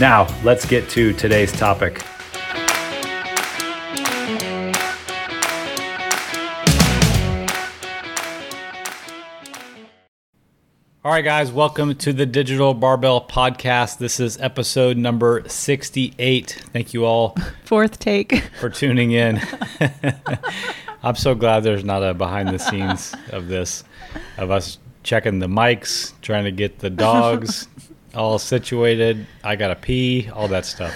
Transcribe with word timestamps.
Now, 0.00 0.26
let's 0.42 0.66
get 0.66 0.88
to 0.90 1.12
today's 1.12 1.52
topic. 1.52 2.02
All 11.04 11.12
right, 11.12 11.22
guys, 11.22 11.52
welcome 11.52 11.94
to 11.96 12.12
the 12.12 12.26
Digital 12.26 12.74
Barbell 12.74 13.24
Podcast. 13.24 13.98
This 13.98 14.18
is 14.18 14.40
episode 14.40 14.96
number 14.96 15.44
68. 15.46 16.64
Thank 16.72 16.92
you 16.92 17.04
all 17.04 17.36
Fourth 17.64 18.00
take. 18.00 18.42
for 18.58 18.70
tuning 18.70 19.12
in. 19.12 19.40
I'm 21.04 21.14
so 21.14 21.36
glad 21.36 21.60
there's 21.60 21.84
not 21.84 22.02
a 22.02 22.14
behind 22.14 22.48
the 22.48 22.58
scenes 22.58 23.14
of 23.30 23.46
this, 23.46 23.84
of 24.38 24.50
us 24.50 24.78
checking 25.04 25.38
the 25.38 25.46
mics, 25.46 26.14
trying 26.20 26.44
to 26.44 26.52
get 26.52 26.80
the 26.80 26.90
dogs 26.90 27.68
all 28.14 28.38
situated. 28.38 29.26
I 29.42 29.56
got 29.56 29.68
to 29.68 29.76
pee, 29.76 30.28
all 30.32 30.48
that 30.48 30.66
stuff. 30.66 30.92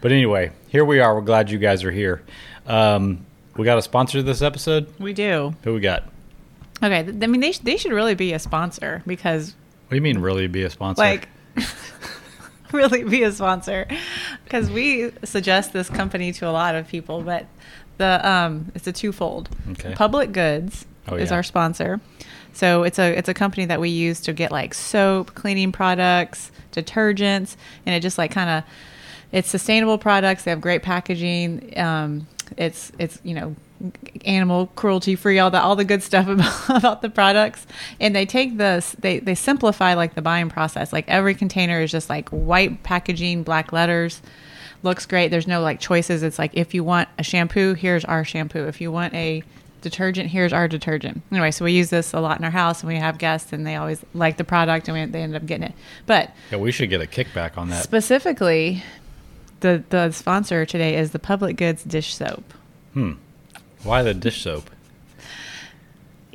But 0.00 0.12
anyway, 0.12 0.52
here 0.68 0.84
we 0.84 1.00
are. 1.00 1.14
We're 1.14 1.20
glad 1.22 1.50
you 1.50 1.58
guys 1.58 1.84
are 1.84 1.90
here. 1.90 2.22
Um, 2.66 3.24
we 3.56 3.64
got 3.64 3.78
a 3.78 3.82
sponsor 3.82 4.22
this 4.22 4.42
episode. 4.42 4.92
We 4.98 5.12
do. 5.12 5.54
Who 5.64 5.74
we 5.74 5.80
got? 5.80 6.04
Okay. 6.82 7.04
th- 7.04 7.16
I 7.22 7.26
mean, 7.26 7.40
they, 7.40 7.52
sh- 7.52 7.58
they 7.58 7.76
should 7.76 7.92
really 7.92 8.14
be 8.14 8.32
a 8.32 8.38
sponsor 8.38 9.02
because, 9.06 9.54
What 9.86 9.90
do 9.90 9.96
you 9.96 10.02
mean, 10.02 10.18
really 10.18 10.46
be 10.46 10.62
a 10.64 10.70
sponsor? 10.70 11.00
like, 11.02 11.28
really 12.72 13.04
be 13.04 13.22
a 13.22 13.32
sponsor 13.32 13.86
because 14.44 14.70
we 14.70 15.10
suggest 15.24 15.72
this 15.72 15.88
company 15.88 16.32
to 16.32 16.48
a 16.48 16.50
lot 16.52 16.74
of 16.74 16.86
people, 16.88 17.22
but 17.22 17.46
the 17.98 18.28
um, 18.28 18.70
it's 18.74 18.86
a 18.86 18.92
twofold. 18.92 19.48
Okay. 19.72 19.94
Public 19.94 20.32
Goods 20.32 20.84
Oh, 21.08 21.14
is 21.14 21.30
yeah. 21.30 21.36
our 21.36 21.42
sponsor. 21.44 22.00
So 22.56 22.84
it's 22.84 22.98
a 22.98 23.16
it's 23.16 23.28
a 23.28 23.34
company 23.34 23.66
that 23.66 23.80
we 23.80 23.90
use 23.90 24.18
to 24.22 24.32
get 24.32 24.50
like 24.50 24.72
soap, 24.72 25.34
cleaning 25.34 25.72
products, 25.72 26.50
detergents, 26.72 27.54
and 27.84 27.94
it 27.94 28.00
just 28.00 28.16
like 28.16 28.30
kind 28.30 28.48
of 28.48 28.64
it's 29.30 29.50
sustainable 29.50 29.98
products. 29.98 30.44
They 30.44 30.52
have 30.52 30.62
great 30.62 30.82
packaging. 30.82 31.78
Um, 31.78 32.26
it's 32.56 32.92
it's 32.98 33.20
you 33.22 33.34
know 33.34 33.56
animal 34.24 34.68
cruelty 34.68 35.16
free 35.16 35.38
all 35.38 35.50
the 35.50 35.60
all 35.60 35.76
the 35.76 35.84
good 35.84 36.02
stuff 36.02 36.28
about, 36.68 36.78
about 36.78 37.02
the 37.02 37.10
products. 37.10 37.66
And 38.00 38.16
they 38.16 38.24
take 38.24 38.56
this 38.56 38.96
they 38.98 39.18
they 39.18 39.34
simplify 39.34 39.92
like 39.92 40.14
the 40.14 40.22
buying 40.22 40.48
process. 40.48 40.94
Like 40.94 41.06
every 41.08 41.34
container 41.34 41.82
is 41.82 41.90
just 41.90 42.08
like 42.08 42.30
white 42.30 42.82
packaging 42.82 43.42
black 43.42 43.70
letters. 43.70 44.22
Looks 44.82 45.04
great. 45.04 45.28
There's 45.28 45.46
no 45.46 45.60
like 45.60 45.78
choices. 45.78 46.22
It's 46.22 46.38
like 46.38 46.52
if 46.54 46.72
you 46.72 46.82
want 46.82 47.10
a 47.18 47.22
shampoo 47.22 47.74
here's 47.74 48.06
our 48.06 48.24
shampoo. 48.24 48.66
If 48.66 48.80
you 48.80 48.90
want 48.90 49.12
a 49.12 49.42
detergent 49.82 50.30
here's 50.30 50.52
our 50.52 50.66
detergent 50.68 51.22
anyway 51.30 51.50
so 51.50 51.64
we 51.64 51.72
use 51.72 51.90
this 51.90 52.12
a 52.12 52.20
lot 52.20 52.38
in 52.38 52.44
our 52.44 52.50
house 52.50 52.80
and 52.80 52.88
we 52.88 52.96
have 52.96 53.18
guests 53.18 53.52
and 53.52 53.66
they 53.66 53.76
always 53.76 54.04
like 54.14 54.36
the 54.36 54.44
product 54.44 54.88
and 54.88 54.96
we, 54.98 55.04
they 55.12 55.22
end 55.22 55.34
up 55.36 55.44
getting 55.46 55.64
it 55.68 55.74
but 56.06 56.32
yeah, 56.50 56.58
we 56.58 56.72
should 56.72 56.90
get 56.90 57.00
a 57.00 57.06
kickback 57.06 57.56
on 57.56 57.68
that. 57.70 57.82
specifically 57.84 58.82
the 59.60 59.82
the 59.90 60.10
sponsor 60.10 60.66
today 60.66 60.96
is 60.96 61.10
the 61.12 61.18
public 61.18 61.56
goods 61.56 61.84
dish 61.84 62.14
soap 62.14 62.52
Hmm. 62.94 63.12
Why 63.82 64.02
the 64.02 64.14
dish 64.14 64.40
soap? 64.42 64.70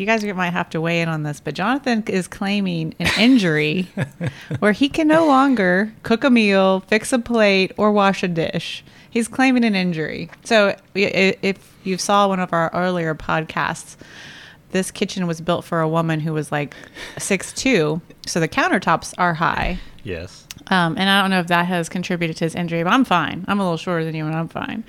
You 0.02 0.08
guys 0.08 0.24
might 0.26 0.50
have 0.50 0.70
to 0.72 0.82
weigh 0.82 1.02
in 1.02 1.08
on 1.08 1.22
this, 1.22 1.40
but 1.40 1.54
Jonathan 1.54 2.04
is 2.08 2.28
claiming 2.28 2.96
an 3.00 3.08
injury 3.20 3.88
where 4.60 4.72
he 4.72 4.90
can 4.90 5.08
no 5.08 5.28
longer 5.28 5.94
cook 6.02 6.24
a 6.24 6.30
meal, 6.32 6.80
fix 6.88 7.14
a 7.14 7.20
plate, 7.20 7.72
or 7.78 7.92
wash 7.92 8.24
a 8.24 8.28
dish. 8.28 8.84
He's 9.12 9.28
claiming 9.28 9.64
an 9.64 9.76
injury. 9.76 10.32
So, 10.44 10.76
if 10.96 11.78
you 11.84 11.98
saw 12.00 12.28
one 12.28 12.40
of 12.40 12.52
our 12.52 12.72
earlier 12.74 13.14
podcasts, 13.14 13.96
this 14.72 14.90
kitchen 14.90 15.28
was 15.28 15.40
built 15.40 15.66
for 15.66 15.82
a 15.82 15.88
woman 15.88 16.20
who 16.20 16.34
was 16.34 16.52
like 16.52 16.76
six 17.20 17.54
two, 17.54 18.02
so 18.26 18.40
the 18.40 18.48
countertops 18.48 19.14
are 19.20 19.36
high. 19.36 19.80
Yes. 20.04 20.48
Um, 20.68 20.96
and 20.98 21.10
I 21.10 21.22
don't 21.22 21.30
know 21.30 21.40
if 21.40 21.48
that 21.48 21.68
has 21.68 21.90
contributed 21.90 22.38
to 22.38 22.46
his 22.46 22.56
injury, 22.56 22.82
but 22.84 22.92
I'm 22.92 23.06
fine. 23.06 23.46
I'm 23.48 23.60
a 23.60 23.64
little 23.64 23.78
shorter 23.78 24.04
than 24.04 24.16
you, 24.16 24.26
and 24.26 24.36
I'm 24.36 24.48
fine. 24.48 24.84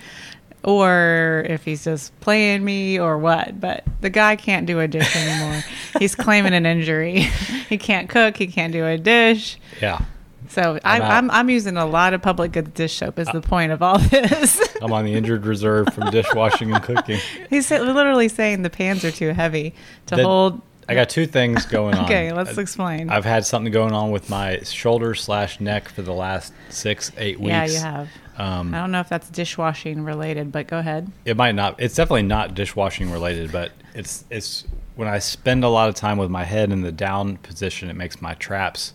Or 0.64 1.44
if 1.48 1.64
he's 1.64 1.84
just 1.84 2.18
playing 2.20 2.64
me 2.64 2.98
or 2.98 3.18
what. 3.18 3.60
But 3.60 3.84
the 4.00 4.10
guy 4.10 4.36
can't 4.36 4.66
do 4.66 4.78
a 4.80 4.86
dish 4.86 5.16
anymore. 5.16 5.62
he's 5.98 6.14
claiming 6.14 6.54
an 6.54 6.66
injury. 6.66 7.20
he 7.68 7.78
can't 7.78 8.08
cook. 8.08 8.36
He 8.36 8.46
can't 8.46 8.72
do 8.72 8.86
a 8.86 8.96
dish. 8.96 9.58
Yeah. 9.80 10.04
So 10.48 10.78
I, 10.84 11.00
out. 11.00 11.10
I'm, 11.10 11.30
I'm 11.30 11.48
using 11.48 11.76
a 11.78 11.86
lot 11.86 12.12
of 12.12 12.20
public 12.20 12.52
goods 12.52 12.70
dish 12.74 12.94
soap. 12.94 13.18
Is 13.18 13.28
uh, 13.28 13.32
the 13.32 13.40
point 13.40 13.72
of 13.72 13.82
all 13.82 13.98
this? 13.98 14.60
I'm 14.82 14.92
on 14.92 15.04
the 15.04 15.14
injured 15.14 15.46
reserve 15.46 15.92
from 15.94 16.10
dishwashing 16.10 16.72
and 16.72 16.82
cooking. 16.82 17.18
he's 17.48 17.70
literally 17.70 18.28
saying 18.28 18.62
the 18.62 18.70
pans 18.70 19.04
are 19.04 19.10
too 19.10 19.32
heavy 19.32 19.74
to 20.06 20.16
The- 20.16 20.24
hold. 20.24 20.60
I 20.88 20.94
got 20.94 21.08
two 21.08 21.26
things 21.26 21.64
going 21.66 21.94
on. 21.98 22.04
Okay, 22.04 22.32
let's 22.32 22.58
explain. 22.58 23.08
I've 23.10 23.24
had 23.24 23.44
something 23.46 23.72
going 23.72 23.92
on 23.92 24.10
with 24.10 24.28
my 24.28 24.58
shoulder 24.60 25.14
slash 25.14 25.60
neck 25.60 25.88
for 25.88 26.02
the 26.02 26.12
last 26.12 26.52
six, 26.70 27.12
eight 27.16 27.38
weeks. 27.38 27.50
yeah, 27.50 27.64
you 27.66 27.78
have. 27.78 28.08
Um, 28.36 28.74
I 28.74 28.78
don't 28.80 28.90
know 28.92 29.00
if 29.00 29.08
that's 29.08 29.28
dishwashing 29.28 30.02
related, 30.04 30.50
but 30.52 30.66
go 30.66 30.78
ahead. 30.78 31.10
it 31.24 31.36
might 31.36 31.54
not. 31.54 31.80
It's 31.80 31.94
definitely 31.94 32.22
not 32.22 32.54
dishwashing 32.54 33.10
related, 33.10 33.52
but 33.52 33.72
it's 33.94 34.24
it's 34.30 34.64
when 34.96 35.06
I 35.08 35.18
spend 35.20 35.64
a 35.64 35.68
lot 35.68 35.88
of 35.88 35.94
time 35.94 36.18
with 36.18 36.30
my 36.30 36.44
head 36.44 36.72
in 36.72 36.82
the 36.82 36.92
down 36.92 37.36
position, 37.38 37.88
it 37.90 37.94
makes 37.96 38.20
my 38.22 38.34
traps 38.34 38.92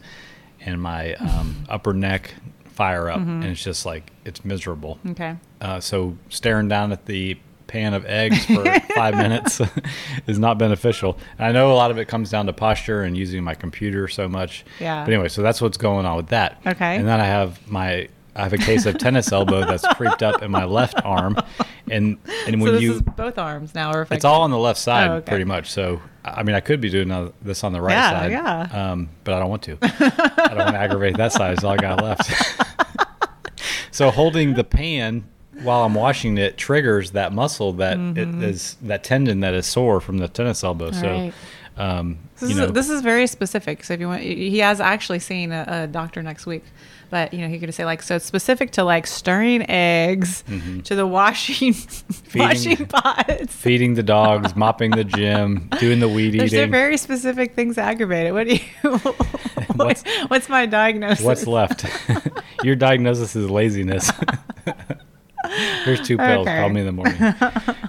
and 0.61 0.81
my 0.81 1.13
um, 1.15 1.65
upper 1.69 1.93
neck 1.93 2.33
fire 2.65 3.09
up, 3.09 3.19
Mm-hmm. 3.19 3.29
and 3.41 3.45
it's 3.45 3.63
just 3.63 3.85
like 3.85 4.11
it's 4.25 4.43
miserable. 4.43 4.99
Okay. 5.11 5.35
Uh, 5.61 5.79
so 5.79 6.17
staring 6.29 6.67
down 6.67 6.91
at 6.91 7.05
the 7.05 7.37
pan 7.67 7.93
of 7.93 8.05
eggs 8.05 8.45
for 8.45 8.63
five 8.95 9.15
minutes 9.15 9.61
is 10.27 10.39
not 10.39 10.57
beneficial. 10.57 11.17
And 11.37 11.47
I 11.47 11.51
know 11.51 11.71
a 11.71 11.75
lot 11.75 11.91
of 11.91 11.97
it 11.97 12.07
comes 12.07 12.29
down 12.29 12.45
to 12.47 12.53
posture 12.53 13.03
and 13.03 13.15
using 13.17 13.43
my 13.43 13.53
computer 13.55 14.07
so 14.07 14.27
much. 14.27 14.65
Yeah. 14.79 15.03
But 15.05 15.13
anyway, 15.13 15.27
so 15.29 15.41
that's 15.41 15.61
what's 15.61 15.77
going 15.77 16.05
on 16.05 16.17
with 16.17 16.27
that. 16.27 16.59
Okay. 16.65 16.95
And 16.97 17.07
then 17.07 17.19
I 17.19 17.25
have 17.25 17.67
my 17.69 18.07
I 18.35 18.43
have 18.43 18.53
a 18.53 18.57
case 18.59 18.85
of 18.85 18.99
tennis 18.99 19.31
elbow 19.31 19.65
that's 19.65 19.85
creeped 19.95 20.21
up 20.21 20.43
in 20.43 20.51
my 20.51 20.63
left 20.63 21.03
arm, 21.03 21.35
and 21.89 22.19
and 22.45 22.55
So 22.55 22.63
when 22.63 22.73
this 22.73 22.81
you 22.83 22.93
is 22.93 23.01
both 23.01 23.39
arms 23.39 23.73
now 23.73 23.89
are 23.89 24.01
affected. 24.01 24.17
it's 24.17 24.25
all 24.25 24.43
on 24.43 24.51
the 24.51 24.59
left 24.59 24.79
side 24.79 25.09
Oh, 25.09 25.13
okay. 25.15 25.29
pretty 25.31 25.43
much. 25.45 25.71
So 25.71 25.99
I 26.23 26.43
mean, 26.43 26.55
I 26.55 26.59
could 26.59 26.79
be 26.79 26.89
doing 26.89 27.33
this 27.41 27.63
on 27.63 27.73
the 27.73 27.81
right 27.81 27.93
Yeah, 27.93 28.11
side, 28.11 28.31
yeah. 28.31 28.91
Um, 28.91 29.09
but 29.23 29.33
I 29.33 29.39
don't 29.39 29.49
want 29.49 29.63
to. 29.63 29.77
I 29.81 30.47
don't 30.49 30.57
want 30.57 30.69
to 30.75 30.77
aggravate 30.79 31.17
that 31.17 31.31
side. 31.33 31.53
It's 31.53 31.63
all 31.63 31.71
I 31.73 31.77
got 31.77 32.03
left. 32.03 32.29
so 33.91 34.11
holding 34.11 34.53
the 34.53 34.63
pan 34.63 35.23
while 35.63 35.83
I'm 35.83 35.93
washing 35.95 36.37
it 36.37 36.57
triggers 36.57 37.11
that 37.11 37.33
muscle 37.33 37.73
that 37.73 37.97
it 38.17 38.27
is 38.43 38.77
that 38.83 39.03
tendon 39.03 39.39
that 39.41 39.53
is 39.53 39.65
sore 39.65 39.99
from 39.99 40.17
the 40.19 40.27
tennis 40.27 40.63
elbow. 40.63 40.91
so, 40.91 41.07
right. 41.07 41.33
um, 41.77 42.17
This, 42.39 42.49
you 42.49 42.55
is, 42.55 42.57
know, 42.57 42.67
this 42.67 42.89
is 42.89 43.01
very 43.01 43.27
specific. 43.27 43.83
So 43.83 43.93
if 43.93 43.99
you 43.99 44.07
want, 44.07 44.21
he 44.21 44.59
has 44.59 44.79
actually 44.79 45.19
seen 45.19 45.51
a, 45.51 45.65
a 45.67 45.87
doctor 45.87 46.21
next 46.21 46.45
week, 46.45 46.63
but 47.09 47.33
you 47.33 47.41
know 47.41 47.47
he 47.47 47.57
could 47.57 47.73
say 47.73 47.85
like 47.85 48.01
so 48.03 48.17
it's 48.17 48.25
specific 48.25 48.71
to 48.71 48.83
like 48.83 49.07
stirring 49.07 49.67
eggs 49.69 50.43
to 50.83 50.93
the 50.95 51.07
washing 51.07 51.73
washing 52.35 52.85
pots. 52.87 53.53
feeding 53.53 53.93
the 53.95 54.03
dogs, 54.03 54.55
mopping 54.55 54.91
the 54.91 55.03
gym, 55.05 55.69
doing 55.79 55.99
the 55.99 56.09
weed 56.09 56.37
There's 56.39 56.53
eating. 56.53 56.69
very 56.71 56.97
specific 56.97 57.55
things 57.55 57.77
that 57.77 57.87
aggravate 57.87 58.27
it. 58.27 58.31
What 58.33 58.47
do 58.47 58.55
you? 58.55 58.99
What's, 59.77 60.03
what's 60.27 60.49
my 60.49 60.65
diagnosis? 60.65 61.23
What's 61.23 61.45
left? 61.45 61.85
Your 62.63 62.75
diagnosis 62.75 63.35
is 63.35 63.47
laziness. 63.47 64.11
Here's 65.83 66.01
two 66.01 66.17
pills. 66.17 66.47
Okay. 66.47 66.59
Call 66.59 66.69
me 66.69 66.81
in 66.81 66.85
the 66.85 66.91
morning. 66.91 67.17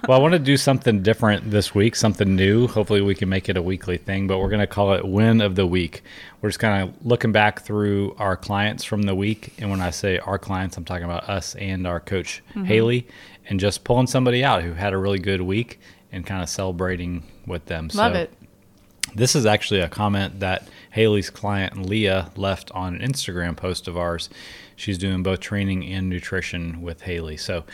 well, 0.09 0.19
I 0.19 0.19
want 0.19 0.33
to 0.33 0.39
do 0.39 0.57
something 0.57 1.03
different 1.03 1.51
this 1.51 1.75
week, 1.75 1.97
something 1.97 2.35
new. 2.35 2.67
Hopefully, 2.67 3.01
we 3.01 3.15
can 3.15 3.29
make 3.29 3.49
it 3.49 3.57
a 3.57 3.63
weekly 3.63 3.97
thing, 3.99 4.27
but 4.27 4.39
we're 4.39 4.49
going 4.49 4.61
to 4.61 4.67
call 4.67 4.95
it 4.95 5.07
Win 5.07 5.41
of 5.41 5.55
the 5.55 5.67
Week. 5.67 6.03
We're 6.41 6.49
just 6.49 6.59
kind 6.61 6.89
of 6.89 7.07
looking 7.07 7.33
back 7.33 7.63
through 7.63 8.15
our 8.19 8.37
clients 8.37 8.85
from 8.85 9.03
the 9.03 9.15
week. 9.15 9.55
And 9.59 9.71
when 9.71 9.81
I 9.81 9.91
say 9.91 10.19
our 10.19 10.39
clients, 10.39 10.77
I'm 10.77 10.85
talking 10.85 11.05
about 11.05 11.29
us 11.29 11.55
and 11.57 11.87
our 11.87 12.01
coach, 12.01 12.43
Mm-hmm. 12.51 12.65
Haley, 12.65 13.07
and 13.49 13.61
just 13.61 13.85
pulling 13.85 14.07
somebody 14.07 14.45
out 14.45 14.63
who 14.63 14.73
had 14.73 14.93
a 14.93 14.99
really 14.99 15.19
good 15.19 15.41
week 15.43 15.81
and 16.13 16.25
kind 16.27 16.43
of 16.43 16.49
celebrating 16.49 17.23
with 17.47 17.67
them. 17.67 17.89
Love 17.95 18.15
so, 18.15 18.21
it. 18.21 18.33
this 19.15 19.35
is 19.37 19.47
actually 19.47 19.81
a 19.81 19.89
comment 19.89 20.41
that 20.41 20.69
Haley's 20.91 21.31
client 21.31 21.87
Leah 21.87 22.31
left 22.37 22.71
on 22.73 22.97
an 22.97 23.01
Instagram 23.13 23.57
post 23.57 23.89
of 23.89 23.97
ours. 23.97 24.29
She's 24.79 24.97
doing 24.97 25.25
both 25.25 25.41
training 25.41 25.85
and 25.85 26.09
nutrition 26.09 26.83
with 26.83 27.03
Haley. 27.03 27.37
So 27.37 27.65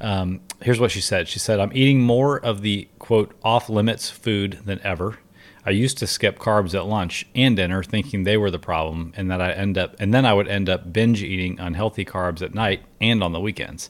um, 0.00 0.40
here's 0.60 0.78
what 0.78 0.92
she 0.92 1.00
said 1.00 1.28
She 1.28 1.40
said, 1.40 1.58
I'm 1.58 1.72
eating 1.74 2.00
more 2.00 2.38
of 2.38 2.62
the 2.62 2.88
quote 2.98 3.34
off 3.42 3.68
limits 3.68 4.08
food 4.10 4.60
than 4.64 4.80
ever. 4.82 5.18
I 5.64 5.70
used 5.70 5.98
to 5.98 6.06
skip 6.08 6.38
carbs 6.38 6.74
at 6.74 6.86
lunch 6.86 7.26
and 7.36 7.56
dinner, 7.56 7.82
thinking 7.84 8.24
they 8.24 8.36
were 8.36 8.50
the 8.50 8.58
problem, 8.58 9.12
and 9.16 9.30
that 9.30 9.40
I 9.40 9.52
end 9.52 9.78
up, 9.78 9.94
and 10.00 10.12
then 10.12 10.24
I 10.24 10.34
would 10.34 10.48
end 10.48 10.68
up 10.68 10.92
binge 10.92 11.22
eating 11.22 11.58
unhealthy 11.60 12.04
carbs 12.04 12.42
at 12.42 12.52
night 12.52 12.82
and 13.00 13.22
on 13.22 13.32
the 13.32 13.40
weekends. 13.40 13.88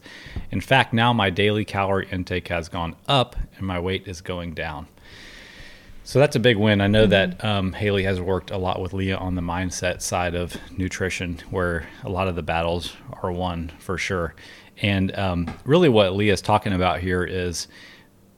In 0.50 0.60
fact, 0.60 0.92
now 0.92 1.14
my 1.14 1.30
daily 1.30 1.64
calorie 1.64 2.08
intake 2.10 2.48
has 2.48 2.68
gone 2.68 2.96
up, 3.08 3.36
and 3.56 3.66
my 3.66 3.78
weight 3.78 4.06
is 4.06 4.20
going 4.20 4.52
down. 4.52 4.86
So 6.04 6.18
that's 6.18 6.34
a 6.34 6.40
big 6.40 6.56
win. 6.56 6.80
I 6.80 6.88
know 6.88 7.06
that 7.06 7.44
um, 7.44 7.72
Haley 7.72 8.02
has 8.04 8.20
worked 8.20 8.50
a 8.50 8.58
lot 8.58 8.80
with 8.80 8.92
Leah 8.92 9.16
on 9.16 9.34
the 9.36 9.42
mindset 9.42 10.02
side 10.02 10.34
of 10.34 10.56
nutrition, 10.76 11.38
where 11.50 11.86
a 12.02 12.08
lot 12.08 12.26
of 12.28 12.34
the 12.34 12.42
battles 12.42 12.94
are 13.22 13.30
won 13.30 13.70
for 13.78 13.96
sure. 13.98 14.34
And 14.78 15.16
um, 15.16 15.54
really, 15.64 15.88
what 15.88 16.14
Leah's 16.14 16.42
talking 16.42 16.72
about 16.72 17.00
here 17.00 17.22
is 17.24 17.68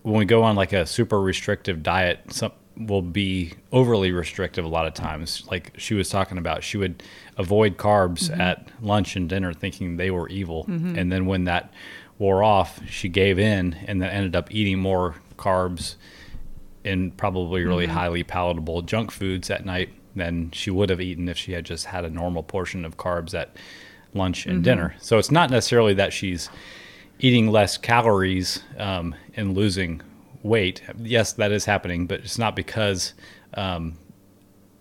when 0.03 0.17
we 0.17 0.27
go 0.27 0.43
on 0.43 0.57
like 0.57 0.75
a 0.75 0.85
super 0.85 1.21
restrictive 1.21 1.83
diet, 1.83 2.21
some 2.29 2.53
will 2.77 3.03
be 3.03 3.53
overly 3.73 4.11
restrictive 4.11 4.65
a 4.65 4.69
lot 4.69 4.87
of 4.87 4.93
times. 4.93 5.47
Like 5.51 5.73
she 5.79 5.95
was 5.95 6.11
talking 6.11 6.39
about, 6.39 6.63
she 6.65 6.77
would 6.77 7.03
avoid 7.39 7.77
carbs 7.79 8.37
at 8.37 8.69
lunch 8.83 9.17
and 9.17 9.29
dinner, 9.29 9.55
thinking 9.55 9.97
they 9.97 10.11
were 10.11 10.29
evil. 10.29 10.65
And 10.99 11.11
then 11.11 11.25
when 11.27 11.45
that 11.45 11.73
wore 12.19 12.43
off, 12.43 12.81
she 12.89 13.09
gave 13.09 13.39
in 13.39 13.75
and 13.87 14.03
then 14.03 14.11
ended 14.11 14.37
up 14.37 14.53
eating 14.53 14.81
more 14.81 15.15
carbs 15.39 15.95
and 16.85 17.17
probably 17.17 17.65
really 17.65 17.87
highly 17.87 18.23
palatable 18.23 18.83
junk 18.83 19.11
foods 19.11 19.51
at 19.51 19.65
night 19.65 19.91
than 20.17 20.51
she 20.53 20.71
would 20.71 20.91
have 20.91 21.01
eaten 21.01 21.29
if 21.29 21.37
she 21.37 21.53
had 21.53 21.65
just 21.65 21.87
had 21.87 22.05
a 22.05 22.11
normal 22.11 22.43
portion 22.43 22.85
of 22.85 22.97
carbs 22.97 23.35
at 23.35 23.57
lunch 24.13 24.47
and 24.47 24.63
dinner. 24.63 24.95
So 25.01 25.19
it's 25.19 25.31
not 25.31 25.51
necessarily 25.51 25.95
that 25.95 26.13
she's 26.13 26.49
eating 27.19 27.51
less 27.51 27.77
calories 27.77 28.63
um, 28.79 29.15
and 29.37 29.57
losing 29.57 30.03
weight. 30.43 30.83
Yes, 31.01 31.33
that 31.35 31.51
is 31.53 31.65
happening, 31.65 32.07
but 32.07 32.21
it's 32.21 32.39
not 32.39 32.55
because 32.55 33.15
um, 33.55 33.97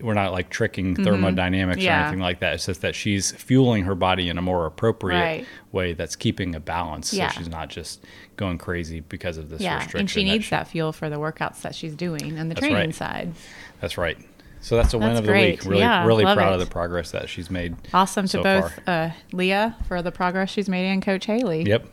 we're 0.04 0.14
not 0.14 0.32
like 0.34 0.50
tricking 0.50 0.96
thermodynamics 0.96 1.80
or 1.80 1.84
Yeah. 1.86 2.02
anything 2.04 2.20
like 2.20 2.40
that. 2.42 2.54
It's 2.56 2.66
just 2.66 2.82
that 2.82 2.94
she's 2.94 3.32
fueling 3.32 3.86
her 3.86 3.96
body 3.96 4.30
in 4.30 4.38
a 4.38 4.42
more 4.42 4.66
appropriate 4.66 5.18
Right. 5.20 5.46
way 5.72 5.94
that's 5.94 6.16
keeping 6.16 6.54
a 6.56 6.60
balance. 6.60 7.14
Yeah. 7.14 7.30
So 7.30 7.40
she's 7.40 7.50
not 7.50 7.70
just 7.70 8.04
going 8.36 8.58
crazy 8.58 9.00
because 9.00 9.38
of 9.38 9.50
this 9.50 9.62
Yeah, 9.62 9.76
restriction. 9.78 10.00
and 10.02 10.10
she 10.10 10.24
that 10.26 10.32
needs 10.32 10.44
she- 10.46 10.50
that 10.52 10.68
fuel 10.68 10.92
for 10.92 11.10
the 11.10 11.16
workouts 11.16 11.62
that 11.62 11.74
she's 11.74 11.96
doing 11.96 12.38
and 12.38 12.52
the 12.52 12.56
training 12.56 12.76
right. 12.78 12.96
side. 12.96 13.34
That's 13.82 13.98
right. 13.98 14.18
So 14.62 14.78
that's 14.78 14.94
a 14.94 14.98
win 14.98 15.10
That's 15.10 15.20
of 15.20 15.26
the 15.26 15.32
great. 15.32 15.60
week. 15.60 15.66
Really, 15.70 15.80
Yeah, 15.82 16.06
really 16.06 16.24
proud 16.24 16.52
it. 16.52 16.54
of 16.54 16.60
the 16.60 16.66
progress 16.66 17.12
that 17.12 17.28
she's 17.28 17.50
made. 17.52 17.76
Awesome 17.94 18.28
to 18.30 18.42
both 18.42 18.80
uh, 18.88 19.10
Leah 19.34 19.76
for 19.88 20.02
the 20.02 20.12
progress 20.12 20.50
she's 20.52 20.70
made 20.70 20.86
and 20.90 21.02
Coach 21.04 21.26
Haley. 21.26 21.64
Yep. 21.64 21.86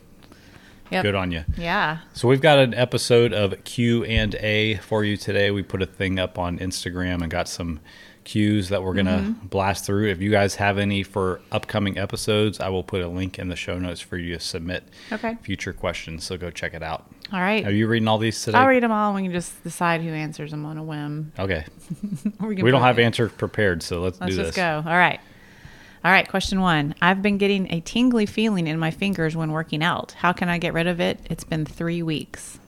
Yep. 0.91 1.03
Good 1.03 1.15
on 1.15 1.31
you. 1.31 1.43
Yeah. 1.57 1.99
So 2.13 2.27
we've 2.27 2.41
got 2.41 2.59
an 2.59 2.73
episode 2.73 3.33
of 3.33 3.63
Q 3.63 4.03
and 4.03 4.35
A 4.35 4.75
for 4.77 5.03
you 5.03 5.17
today. 5.17 5.49
We 5.51 5.63
put 5.63 5.81
a 5.81 5.85
thing 5.85 6.19
up 6.19 6.37
on 6.37 6.59
Instagram 6.59 7.21
and 7.21 7.31
got 7.31 7.47
some 7.47 7.79
cues 8.23 8.69
that 8.69 8.83
we're 8.83 8.93
gonna 8.93 9.17
Mm-hmm. 9.19 9.47
blast 9.47 9.85
through. 9.85 10.09
If 10.09 10.21
you 10.21 10.29
guys 10.29 10.55
have 10.55 10.77
any 10.77 11.01
for 11.01 11.41
upcoming 11.51 11.97
episodes, 11.97 12.59
I 12.59 12.69
will 12.69 12.83
put 12.83 13.01
a 13.01 13.07
link 13.07 13.39
in 13.39 13.47
the 13.47 13.55
show 13.55 13.79
notes 13.79 13.99
for 13.99 14.15
you 14.17 14.35
to 14.35 14.39
submit 14.39 14.83
Okay. 15.11 15.37
future 15.41 15.73
questions. 15.73 16.23
So 16.23 16.37
go 16.37 16.51
check 16.51 16.73
it 16.75 16.83
out. 16.83 17.09
All 17.33 17.39
right. 17.39 17.65
Are 17.65 17.71
you 17.71 17.87
reading 17.87 18.07
all 18.07 18.19
these 18.19 18.39
today? 18.43 18.57
I'll 18.59 18.67
read 18.67 18.83
them 18.83 18.91
all 18.91 19.07
and 19.09 19.15
we 19.15 19.23
can 19.23 19.31
just 19.31 19.63
decide 19.63 20.01
who 20.01 20.09
answers 20.09 20.51
them 20.51 20.65
on 20.65 20.77
a 20.77 20.83
whim. 20.83 21.31
Okay. 21.39 21.65
Can 22.39 22.55
We 22.63 22.69
don't 22.71 22.81
have 22.81 22.99
answers 22.99 23.31
prepared, 23.31 23.81
so 23.81 24.01
let's, 24.01 24.19
do 24.19 24.25
this. 24.27 24.37
Let's 24.37 24.55
go. 24.55 24.83
All 24.85 24.97
right. 24.97 25.19
All 26.03 26.11
right. 26.11 26.27
Question 26.27 26.61
one. 26.61 26.95
I've 27.01 27.21
been 27.21 27.37
getting 27.37 27.71
a 27.71 27.79
tingly 27.81 28.25
feeling 28.25 28.67
in 28.67 28.79
my 28.79 28.91
fingers 28.91 29.35
when 29.35 29.51
working 29.51 29.83
out. 29.83 30.13
How 30.13 30.33
can 30.33 30.49
I 30.49 30.57
get 30.57 30.73
rid 30.73 30.87
of 30.87 30.99
it? 30.99 31.19
It's 31.29 31.43
been 31.43 31.65
three 31.65 32.01
weeks. 32.01 32.59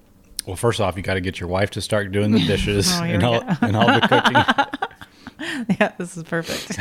Well, 0.45 0.55
first 0.55 0.79
off, 0.81 0.97
you 0.97 1.03
got 1.03 1.13
to 1.15 1.21
get 1.21 1.39
your 1.39 1.49
wife 1.49 1.71
to 1.71 1.81
start 1.81 2.11
doing 2.11 2.31
the 2.31 2.45
dishes 2.45 2.91
Oh, 2.95 3.03
and, 3.03 3.23
all, 3.23 3.43
and 3.61 3.75
all 3.75 3.87
the 3.87 4.01
cooking. 4.07 5.75
yeah, 5.79 5.93
this 5.97 6.17
is 6.17 6.23
perfect. 6.23 6.77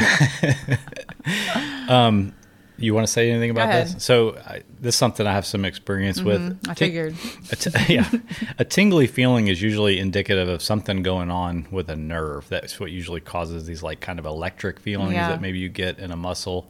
Um, 1.88 2.32
You 2.82 2.94
want 2.94 3.06
to 3.06 3.12
say 3.12 3.30
anything 3.30 3.50
about 3.50 3.70
this? 3.70 4.04
So, 4.04 4.36
I, 4.36 4.62
this 4.80 4.94
is 4.94 4.98
something 4.98 5.26
I 5.26 5.32
have 5.32 5.46
some 5.46 5.64
experience 5.64 6.20
with. 6.20 6.58
I 6.68 6.74
figured. 6.74 7.14
A 7.50 7.56
t- 7.56 7.70
yeah, 7.94 8.10
a 8.58 8.64
tingly 8.64 9.06
feeling 9.06 9.48
is 9.48 9.62
usually 9.62 9.98
indicative 9.98 10.48
of 10.48 10.60
something 10.62 11.02
going 11.02 11.30
on 11.30 11.66
with 11.70 11.88
a 11.88 11.96
nerve. 11.96 12.48
That's 12.48 12.80
what 12.80 12.90
usually 12.90 13.20
causes 13.20 13.66
these 13.66 13.82
like 13.82 14.00
kind 14.00 14.18
of 14.18 14.26
electric 14.26 14.80
feelings 14.80 15.14
Yeah. 15.14 15.28
that 15.28 15.40
maybe 15.40 15.58
you 15.58 15.68
get 15.68 15.98
in 15.98 16.10
a 16.10 16.16
muscle 16.16 16.68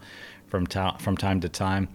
from 0.48 0.66
ta- 0.66 0.98
from 0.98 1.16
time 1.16 1.40
to 1.40 1.48
time. 1.48 1.88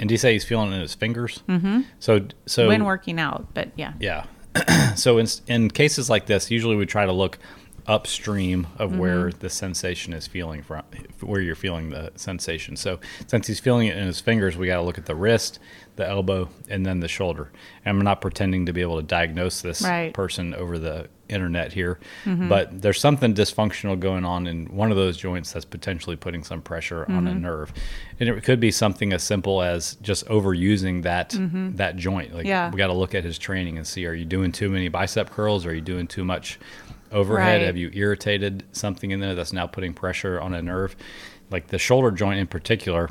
And 0.00 0.08
do 0.08 0.14
you 0.14 0.18
say 0.18 0.32
he's 0.32 0.44
feeling 0.44 0.72
it 0.72 0.74
in 0.74 0.80
his 0.80 0.94
fingers? 0.94 1.44
Mm-hmm. 1.48 1.82
So, 2.00 2.26
so 2.46 2.66
when 2.66 2.84
working 2.84 3.20
out, 3.20 3.54
but 3.54 3.70
yeah. 3.76 3.92
yeah. 4.00 4.24
so 4.96 5.18
in 5.18 5.26
in 5.46 5.70
cases 5.70 6.10
like 6.10 6.26
this, 6.26 6.50
usually 6.50 6.74
we 6.74 6.84
try 6.86 7.06
to 7.06 7.12
look 7.12 7.38
upstream 7.86 8.66
of 8.78 8.90
mm-hmm. 8.90 8.98
where 8.98 9.32
the 9.32 9.50
sensation 9.50 10.12
is 10.12 10.26
feeling 10.26 10.62
from, 10.62 10.82
where 11.20 11.40
you're 11.40 11.54
feeling 11.54 11.90
the 11.90 12.12
sensation. 12.16 12.76
So 12.76 13.00
since 13.26 13.46
he's 13.46 13.60
feeling 13.60 13.88
it 13.88 13.96
in 13.96 14.06
his 14.06 14.20
fingers, 14.20 14.56
we 14.56 14.66
got 14.66 14.76
to 14.76 14.82
look 14.82 14.98
at 14.98 15.06
the 15.06 15.16
wrist, 15.16 15.58
the 15.96 16.08
elbow, 16.08 16.48
and 16.68 16.86
then 16.86 17.00
the 17.00 17.08
shoulder. 17.08 17.50
And 17.84 17.96
I'm 17.96 18.04
not 18.04 18.20
pretending 18.20 18.66
to 18.66 18.72
be 18.72 18.82
able 18.82 18.96
to 18.96 19.02
diagnose 19.02 19.60
this 19.60 19.82
Right. 19.82 20.14
person 20.14 20.54
over 20.54 20.78
the 20.78 21.08
internet 21.28 21.72
here, 21.72 21.98
mm-hmm. 22.24 22.48
but 22.48 22.82
there's 22.82 23.00
something 23.00 23.34
dysfunctional 23.34 23.98
going 23.98 24.24
on 24.24 24.46
in 24.46 24.66
one 24.66 24.90
of 24.90 24.96
those 24.96 25.16
joints 25.16 25.52
that's 25.52 25.64
potentially 25.64 26.14
putting 26.14 26.44
some 26.44 26.60
pressure 26.60 27.06
on 27.08 27.26
a 27.26 27.30
mm-hmm. 27.30 27.40
nerve. 27.40 27.72
And 28.20 28.28
it 28.28 28.44
could 28.44 28.60
be 28.60 28.70
something 28.70 29.12
as 29.12 29.22
simple 29.22 29.62
as 29.62 29.96
just 30.02 30.26
overusing 30.26 31.02
that 31.02 31.34
that 31.76 31.96
joint. 31.96 32.34
Like 32.34 32.46
Yeah. 32.46 32.70
we 32.70 32.76
got 32.76 32.88
to 32.88 32.92
look 32.92 33.14
at 33.14 33.24
his 33.24 33.38
training 33.38 33.78
and 33.78 33.86
see 33.86 34.06
are 34.06 34.14
you 34.14 34.24
doing 34.26 34.52
too 34.52 34.68
many 34.68 34.88
bicep 34.88 35.30
curls? 35.30 35.64
Are 35.66 35.74
you 35.74 35.80
doing 35.80 36.06
too 36.06 36.24
much 36.24 36.58
overhead? 37.12 37.60
Right. 37.60 37.66
Have 37.66 37.76
you 37.76 37.90
irritated 37.92 38.64
something 38.72 39.10
in 39.10 39.20
there 39.20 39.34
that's 39.34 39.52
now 39.52 39.66
putting 39.66 39.94
pressure 39.94 40.40
on 40.40 40.54
a 40.54 40.62
nerve? 40.62 40.96
Like 41.50 41.68
the 41.68 41.78
shoulder 41.78 42.10
joint 42.10 42.38
in 42.40 42.46
particular 42.46 43.10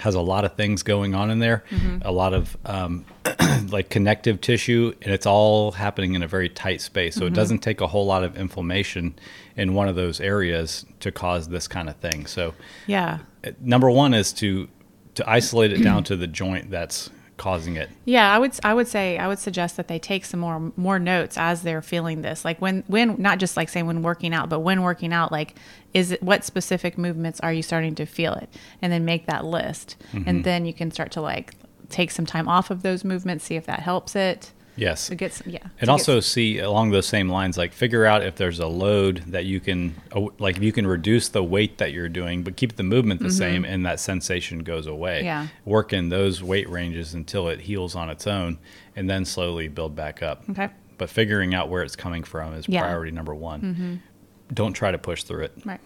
has 0.00 0.14
a 0.14 0.20
lot 0.20 0.44
of 0.44 0.54
things 0.56 0.82
going 0.82 1.14
on 1.14 1.30
in 1.30 1.38
there, 1.38 1.64
Mm-hmm. 1.70 1.98
a 2.02 2.10
lot 2.12 2.34
of 2.34 2.54
um, 2.66 3.06
like 3.70 3.88
connective 3.88 4.40
tissue, 4.42 4.92
and 5.00 5.12
it's 5.14 5.24
all 5.24 5.72
happening 5.72 6.12
in 6.14 6.22
a 6.22 6.28
very 6.28 6.50
tight 6.50 6.82
space. 6.82 7.14
So 7.14 7.20
Mm-hmm. 7.22 7.28
it 7.32 7.34
doesn't 7.34 7.58
take 7.60 7.80
a 7.80 7.86
whole 7.86 8.04
lot 8.04 8.22
of 8.22 8.36
inflammation 8.36 9.14
in 9.56 9.72
one 9.72 9.88
of 9.88 9.96
those 9.96 10.20
areas 10.20 10.84
to 11.00 11.10
cause 11.10 11.48
this 11.48 11.66
kind 11.66 11.88
of 11.88 11.96
thing. 11.96 12.26
So 12.26 12.52
Yeah. 12.86 13.20
uh, 13.46 13.52
number 13.60 13.90
one 13.90 14.12
is 14.12 14.32
to 14.34 14.68
to 15.14 15.30
isolate 15.30 15.72
it 15.72 15.82
down 15.82 16.04
to 16.04 16.14
the 16.16 16.26
joint 16.26 16.70
that's 16.70 17.08
causing 17.36 17.76
it. 17.76 17.90
Yeah, 18.04 18.32
I 18.32 18.38
would 18.38 18.52
I 18.64 18.72
would 18.74 18.88
say 18.88 19.18
I 19.18 19.28
would 19.28 19.38
suggest 19.38 19.76
that 19.76 19.88
they 19.88 19.98
take 19.98 20.24
some 20.24 20.40
more 20.40 20.72
more 20.76 20.98
notes 20.98 21.36
as 21.36 21.62
they're 21.62 21.82
feeling 21.82 22.22
this. 22.22 22.44
Like 22.44 22.60
when 22.60 22.82
when 22.86 23.20
not 23.20 23.38
just 23.38 23.56
like 23.56 23.68
saying 23.68 23.86
when 23.86 24.02
working 24.02 24.32
out, 24.32 24.48
but 24.48 24.60
when 24.60 24.82
working 24.82 25.12
out, 25.12 25.32
like 25.32 25.56
is 25.92 26.12
it 26.12 26.22
what 26.22 26.44
specific 26.44 26.96
movements 26.96 27.40
are 27.40 27.52
you 27.52 27.62
starting 27.62 27.94
to 27.96 28.06
feel 28.06 28.34
it? 28.34 28.48
And 28.80 28.92
then 28.92 29.04
make 29.04 29.26
that 29.26 29.44
list. 29.44 29.96
Mm-hmm. 30.12 30.28
And 30.28 30.44
then 30.44 30.64
you 30.64 30.72
can 30.72 30.90
start 30.90 31.12
to 31.12 31.20
like 31.20 31.54
take 31.88 32.10
some 32.10 32.26
time 32.26 32.48
off 32.48 32.70
of 32.70 32.82
those 32.82 33.04
movements, 33.04 33.44
see 33.44 33.56
if 33.56 33.66
that 33.66 33.80
helps 33.80 34.16
it. 34.16 34.52
Yes. 34.76 35.06
To 35.08 35.14
get 35.14 35.32
some, 35.32 35.50
yeah. 35.50 35.66
And 35.80 35.88
also 35.88 36.20
see 36.20 36.58
along 36.58 36.90
those 36.90 37.06
same 37.06 37.28
lines, 37.30 37.56
like 37.56 37.72
figure 37.72 38.04
out 38.04 38.22
if 38.22 38.36
there's 38.36 38.58
a 38.58 38.66
load 38.66 39.22
that 39.28 39.44
you 39.46 39.58
can, 39.58 39.94
like 40.38 40.58
if 40.58 40.62
you 40.62 40.72
can 40.72 40.86
reduce 40.86 41.28
the 41.30 41.42
weight 41.42 41.78
that 41.78 41.92
you're 41.92 42.08
doing, 42.10 42.42
but 42.42 42.56
keep 42.56 42.76
the 42.76 42.82
movement 42.82 43.20
the 43.22 43.30
same, 43.30 43.64
and 43.64 43.86
that 43.86 44.00
sensation 44.00 44.60
goes 44.60 44.86
away. 44.86 45.18
Mm-hmm. 45.18 45.24
Yeah. 45.26 45.46
Work 45.64 45.92
in 45.92 46.10
those 46.10 46.42
weight 46.42 46.68
ranges 46.68 47.14
until 47.14 47.48
it 47.48 47.60
heals 47.60 47.94
on 47.96 48.10
its 48.10 48.26
own, 48.26 48.58
and 48.94 49.08
then 49.08 49.24
slowly 49.24 49.68
build 49.68 49.96
back 49.96 50.22
up. 50.22 50.42
Okay. 50.50 50.68
But 50.98 51.10
figuring 51.10 51.54
out 51.54 51.68
where 51.68 51.82
it's 51.82 51.96
coming 51.96 52.22
from 52.22 52.52
is 52.54 52.68
Yeah. 52.68 52.80
Mm-hmm. 52.80 52.86
priority 52.88 53.12
number 53.12 53.34
one. 53.34 54.02
Don't 54.52 54.72
try 54.74 54.90
to 54.90 54.98
push 54.98 55.22
through 55.24 55.44
it. 55.44 55.52
Right. 55.64 55.80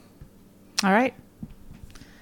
All 0.85 0.93
right. 0.93 1.15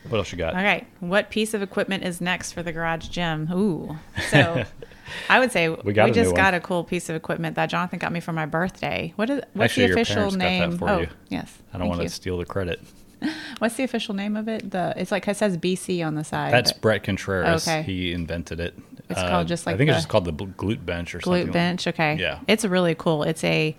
What 0.09 0.19
else 0.19 0.33
you 0.33 0.39
got? 0.39 0.55
All 0.55 0.63
right. 0.63 0.87
What 1.01 1.29
piece 1.31 1.53
of 1.53 1.61
equipment 1.63 2.03
is 2.05 2.21
next 2.21 2.53
for 2.53 2.63
the 2.63 2.73
garage 2.73 3.09
gym? 3.09 3.49
Ooh. 3.53 3.99
So 4.31 4.65
I 5.29 5.39
would 5.39 5.53
say 5.53 5.69
we, 5.69 5.99
a 5.99 6.11
just 6.13 6.35
got 6.35 6.55
a 6.55 6.61
cool 6.61 6.85
piece 6.85 7.09
of 7.09 7.17
equipment 7.17 7.57
that 7.57 7.67
Jonathan 7.67 7.99
got 7.99 8.13
me 8.13 8.21
for 8.21 8.33
my 8.33 8.47
birthday. 8.47 9.13
What 9.17 9.31
is 9.31 9.43
what's 9.55 9.73
Actually, 9.73 9.87
the 9.89 9.93
official 9.93 10.31
name? 10.31 10.79
for 10.79 10.89
oh, 10.89 10.99
you. 11.01 11.09
yes. 11.29 11.59
I 11.73 11.79
don't 11.79 11.89
want 11.89 12.03
to 12.03 12.09
steal 12.09 12.39
the 12.39 12.45
credit. 12.45 12.81
What's 13.59 13.75
the 13.75 13.83
official 13.83 14.15
name 14.15 14.37
of 14.37 14.47
it? 14.47 14.71
The 14.71 14.95
it's 14.97 15.11
like 15.11 15.27
it 15.27 15.37
says 15.37 15.59
BC 15.59 16.07
on 16.07 16.15
the 16.15 16.23
side. 16.23 16.53
That's 16.53 16.71
but 16.71 16.81
Bret 16.81 17.03
Contreras. 17.03 17.67
Okay. 17.67 17.83
He 17.83 18.13
invented 18.13 18.61
it. 18.61 18.75
It's 19.11 19.21
called 19.21 19.33
um, 19.33 19.47
just 19.47 19.67
like 19.67 19.75
I 19.75 19.79
think 19.79 19.89
the 19.89 19.95
it's 19.95 20.03
just 20.03 20.09
called 20.09 20.25
the 20.25 20.33
glute 20.33 20.87
bench 20.87 21.17
or 21.17 21.21
something. 21.21 21.43
glute 21.43 21.47
like- 21.47 21.53
bench. 21.53 21.87
Okay. 21.89 22.17
Yeah. 22.17 22.41
It's 22.47 22.65
really 22.65 22.95
cool. 22.95 23.25
It's 23.25 23.43
a 23.43 23.77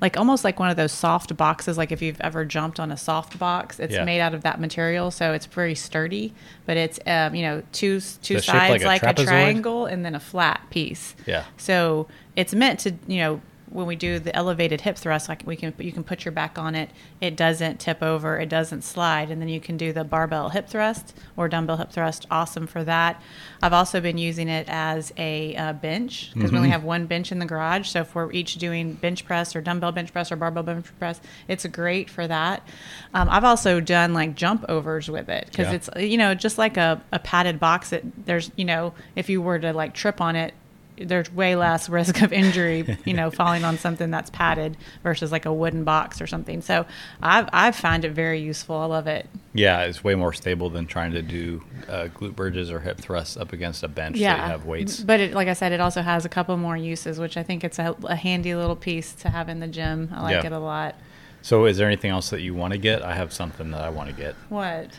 like 0.00 0.16
almost 0.16 0.44
like 0.44 0.58
one 0.58 0.70
of 0.70 0.76
those 0.76 0.92
soft 0.92 1.36
boxes. 1.36 1.76
Like 1.76 1.92
if 1.92 2.00
you've 2.00 2.20
ever 2.20 2.44
jumped 2.44 2.80
on 2.80 2.90
a 2.90 2.96
soft 2.96 3.38
box, 3.38 3.78
it's 3.78 3.94
Yeah. 3.94 4.04
made 4.04 4.20
out 4.20 4.34
of 4.34 4.42
that 4.42 4.60
material, 4.60 5.10
so 5.10 5.32
it's 5.32 5.46
very 5.46 5.74
sturdy. 5.74 6.32
But 6.66 6.76
it's 6.76 6.98
um, 7.06 7.34
you 7.34 7.42
know 7.42 7.62
two 7.72 8.00
two 8.00 8.40
shaped 8.40 8.48
like 8.48 8.80
sides 8.80 8.84
a 8.84 8.86
like 8.86 9.02
a, 9.02 9.24
triangle 9.24 9.86
and 9.86 10.04
then 10.04 10.14
a 10.14 10.20
flat 10.20 10.62
piece. 10.70 11.14
Yeah. 11.26 11.44
So 11.56 12.08
it's 12.36 12.54
meant 12.54 12.80
to 12.80 12.94
you 13.06 13.18
know 13.18 13.40
when 13.70 13.86
we 13.86 13.94
do 13.96 14.18
the 14.18 14.34
elevated 14.34 14.80
hip 14.82 14.96
thrust, 14.96 15.28
like 15.28 15.42
we 15.46 15.54
can 15.56 15.72
you 15.78 15.92
can 15.92 16.02
put 16.04 16.24
your 16.24 16.32
back 16.32 16.58
on 16.58 16.74
it, 16.74 16.90
it 17.20 17.36
doesn't 17.36 17.78
tip 17.78 18.02
over, 18.02 18.38
it 18.38 18.48
doesn't 18.48 18.82
slide, 18.82 19.30
and 19.30 19.40
then 19.40 19.48
you 19.48 19.60
can 19.60 19.76
do 19.76 19.92
the 19.92 20.02
barbell 20.04 20.48
hip 20.48 20.68
thrust 20.68 21.16
or 21.36 21.48
dumbbell 21.48 21.76
hip 21.76 21.90
thrust. 21.92 22.26
Awesome 22.30 22.66
for 22.66 22.82
that. 22.84 23.22
I've 23.62 23.72
also 23.72 24.00
been 24.00 24.18
using 24.18 24.48
it 24.48 24.66
as 24.68 25.12
a 25.16 25.54
uh, 25.56 25.72
bench 25.74 26.32
because 26.34 26.50
we 26.50 26.58
only 26.58 26.70
have 26.70 26.82
one 26.84 27.06
bench 27.06 27.30
in 27.30 27.38
the 27.38 27.46
garage. 27.46 27.88
So 27.88 28.00
if 28.00 28.14
we're 28.14 28.32
each 28.32 28.56
doing 28.56 28.94
bench 28.94 29.24
press 29.24 29.54
or 29.54 29.60
dumbbell 29.60 29.92
bench 29.92 30.12
press 30.12 30.32
or 30.32 30.36
barbell 30.36 30.64
bench 30.64 30.86
press, 30.98 31.20
it's 31.46 31.64
great 31.66 32.10
for 32.10 32.26
that. 32.26 32.66
Um, 33.14 33.28
I've 33.30 33.44
also 33.44 33.80
done 33.80 34.12
like 34.14 34.34
jump 34.34 34.64
overs 34.68 35.08
with 35.08 35.28
it 35.28 35.46
because 35.46 35.68
Yeah. 35.68 35.74
it's 35.74 35.90
you 35.96 36.18
know 36.18 36.34
just 36.34 36.58
like 36.58 36.76
a, 36.76 37.00
a 37.12 37.18
padded 37.20 37.60
box. 37.60 37.90
That 37.90 38.02
there's 38.26 38.50
you 38.56 38.64
know 38.64 38.94
if 39.14 39.28
you 39.28 39.40
were 39.40 39.58
to 39.60 39.72
like 39.72 39.94
trip 39.94 40.20
on 40.20 40.34
it 40.34 40.54
there's 41.00 41.32
way 41.32 41.56
less 41.56 41.88
risk 41.88 42.22
of 42.22 42.32
injury, 42.32 42.98
you 43.04 43.14
know, 43.14 43.30
falling 43.32 43.64
on 43.64 43.78
something 43.78 44.10
that's 44.10 44.30
padded 44.30 44.76
versus 45.02 45.32
like 45.32 45.46
a 45.46 45.52
wooden 45.52 45.84
box 45.84 46.20
or 46.20 46.26
something. 46.26 46.60
So 46.62 46.86
I've 47.22 47.48
I've 47.52 47.74
found 47.76 48.04
it 48.04 48.12
very 48.12 48.40
useful. 48.40 48.76
I 48.76 48.84
love 48.86 49.06
it. 49.06 49.28
Yeah, 49.52 49.82
it's 49.82 50.04
way 50.04 50.14
more 50.14 50.32
stable 50.32 50.70
than 50.70 50.86
trying 50.86 51.12
to 51.12 51.22
do 51.22 51.62
uh, 51.88 52.08
glute 52.14 52.36
bridges 52.36 52.70
or 52.70 52.80
hip 52.80 52.98
thrusts 52.98 53.36
up 53.36 53.52
against 53.52 53.82
a 53.82 53.88
bench 53.88 54.18
that 54.20 54.36
you 54.36 54.42
have 54.42 54.64
weights. 54.66 55.00
But 55.00 55.20
it, 55.20 55.34
like 55.34 55.48
I 55.48 55.54
said, 55.54 55.72
it 55.72 55.80
also 55.80 56.02
has 56.02 56.24
a 56.24 56.28
couple 56.28 56.56
more 56.56 56.76
uses, 56.76 57.18
which 57.18 57.36
I 57.36 57.42
think 57.42 57.64
it's 57.64 57.78
a, 57.78 57.96
a 58.04 58.14
handy 58.16 58.54
little 58.54 58.76
piece 58.76 59.12
to 59.14 59.30
have 59.30 59.48
in 59.48 59.58
the 59.60 59.66
gym. 59.66 60.10
I 60.14 60.22
like 60.22 60.32
Yeah. 60.42 60.46
it 60.46 60.52
a 60.52 60.58
lot. 60.58 60.94
So, 61.42 61.64
is 61.64 61.78
there 61.78 61.86
anything 61.86 62.10
else 62.10 62.30
that 62.30 62.42
you 62.42 62.54
want 62.54 62.74
to 62.74 62.78
get? 62.78 63.02
I 63.02 63.14
have 63.14 63.32
something 63.32 63.70
that 63.70 63.80
I 63.80 63.88
want 63.88 64.10
to 64.10 64.14
get. 64.14 64.34
What? 64.50 64.90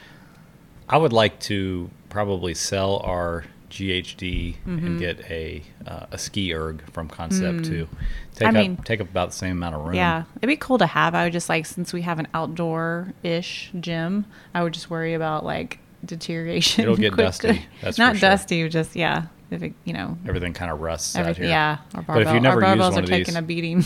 I 0.89 0.97
would 0.97 1.13
like 1.13 1.39
to 1.41 1.89
probably 2.09 2.53
sell 2.53 2.97
our 3.05 3.45
GHD 3.71 4.55
Mm-hmm. 4.57 4.85
and 4.85 4.99
get 4.99 5.19
a 5.31 5.63
uh, 5.87 6.05
a 6.11 6.17
ski 6.17 6.53
erg 6.53 6.83
from 6.91 7.07
Concept 7.07 7.65
Two. 7.65 7.87
Take 8.35 8.45
Mm. 8.45 8.45
I 8.45 8.47
up 8.49 8.53
mean- 8.55 8.77
take 8.77 9.01
up 9.01 9.09
about 9.09 9.29
the 9.31 9.35
same 9.37 9.51
amount 9.53 9.75
of 9.75 9.81
room. 9.85 9.95
Yeah, 9.95 10.23
it'd 10.37 10.47
be 10.47 10.55
cool 10.57 10.77
to 10.77 10.85
have. 10.85 11.15
I 11.15 11.23
would 11.23 11.33
just 11.33 11.49
like 11.49 11.65
since 11.65 11.91
we 11.93 12.01
have 12.03 12.19
an 12.19 12.27
outdoor-ish 12.33 13.71
gym, 13.79 14.25
I 14.53 14.63
would 14.63 14.73
just 14.73 14.89
worry 14.89 15.13
about 15.13 15.45
like 15.45 15.79
deterioration. 16.05 16.83
It'll 16.83 16.95
get 16.95 17.15
dusty, 17.17 17.65
that's 17.81 17.97
Not 17.97 18.17
sure. 18.17 18.29
dusty, 18.29 18.67
just 18.69 18.95
yeah. 18.95 19.27
If 19.49 19.61
it, 19.63 19.73
you 19.83 19.91
know, 19.91 20.17
Everything 20.25 20.53
kind 20.53 20.71
of 20.71 20.79
rusts 20.79 21.13
out 21.17 21.35
here. 21.35 21.45
Yeah, 21.45 21.79
our 21.93 22.01
But 22.03 22.21
if 22.21 22.33
you 22.33 22.39
never 22.39 22.63
our 22.63 22.73
use 22.73 22.85
barbells 22.85 22.97
are 22.97 23.05
taking 23.05 23.33
these- 23.33 23.35
a 23.35 23.41
beating. 23.41 23.83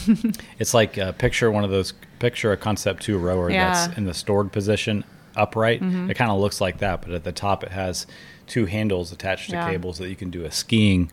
It's 0.60 0.76
like 0.76 0.98
uh, 1.00 1.12
picture 1.14 1.50
one 1.50 1.64
of 1.64 1.72
those 1.72 1.94
picture 2.20 2.52
a 2.52 2.58
Concept 2.58 3.02
Two 3.02 3.18
rower 3.18 3.50
Yeah. 3.50 3.74
that's 3.74 3.98
in 3.98 4.06
the 4.06 4.14
stored 4.14 4.52
position 4.52 5.04
upright. 5.36 5.82
Mm-hmm. 5.82 6.12
It 6.12 6.14
kind 6.18 6.30
of 6.30 6.40
looks 6.40 6.62
like 6.62 6.78
that, 6.80 7.02
but 7.02 7.12
at 7.12 7.24
the 7.24 7.32
top 7.32 7.64
it 7.64 7.72
has 7.72 8.06
two 8.48 8.66
handles 8.66 9.12
attached 9.12 9.50
to 9.50 9.56
Yeah. 9.56 9.70
cables 9.70 9.98
that 10.00 10.10
you 10.10 10.16
can 10.16 10.30
do 10.30 10.46
a 10.46 10.52
skiing 10.52 11.12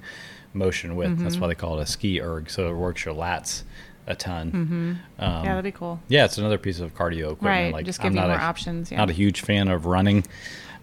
motion 0.55 0.97
with. 0.97 1.19
That's 1.19 1.35
Mm-hmm. 1.35 1.41
why 1.43 1.49
they 1.49 1.55
call 1.55 1.79
it 1.79 1.83
a 1.83 1.87
ski 1.87 2.21
erg. 2.21 2.51
So 2.51 2.69
it 2.71 2.75
works 2.75 3.05
your 3.05 3.15
lats 3.15 3.63
a 4.07 4.15
ton. 4.17 4.51
Um, 4.53 4.99
yeah, 5.19 5.43
that'd 5.45 5.65
be 5.65 5.71
cool. 5.73 6.01
Yeah, 6.09 6.25
it's 6.25 6.37
another 6.39 6.59
piece 6.59 6.81
of 6.81 6.95
cardio 6.95 7.33
equipment. 7.33 7.43
Right, 7.43 7.73
Like 7.73 7.87
just 7.87 8.01
I'm 8.01 8.07
give 8.07 8.15
you 8.15 8.21
not 8.21 8.29
more 8.29 8.39
a, 8.39 8.43
options, 8.43 8.91
yeah. 8.91 8.99
Not 8.99 9.11
a 9.11 9.15
huge 9.15 9.41
fan 9.43 9.69
of 9.69 9.87
running, 9.87 10.25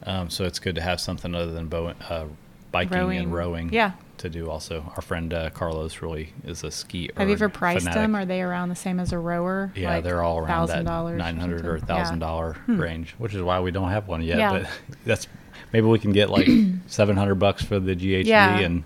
um, 0.04 0.30
so 0.30 0.46
it's 0.46 0.58
good 0.60 0.76
to 0.76 0.82
have 0.82 1.00
something 1.02 1.36
other 1.36 1.52
than 1.52 1.68
bow, 1.68 1.94
uh, 2.10 2.26
biking 2.72 2.98
Rowing. 2.98 3.20
and 3.20 3.34
rowing. 3.34 3.74
Yeah. 3.74 3.92
To 4.20 4.30
do 4.30 4.50
also, 4.50 4.92
our 4.98 5.02
friend 5.02 5.34
uh, 5.34 5.50
Carlos 5.52 6.02
really 6.02 6.34
is 6.44 6.64
a 6.66 6.72
ski. 6.72 7.10
Erg. 7.12 7.18
Have 7.20 7.28
you 7.30 7.34
ever 7.36 7.48
priced 7.48 7.84
fanatic. 7.86 8.02
them? 8.02 8.16
Are 8.16 8.26
they 8.26 8.42
around 8.42 8.68
the 8.68 8.76
same 8.76 9.00
as 9.00 9.14
a 9.14 9.18
rower? 9.18 9.72
Yeah, 9.76 9.96
Like 9.96 10.04
they're 10.04 10.22
all 10.24 10.40
around 10.40 10.68
that 10.68 10.84
nine 10.84 11.38
hundred 11.38 11.66
or 11.66 11.80
thousand 11.80 12.16
Yeah. 12.22 12.28
dollar 12.28 12.58
range, 12.68 13.16
which 13.18 13.34
is 13.34 13.42
why 13.42 13.60
we 13.62 13.72
don't 13.72 13.90
have 13.92 14.08
one 14.10 14.22
yet. 14.22 14.38
Yeah. 14.40 14.52
But 14.52 14.70
that's 15.06 15.28
maybe 15.74 15.88
we 15.88 16.00
can 16.00 16.12
get 16.12 16.30
like 16.30 16.48
seven 16.88 17.16
hundred 17.18 17.36
bucks 17.36 17.64
for 17.64 17.80
the 17.80 17.96
GHD 17.96 18.26
Yeah. 18.26 18.58
and 18.60 18.84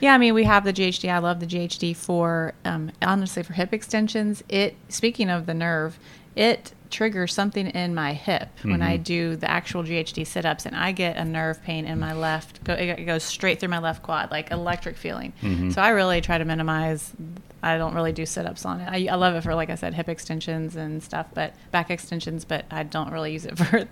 Yeah, 0.00 0.14
I 0.14 0.18
mean, 0.18 0.34
we 0.34 0.44
have 0.44 0.64
the 0.64 0.72
GHD. 0.72 1.08
I 1.10 1.18
love 1.18 1.40
the 1.40 1.46
GHD 1.46 1.96
for 1.96 2.54
um, 2.64 2.90
honestly 3.02 3.42
for 3.42 3.52
hip 3.54 3.72
extensions. 3.72 4.42
It 4.48 4.76
speaking 4.88 5.28
of 5.30 5.46
the 5.46 5.54
nerve, 5.54 5.98
it 6.36 6.72
triggers 6.90 7.34
something 7.34 7.66
in 7.66 7.94
my 7.94 8.14
hip 8.14 8.48
when 8.62 8.74
Mm-hmm. 8.74 8.82
I 8.82 8.96
do 8.96 9.36
the 9.36 9.50
actual 9.50 9.82
GHD 9.82 10.26
sit 10.26 10.46
ups, 10.46 10.64
and 10.64 10.74
I 10.74 10.92
get 10.92 11.16
a 11.18 11.24
nerve 11.24 11.62
pain 11.62 11.84
in 11.84 11.98
my 11.98 12.14
left. 12.14 12.64
Go, 12.64 12.72
it 12.72 13.04
goes 13.04 13.24
straight 13.24 13.60
through 13.60 13.68
my 13.68 13.78
left 13.78 14.02
quad, 14.02 14.30
like 14.30 14.50
electric 14.50 14.96
feeling. 14.96 15.32
Mm-hmm. 15.42 15.70
So 15.70 15.82
I 15.82 15.90
really 15.90 16.20
try 16.22 16.38
to 16.38 16.44
minimize. 16.46 17.12
I 17.60 17.76
don't 17.76 17.92
really 17.92 18.12
do 18.12 18.24
sit 18.24 18.46
ups 18.46 18.64
on 18.64 18.80
it. 18.80 18.88
I, 18.88 19.12
I 19.12 19.16
love 19.16 19.34
it 19.34 19.42
for, 19.42 19.52
like 19.54 19.68
I 19.68 19.74
said, 19.74 19.92
hip 19.92 20.08
extensions 20.08 20.76
and 20.76 21.02
stuff, 21.02 21.26
but 21.34 21.52
back 21.72 21.90
extensions. 21.90 22.44
But 22.46 22.64
I 22.70 22.84
don't 22.84 23.10
really 23.12 23.32
use 23.32 23.44
it 23.44 23.58
for 23.58 23.86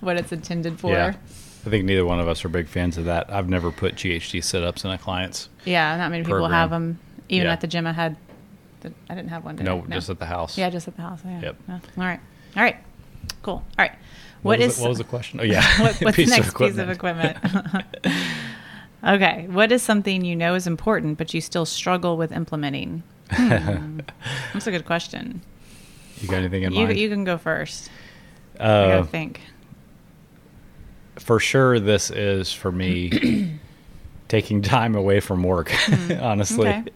what 0.00 0.16
it's 0.18 0.32
intended 0.32 0.78
for. 0.80 0.90
yeah. 0.90 1.14
I 1.64 1.70
think 1.70 1.84
neither 1.84 2.04
one 2.04 2.18
of 2.18 2.26
us 2.28 2.44
are 2.44 2.48
big 2.48 2.66
fans 2.68 2.98
of 2.98 3.04
that. 3.04 3.32
I've 3.32 3.48
never 3.48 3.70
put 3.70 3.94
GHD 3.94 4.42
sit 4.42 4.62
ups 4.64 4.84
in 4.84 4.90
a 4.90 4.98
client's. 4.98 5.48
Yeah, 5.64 5.96
not 5.96 6.10
many 6.10 6.24
people 6.24 6.48
have 6.48 6.70
them. 6.70 6.98
Even 7.28 7.46
Yeah. 7.46 7.52
at 7.52 7.60
the 7.60 7.66
gym, 7.68 7.86
I 7.86 7.92
had. 7.92 8.16
The, 8.80 8.92
I 9.08 9.14
didn't 9.14 9.28
have 9.30 9.44
one. 9.44 9.54
Did 9.56 9.64
No, 9.66 9.84
I? 9.88 9.92
just 9.94 10.10
at 10.10 10.18
the 10.18 10.26
house. 10.26 10.58
Yeah, 10.58 10.68
just 10.70 10.88
at 10.88 10.96
the 10.96 11.02
house. 11.02 11.20
Yeah. 11.24 11.40
Yep. 11.40 11.56
Yeah. 11.68 11.74
All 11.96 12.04
right. 12.04 12.20
All 12.56 12.62
right. 12.64 12.76
Cool. 13.42 13.54
All 13.54 13.64
right. 13.78 13.92
What, 14.42 14.58
what 14.58 14.66
was 14.66 14.76
the, 14.76 14.82
what 14.82 14.88
was 14.88 14.98
the 14.98 15.04
question? 15.04 15.38
Oh 15.40 15.44
yeah, 15.44 15.62
what, 15.80 15.94
what's 16.00 16.16
the 16.16 16.24
Piece 16.24 16.32
of 16.32 16.38
next 16.38 16.56
piece 16.58 16.78
of 16.78 16.90
equipment? 16.90 17.38
okay. 19.04 19.46
What 19.48 19.70
is 19.72 19.82
something 19.82 20.24
you 20.24 20.34
know 20.36 20.54
is 20.56 20.66
important 20.66 21.18
but 21.18 21.32
you 21.32 21.40
still 21.40 21.64
struggle 21.64 22.16
with 22.16 22.32
implementing? 22.32 23.02
Hmm. 23.30 24.00
That's 24.52 24.66
a 24.66 24.70
good 24.72 24.84
question. 24.84 25.42
you 26.20 26.28
got 26.28 26.38
anything 26.38 26.64
in 26.64 26.72
You, 26.72 26.86
mind? 26.86 26.98
you 26.98 27.08
can 27.08 27.22
go 27.24 27.38
first. 27.38 27.88
I 28.60 28.64
uh, 28.64 28.88
gotta 28.96 29.04
think. 29.06 29.40
For 31.18 31.38
sure, 31.40 31.78
this 31.80 32.10
is 32.10 32.52
for 32.52 32.72
me 32.72 33.58
taking 34.28 34.62
time 34.62 34.94
away 34.94 35.20
from 35.20 35.42
work. 35.42 35.72
honestly, 36.20 36.72
Hmm. 36.72 36.80
Okay. 36.80 36.90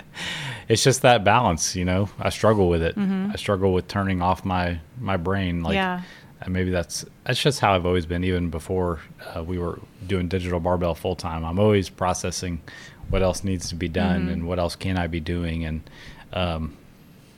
it's 0.69 0.83
just 0.83 1.03
that 1.03 1.25
balance. 1.25 1.77
You 1.77 1.85
know, 1.85 2.09
I 2.19 2.31
struggle 2.31 2.69
with 2.69 2.83
it. 2.83 2.97
I 2.99 3.35
struggle 3.37 3.73
with 3.73 3.89
turning 3.89 4.23
off 4.23 4.45
my 4.45 4.81
my 5.01 5.17
brain. 5.17 5.63
Like, 5.63 5.77
Mm-hmm. 5.77 6.03
Yeah. 6.03 6.03
and 6.43 6.53
maybe 6.53 6.71
that's 6.71 7.05
that's 7.25 7.41
just 7.43 7.61
how 7.61 7.75
I've 7.75 7.87
always 7.87 8.07
been. 8.07 8.25
Even 8.25 8.51
before 8.51 9.01
uh, 9.35 9.43
we 9.45 9.59
were 9.59 9.81
doing 10.07 10.29
digital 10.29 10.61
barbell 10.61 10.95
full 10.95 11.17
time, 11.17 11.45
I'm 11.45 11.59
always 11.59 11.89
processing 11.89 12.61
what 13.09 13.23
else 13.23 13.45
needs 13.45 13.69
to 13.69 13.75
be 13.75 13.89
done 13.89 14.23
Mm-hmm. 14.23 14.31
and 14.33 14.49
what 14.49 14.59
else 14.59 14.75
can 14.77 14.97
I 14.97 15.07
be 15.07 15.21
doing. 15.21 15.65
And 15.65 15.89
um, 16.33 16.77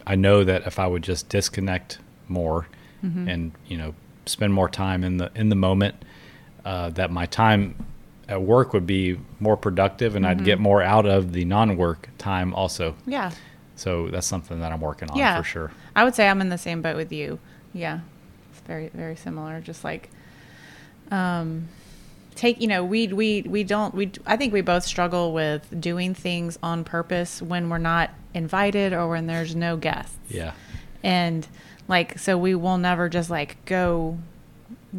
I 0.07 0.15
know 0.15 0.43
that 0.45 0.67
if 0.67 0.79
I 0.79 0.87
would 0.87 1.03
just 1.03 1.29
disconnect 1.29 1.99
more 2.29 2.67
Mm-hmm. 3.05 3.29
and 3.29 3.53
you 3.69 3.77
know 3.79 3.95
spend 4.27 4.53
more 4.53 4.69
time 4.69 5.05
in 5.05 5.19
the 5.19 5.31
in 5.37 5.49
the 5.51 5.55
moment, 5.57 5.95
uh, 6.69 6.91
that 6.91 7.11
my 7.11 7.25
time 7.27 7.75
at 8.29 8.43
work 8.43 8.75
would 8.75 8.87
be 8.87 9.19
more 9.41 9.57
productive 9.57 10.15
and 10.17 10.25
Mm-hmm. 10.27 10.41
I'd 10.41 10.45
get 10.45 10.59
more 10.61 10.83
out 10.83 11.07
of 11.07 11.33
the 11.33 11.45
non-work 11.47 12.11
time 12.19 12.53
also. 12.53 12.95
Yeah. 13.07 13.31
So 13.75 14.09
that's 14.09 14.27
something 14.27 14.61
that 14.61 14.71
I'm 14.73 14.81
working 14.81 15.09
on 15.11 15.17
Yeah. 15.17 15.39
for 15.39 15.45
sure. 15.45 15.71
I 15.97 16.05
would 16.05 16.15
say 16.15 16.29
I'm 16.29 16.41
in 16.43 16.51
the 16.51 16.59
same 16.59 16.83
boat 16.83 16.97
with 16.97 17.11
you. 17.13 17.39
Yeah, 17.73 18.01
it's 18.51 18.61
very 18.67 18.89
very 18.89 19.17
similar. 19.17 19.61
Just 19.61 19.83
like, 19.85 20.11
um, 21.11 21.69
take 22.35 22.61
you 22.61 22.67
know 22.69 22.85
we 22.85 23.09
we 23.09 23.43
we 23.43 23.65
don't 23.65 23.95
we 23.95 24.11
I 24.27 24.37
think 24.37 24.53
we 24.53 24.61
both 24.61 24.85
struggle 24.85 25.33
with 25.33 25.63
doing 25.81 26.15
things 26.15 26.59
on 26.63 26.85
purpose 26.85 27.41
when 27.43 27.69
we're 27.71 27.79
not 27.79 28.11
invited 28.35 28.93
or 28.93 29.09
when 29.09 29.27
there's 29.27 29.55
no 29.57 29.77
guests. 29.77 30.17
Yeah. 30.29 30.53
And 31.03 31.47
like 31.89 32.19
so 32.19 32.37
we 32.37 32.55
will 32.55 32.79
never 32.79 33.09
just 33.09 33.31
like 33.31 33.57
go 33.65 34.19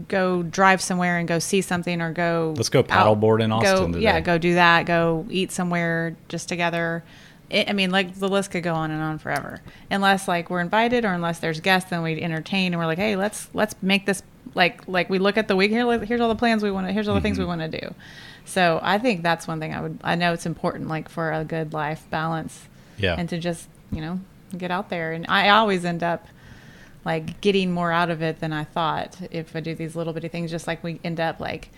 go 0.08 0.43
drive 0.43 0.81
somewhere 0.81 1.17
and 1.17 1.27
go 1.27 1.39
see 1.39 1.62
something 1.62 2.00
or 2.01 2.12
go 2.13 2.53
Let's 2.55 2.69
go 2.69 2.84
paddleboard 2.84 3.41
in 3.41 3.51
Austin 3.51 3.93
go, 3.93 3.98
yeah 4.00 4.19
go 4.19 4.38
do 4.38 4.53
that 4.53 4.86
go 4.86 5.25
eat 5.29 5.51
somewhere 5.51 6.15
just 6.27 6.48
together. 6.48 7.03
It, 7.50 7.67
i 7.67 7.74
mean 7.74 7.89
like 7.89 8.13
the 8.15 8.27
list 8.29 8.51
could 8.51 8.62
go 8.63 8.75
on 8.75 8.91
and 8.91 9.01
on 9.01 9.17
forever. 9.17 9.62
Unless 9.89 10.27
like 10.27 10.50
we're 10.51 10.62
invited 10.62 11.05
or 11.05 11.13
unless 11.13 11.39
there's 11.39 11.60
guests 11.60 11.89
then 11.89 12.03
we 12.03 12.22
entertain 12.22 12.74
and 12.74 12.79
we're 12.79 12.86
like 12.86 13.00
hey 13.00 13.15
let's 13.15 13.48
let's 13.53 13.74
make 13.81 14.05
this 14.05 14.22
like 14.53 14.88
like 14.88 15.10
we 15.10 15.17
look 15.17 15.38
at 15.38 15.48
the 15.48 15.55
week 15.55 15.72
here 15.72 16.00
here's 16.05 16.22
all 16.22 16.29
the 16.29 16.36
plans 16.36 16.62
we 16.62 16.69
want 16.72 16.86
to 16.88 16.93
here's 16.93 17.08
all 17.08 17.15
the 17.15 17.22
things 17.22 17.38
we 17.39 17.43
Mm-hmm. 17.46 17.60
want 17.60 17.72
to 17.72 17.81
do. 17.81 17.93
So 18.46 18.79
i 18.84 19.00
think 19.00 19.24
that's 19.24 19.48
one 19.48 19.60
thing 19.60 19.74
i 19.74 19.81
would 19.81 20.00
i 20.03 20.13
know 20.15 20.34
it's 20.34 20.46
important 20.46 20.88
like 20.88 21.10
for 21.10 21.31
a 21.31 21.43
good 21.43 21.74
life 21.74 22.05
balance 22.12 22.67
Yeah. 22.98 23.15
and 23.17 23.27
to 23.29 23.39
just 23.39 23.67
you 23.91 24.01
know 24.01 24.19
get 24.55 24.69
out 24.69 24.89
there. 24.89 25.13
And 25.13 25.25
i 25.29 25.50
always 25.50 25.84
end 25.84 26.03
up 26.03 26.27
like 27.06 27.39
getting 27.41 27.72
more 27.72 27.91
out 27.91 28.10
of 28.10 28.22
it 28.22 28.39
than 28.39 28.51
i 28.53 28.63
thought 28.63 29.15
if 29.32 29.56
i 29.56 29.60
do 29.60 29.74
these 29.75 29.96
little 29.96 30.13
bitty 30.13 30.27
things 30.27 30.51
just 30.51 30.68
like 30.68 30.84
we 30.84 31.00
end 31.03 31.20
up 31.20 31.39
like 31.39 31.70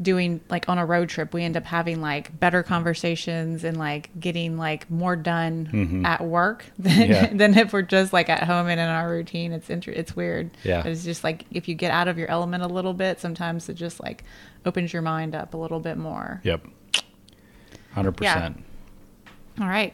doing 0.00 0.40
like 0.48 0.68
on 0.68 0.78
a 0.78 0.86
road 0.86 1.08
trip 1.08 1.32
we 1.34 1.44
end 1.44 1.56
up 1.56 1.64
having 1.64 2.00
like 2.00 2.38
better 2.40 2.62
conversations 2.62 3.62
and 3.62 3.76
like 3.76 4.08
getting 4.18 4.56
like 4.56 4.90
more 4.90 5.14
done 5.14 6.02
at 6.04 6.24
work 6.24 6.64
than, 6.78 6.92
Mm-hmm. 6.92 7.12
Yeah. 7.12 7.26
than 7.34 7.56
if 7.56 7.72
we're 7.72 7.82
just 7.82 8.12
like 8.12 8.28
at 8.28 8.42
home 8.44 8.68
and 8.68 8.80
in 8.80 8.88
our 8.88 9.08
routine 9.10 9.52
it's 9.52 9.68
inter- 9.70 9.92
it's 9.92 10.16
weird 10.16 10.50
Yeah. 10.64 10.84
it's 10.86 11.04
just 11.04 11.22
like 11.22 11.44
if 11.52 11.68
you 11.68 11.74
get 11.74 11.90
out 11.92 12.08
of 12.08 12.18
your 12.18 12.28
element 12.30 12.62
a 12.64 12.68
little 12.68 12.94
bit 12.94 13.20
sometimes 13.20 13.68
it 13.68 13.74
just 13.74 14.00
like 14.00 14.24
opens 14.64 14.92
your 14.92 15.02
mind 15.02 15.34
up 15.34 15.54
a 15.54 15.56
little 15.58 15.78
bit 15.80 15.98
more 15.98 16.40
Yep. 16.42 16.66
Hundred 17.92 18.12
percent. 18.12 18.64
all 19.60 19.68
right. 19.68 19.92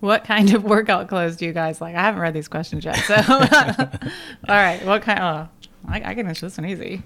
What 0.00 0.24
kind 0.24 0.54
of 0.54 0.64
workout 0.64 1.08
clothes 1.08 1.36
do 1.36 1.44
you 1.46 1.52
guys 1.52 1.80
like? 1.80 1.96
I 1.96 2.02
haven't 2.02 2.20
read 2.20 2.34
these 2.34 2.48
questions 2.48 2.84
yet. 2.84 2.96
So, 2.96 3.14
all 3.16 3.38
right. 4.48 4.84
What 4.84 5.02
kind? 5.02 5.18
Oh, 5.20 5.48
I, 5.88 6.10
I 6.10 6.14
can 6.14 6.26
answer 6.28 6.46
this 6.46 6.56
one 6.56 6.66
easy. 6.66 7.02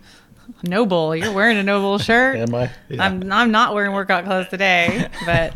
Noble. 0.65 1.17
You're 1.17 1.33
wearing 1.33 1.57
a 1.57 1.63
Noble 1.63 1.99
shirt. 1.99 2.37
Am 2.37 2.55
I? 2.55 2.71
Yeah. 2.89 3.05
I'm 3.05 3.33
I'm 3.33 3.51
not 3.51 3.75
wearing 3.75 3.93
workout 3.93 4.25
clothes 4.25 4.49
today, 4.49 5.09
but 5.25 5.55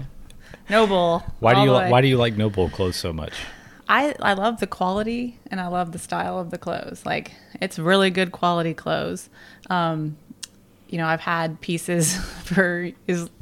Noble. 0.70 1.22
Why 1.40 1.54
do 1.54 1.60
you 1.60 1.66
the 1.66 1.78
li- 1.78 1.90
Why 1.90 2.00
do 2.00 2.08
you 2.08 2.16
like 2.16 2.36
Noble 2.36 2.68
clothes 2.70 2.96
so 2.96 3.12
much? 3.12 3.32
I 3.88 4.14
I 4.20 4.34
love 4.34 4.60
the 4.60 4.66
quality 4.66 5.38
and 5.50 5.60
I 5.60 5.68
love 5.68 5.92
the 5.92 5.98
style 5.98 6.38
of 6.38 6.50
the 6.50 6.58
clothes. 6.58 7.04
Like 7.04 7.32
it's 7.60 7.78
really 7.78 8.10
good 8.10 8.32
quality 8.32 8.74
clothes. 8.74 9.28
Um, 9.70 10.16
you 10.88 10.98
know, 10.98 11.06
I've 11.06 11.20
had 11.20 11.60
pieces 11.60 12.16
for 12.44 12.90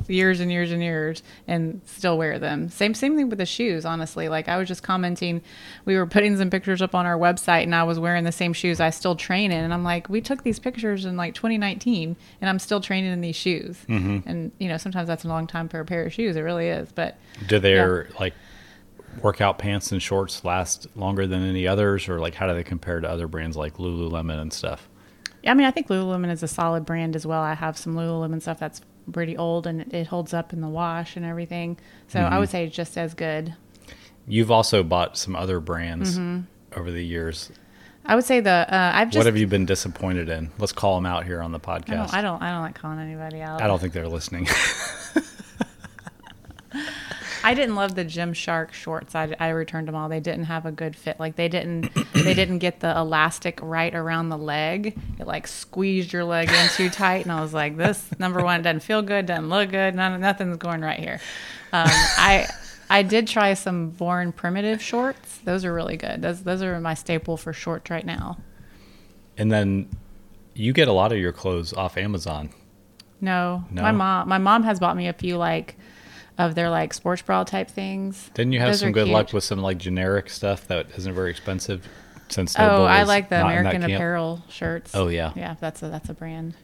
years 0.08 0.40
and 0.40 0.50
years 0.50 0.70
and 0.70 0.82
years 0.82 1.22
and 1.46 1.80
still 1.84 2.16
wear 2.16 2.38
them. 2.38 2.68
Same 2.70 2.94
same 2.94 3.16
thing 3.16 3.28
with 3.28 3.38
the 3.38 3.46
shoes, 3.46 3.84
honestly. 3.84 4.28
Like 4.28 4.48
I 4.48 4.56
was 4.56 4.68
just 4.68 4.82
commenting, 4.82 5.42
we 5.84 5.96
were 5.96 6.06
putting 6.06 6.36
some 6.36 6.50
pictures 6.50 6.80
up 6.80 6.94
on 6.94 7.06
our 7.06 7.18
website 7.18 7.64
and 7.64 7.74
I 7.74 7.84
was 7.84 7.98
wearing 7.98 8.24
the 8.24 8.32
same 8.32 8.52
shoes 8.52 8.80
I 8.80 8.90
still 8.90 9.16
train 9.16 9.52
in 9.52 9.62
and 9.62 9.74
I'm 9.74 9.84
like, 9.84 10.08
we 10.08 10.20
took 10.20 10.42
these 10.42 10.58
pictures 10.58 11.04
in 11.04 11.16
like 11.16 11.34
2019 11.34 12.16
and 12.40 12.50
I'm 12.50 12.58
still 12.58 12.80
training 12.80 13.12
in 13.12 13.20
these 13.20 13.36
shoes. 13.36 13.78
Mm-hmm. 13.88 14.28
And 14.28 14.52
you 14.58 14.68
know, 14.68 14.76
sometimes 14.76 15.08
that's 15.08 15.24
a 15.24 15.28
long 15.28 15.46
time 15.46 15.68
for 15.68 15.80
a 15.80 15.84
pair 15.84 16.06
of 16.06 16.12
shoes. 16.12 16.36
It 16.36 16.42
really 16.42 16.68
is, 16.68 16.92
but 16.92 17.18
Do 17.46 17.58
their 17.58 18.08
like 18.18 18.34
workout 19.22 19.58
pants 19.58 19.92
and 19.92 20.02
shorts 20.02 20.44
last 20.44 20.86
longer 20.96 21.26
than 21.26 21.42
any 21.42 21.66
others, 21.66 22.08
or 22.08 22.18
like 22.18 22.34
how 22.34 22.46
do 22.46 22.54
they 22.54 22.64
compare 22.64 23.00
to 23.00 23.08
other 23.08 23.28
brands 23.28 23.56
like 23.56 23.74
Lululemon 23.74 24.40
and 24.40 24.52
stuff? 24.52 24.88
Yeah, 25.44 25.50
I 25.52 25.54
mean, 25.54 25.66
I 25.66 25.70
think 25.70 25.88
Lululemon 25.88 26.30
is 26.32 26.42
a 26.42 26.48
solid 26.48 26.84
brand 26.86 27.14
as 27.14 27.26
well. 27.26 27.40
I 27.42 27.54
have 27.54 27.76
some 27.78 27.94
Lululemon 27.94 28.40
stuff 28.42 28.58
that's 28.58 28.80
pretty 29.12 29.36
old 29.36 29.66
and 29.66 29.92
it 29.94 30.06
holds 30.06 30.32
up 30.34 30.52
in 30.52 30.60
the 30.62 30.68
wash 30.68 31.16
and 31.16 31.24
everything. 31.24 31.76
So 32.08 32.18
I 32.20 32.38
would 32.38 32.48
say 32.48 32.64
it's 32.66 32.74
just 32.74 32.96
as 32.98 33.12
good. 33.14 33.54
You've 34.26 34.50
also 34.50 34.82
bought 34.82 35.18
some 35.18 35.36
other 35.36 35.60
brands 35.60 36.18
Mm-hmm. 36.18 36.78
over 36.80 36.90
the 36.90 37.04
years. 37.04 37.52
I 38.06 38.14
would 38.16 38.24
say 38.24 38.40
the 38.40 38.50
uh, 38.50 38.92
I've 38.94 39.08
just 39.08 39.16
what 39.18 39.26
have 39.26 39.36
you 39.36 39.46
been 39.46 39.64
disappointed 39.66 40.28
in? 40.28 40.50
Let's 40.58 40.72
call 40.72 40.94
them 40.96 41.06
out 41.06 41.24
here 41.24 41.40
on 41.42 41.52
the 41.52 41.58
I 41.58 41.62
podcast. 41.78 41.86
don't, 41.86 42.14
I 42.14 42.22
don't 42.22 42.42
I 42.42 42.50
don't 42.52 42.62
like 42.62 42.74
calling 42.74 42.98
anybody 42.98 43.40
out. 43.40 43.62
I 43.62 43.66
don't 43.66 43.78
think 43.78 43.92
they're 43.94 44.08
listening. 44.08 44.46
I 47.44 47.54
didn't 47.54 47.76
love 47.76 47.94
the 47.94 48.04
Gymshark 48.04 48.72
shorts. 48.72 49.14
I, 49.14 49.34
I 49.38 49.50
returned 49.50 49.86
them 49.86 49.94
all. 49.94 50.08
They 50.08 50.18
didn't 50.18 50.44
have 50.44 50.64
a 50.66 50.72
good 50.72 50.96
fit. 50.96 51.20
Like 51.20 51.36
they 51.36 51.48
didn't 51.48 51.92
they 52.14 52.32
didn't 52.34 52.58
get 52.58 52.80
the 52.80 52.96
elastic 52.96 53.60
right 53.62 53.94
around 53.94 54.30
the 54.30 54.38
leg. 54.38 54.98
It 55.20 55.26
like 55.26 55.46
squeezed 55.46 56.12
your 56.12 56.24
leg 56.24 56.48
in 56.50 56.68
too 56.70 56.88
tight, 56.90 57.24
and 57.24 57.30
I 57.32 57.40
was 57.42 57.52
like, 57.52 57.76
this 57.76 58.08
number 58.18 58.42
one 58.42 58.62
doesn't 58.62 58.80
feel 58.80 59.02
good, 59.02 59.26
doesn't 59.26 59.48
look 59.50 59.70
good. 59.70 59.94
None, 59.94 60.20
nothing's 60.20 60.56
going 60.56 60.80
right 60.80 60.98
here. 60.98 61.20
Um, 61.72 61.86
I 61.88 62.46
I 62.88 63.02
did 63.02 63.26
try 63.28 63.54
some 63.54 63.90
Born 63.90 64.32
Primitive 64.32 64.80
shorts. 64.82 65.38
Those 65.44 65.64
are 65.64 65.72
really 65.74 65.96
good. 65.96 66.22
Those 66.22 66.42
those 66.42 66.62
are 66.62 66.80
my 66.80 66.94
staple 66.94 67.36
for 67.36 67.52
shorts 67.52 67.90
right 67.90 68.06
now. 68.06 68.38
and 69.36 69.50
then 69.52 69.88
you 70.54 70.72
get 70.72 70.86
a 70.88 70.92
lot 70.92 71.10
of 71.12 71.18
your 71.18 71.32
clothes 71.32 71.72
off 71.72 71.96
Amazon. 71.98 72.48
No, 73.20 73.64
No? 73.70 73.82
my 73.82 73.92
mom 73.92 74.28
my 74.28 74.38
mom 74.38 74.62
has 74.62 74.78
bought 74.80 74.96
me 74.96 75.08
a 75.08 75.12
few 75.12 75.36
like 75.36 75.76
of 76.38 76.54
their 76.54 76.70
like 76.70 76.92
sports 76.92 77.22
bra 77.22 77.44
type 77.44 77.70
things. 77.70 78.30
Didn't 78.34 78.52
you 78.52 78.60
have 78.60 78.70
Those 78.70 78.80
some 78.80 78.92
good 78.92 79.08
luck 79.08 79.32
with 79.32 79.44
some 79.44 79.60
like 79.60 79.78
generic 79.78 80.30
stuff 80.30 80.66
that 80.68 80.86
isn't 80.96 81.14
very 81.14 81.30
expensive? 81.30 81.86
Since 82.28 82.58
Oh, 82.58 82.66
Noble 82.66 82.86
I 82.86 83.02
like 83.02 83.28
the 83.28 83.38
not 83.38 83.52
in 83.52 83.64
that 83.64 83.74
American? 83.74 83.94
Apparel 83.94 84.42
shirts. 84.48 84.94
Oh, 84.94 85.08
yeah. 85.08 85.32
yeah. 85.36 85.56
That's 85.60 85.82
a 85.82 85.88
that's 85.88 86.08
a 86.08 86.14
brand. 86.14 86.54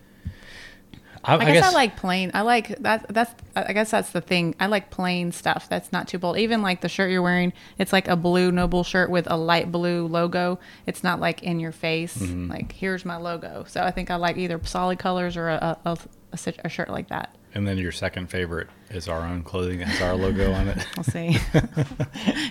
I, 1.23 1.37
I, 1.37 1.53
guess, 1.53 1.65
I 1.67 1.73
like 1.73 1.97
plain. 1.97 2.31
I 2.33 2.41
like 2.41 2.69
that. 2.79 3.05
That's 3.11 3.35
I 3.55 3.75
guess 3.75 3.91
that's 3.91 4.11
the 4.11 4.23
thing. 4.23 4.55
I 4.59 4.67
like 4.69 4.91
plain 4.91 5.33
stuff. 5.33 5.69
That's 5.69 5.93
not 5.93 6.09
too 6.09 6.19
bold. 6.19 6.39
Even 6.39 6.62
like 6.62 6.81
the 6.81 6.89
shirt 6.89 7.11
you're 7.11 7.21
wearing, 7.21 7.53
it's 7.77 7.93
like 7.93 8.09
a 8.09 8.17
blue 8.17 8.50
Noble 8.50 8.85
shirt 8.85 9.11
with 9.11 9.31
a 9.31 9.37
light 9.37 9.71
blue 9.71 10.07
logo. 10.07 10.59
It's 10.87 11.05
not 11.05 11.21
like 11.21 11.43
in 11.43 11.61
your 11.61 11.73
face. 11.73 12.17
Mm-hmm. 12.17 12.50
Like 12.50 12.73
here's 12.73 13.05
my 13.05 13.19
logo. 13.19 13.65
So 13.69 13.83
I 13.83 13.91
think 13.91 14.11
I 14.11 14.17
like 14.17 14.39
either 14.39 14.59
solid 14.65 14.99
colors 14.99 15.37
or 15.37 15.50
a 15.50 15.79
a, 15.85 15.91
a, 16.33 16.39
a 16.65 16.69
shirt 16.71 16.89
like 16.89 17.09
that. 17.09 17.35
And 17.54 17.66
then 17.66 17.78
your 17.78 17.92
second 17.92 18.28
favorite 18.28 18.69
is 18.90 19.09
our 19.09 19.21
own 19.23 19.42
clothing 19.42 19.80
that 19.80 19.88
has 19.88 20.02
our 20.02 20.14
logo 20.14 20.52
on 20.52 20.69
it. 20.69 20.87
We'll 20.97 21.04
see 21.04 21.37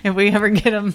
if 0.04 0.14
we 0.14 0.28
ever 0.30 0.50
get 0.50 0.70
them. 0.72 0.94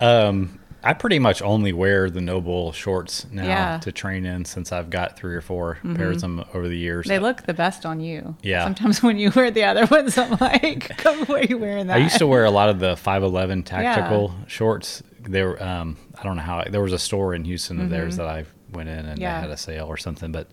Um, 0.00 0.58
I 0.84 0.92
pretty 0.92 1.18
much 1.18 1.42
only 1.42 1.72
wear 1.72 2.08
the 2.10 2.20
Noble 2.20 2.70
shorts 2.72 3.26
now 3.32 3.44
Yeah. 3.44 3.70
Mm-hmm. 3.72 3.80
to 3.80 3.92
train 3.92 4.24
in 4.24 4.44
since 4.44 4.70
I've 4.70 4.90
got 4.90 5.16
three 5.16 5.34
or 5.34 5.40
4 5.40 5.78
pairs 5.96 6.16
of 6.16 6.20
them 6.22 6.44
over 6.54 6.68
the 6.68 6.76
years. 6.76 7.06
They 7.08 7.18
look 7.18 7.42
the 7.42 7.54
best 7.54 7.84
on 7.84 7.98
you. 8.00 8.36
Yeah. 8.42 8.62
Sometimes 8.62 9.02
when 9.02 9.18
you 9.18 9.32
wear 9.34 9.50
the 9.50 9.64
other 9.64 9.86
ones, 9.86 10.16
I'm 10.16 10.36
like, 10.40 10.96
"Come, 10.98 11.24
why 11.26 11.40
are 11.40 11.44
you 11.44 11.58
wearing 11.58 11.88
that?" 11.88 11.96
I 11.96 12.00
used 12.00 12.18
to 12.18 12.26
wear 12.26 12.44
a 12.44 12.50
lot 12.50 12.68
of 12.68 12.78
the 12.78 12.96
511 12.96 13.62
tactical 13.64 14.34
shorts. 14.46 15.02
They 15.20 15.42
were, 15.42 15.60
um, 15.60 15.96
I 16.16 16.22
don't 16.22 16.36
know 16.36 16.42
how, 16.42 16.62
there 16.70 16.82
was 16.82 16.92
a 16.92 16.98
store 17.00 17.34
in 17.34 17.44
Houston 17.44 17.80
of 17.80 17.90
theirs 17.90 18.16
that 18.18 18.28
I 18.28 18.44
went 18.70 18.88
in 18.88 18.98
and 18.98 19.08
Mm-hmm. 19.08 19.22
Yeah. 19.22 19.40
they 19.40 19.48
had 19.48 19.50
a 19.50 19.56
sale 19.56 19.86
or 19.86 19.96
something. 19.96 20.30
But 20.30 20.48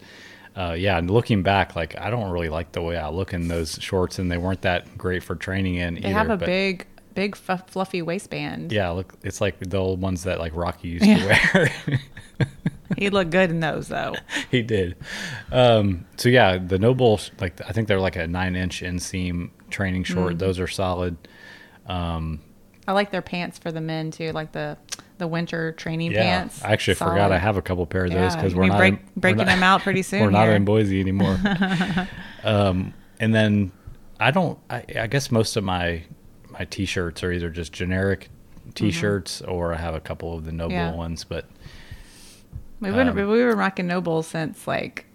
uh, 0.56 0.76
yeah, 0.78 0.98
and 0.98 1.10
looking 1.10 1.44
back, 1.44 1.76
like 1.76 1.98
I 2.00 2.10
don't 2.10 2.32
really 2.32 2.50
like 2.50 2.72
the 2.74 2.82
way 2.82 2.98
I 2.98 3.10
look 3.10 3.34
in 3.34 3.48
those 3.48 3.78
shorts 3.82 4.20
and 4.20 4.32
they 4.32 4.38
weren't 4.38 4.62
that 4.62 4.98
great 4.98 5.24
for 5.24 5.36
training 5.36 5.76
in 5.76 5.96
They 5.96 6.02
either. 6.02 6.14
have 6.14 6.30
a 6.30 6.38
but 6.38 6.46
big, 6.46 6.86
big 7.16 7.36
f- 7.48 7.70
fluffy 7.70 8.02
waistband. 8.02 8.72
yeah, 8.72 8.90
look, 8.90 9.14
it's 9.24 9.42
like 9.42 9.60
the 9.60 9.78
old 9.78 10.02
ones 10.02 10.24
that 10.24 10.40
like 10.40 10.56
Rocky 10.56 10.90
used 10.90 11.06
Yeah. 11.06 11.18
to 11.18 11.26
wear. 11.54 12.00
He 12.98 13.10
looked 13.10 13.32
good 13.32 13.50
in 13.50 13.60
those 13.60 13.88
though. 13.88 14.14
he 14.52 14.62
did. 14.62 14.96
Um, 15.52 16.06
so 16.18 16.30
yeah, 16.30 16.60
the 16.60 16.78
Noble, 16.78 17.20
like 17.40 17.60
I 17.68 17.72
think 17.72 17.88
they're 17.88 18.00
like 18.00 18.16
a 18.18 18.28
nine 18.28 18.56
inch 18.56 18.82
inseam 18.84 19.50
training 19.72 20.04
short. 20.04 20.38
Those 20.38 20.60
are 20.60 20.68
solid. 20.68 21.18
I 22.88 22.92
like 22.92 23.12
their 23.12 23.22
pants 23.22 23.58
for 23.58 23.72
the 23.72 23.82
men 23.82 24.12
too, 24.12 24.32
like 24.32 24.52
the 24.52 24.78
the 25.20 25.28
winter 25.28 25.72
training 25.74 26.12
Yeah, 26.12 26.22
pants. 26.24 26.64
I 26.64 26.72
actually 26.74 26.96
forgot 26.96 27.32
I 27.32 27.38
have 27.38 27.56
a 27.56 27.62
couple 27.62 27.86
pair 27.86 28.06
of 28.06 28.12
those 28.12 28.36
because 28.36 28.54
you'll 28.54 28.68
we're 28.68 28.76
break- 28.78 28.94
in, 28.96 29.00
we're 29.16 29.20
breaking 29.22 29.38
not- 29.38 29.46
them 29.48 29.64
out 29.64 29.82
pretty 29.82 30.02
soon 30.04 30.22
We're 30.22 30.32
not 30.32 30.48
here. 30.48 30.56
in 30.56 30.66
Boise 30.66 31.00
anymore. 31.00 31.40
um, 32.44 32.94
and 33.20 33.34
then 33.34 33.72
I 34.20 34.32
don't. 34.32 34.60
I, 34.70 34.84
I 35.00 35.08
guess 35.08 35.32
most 35.32 35.56
of 35.56 35.64
my 35.64 36.04
my 36.50 36.66
t-shirts 36.66 37.24
are 37.24 37.32
either 37.32 37.50
just 37.50 37.72
generic 37.74 38.30
t-shirts 38.76 39.42
or 39.42 39.74
I 39.74 39.78
have 39.78 39.96
a 39.96 40.00
couple 40.00 40.36
of 40.36 40.46
the 40.46 40.52
Noble 40.52 40.76
Mm-hmm. 40.76 40.92
Yeah. 40.94 40.96
ones, 40.96 41.24
but 41.24 41.46
We've 42.80 42.94
been 42.94 43.08
um, 43.10 43.16
we 43.16 43.24
were 43.24 43.56
rocking 43.56 43.88
Noble 43.88 44.24
since 44.24 44.68
like 44.68 45.06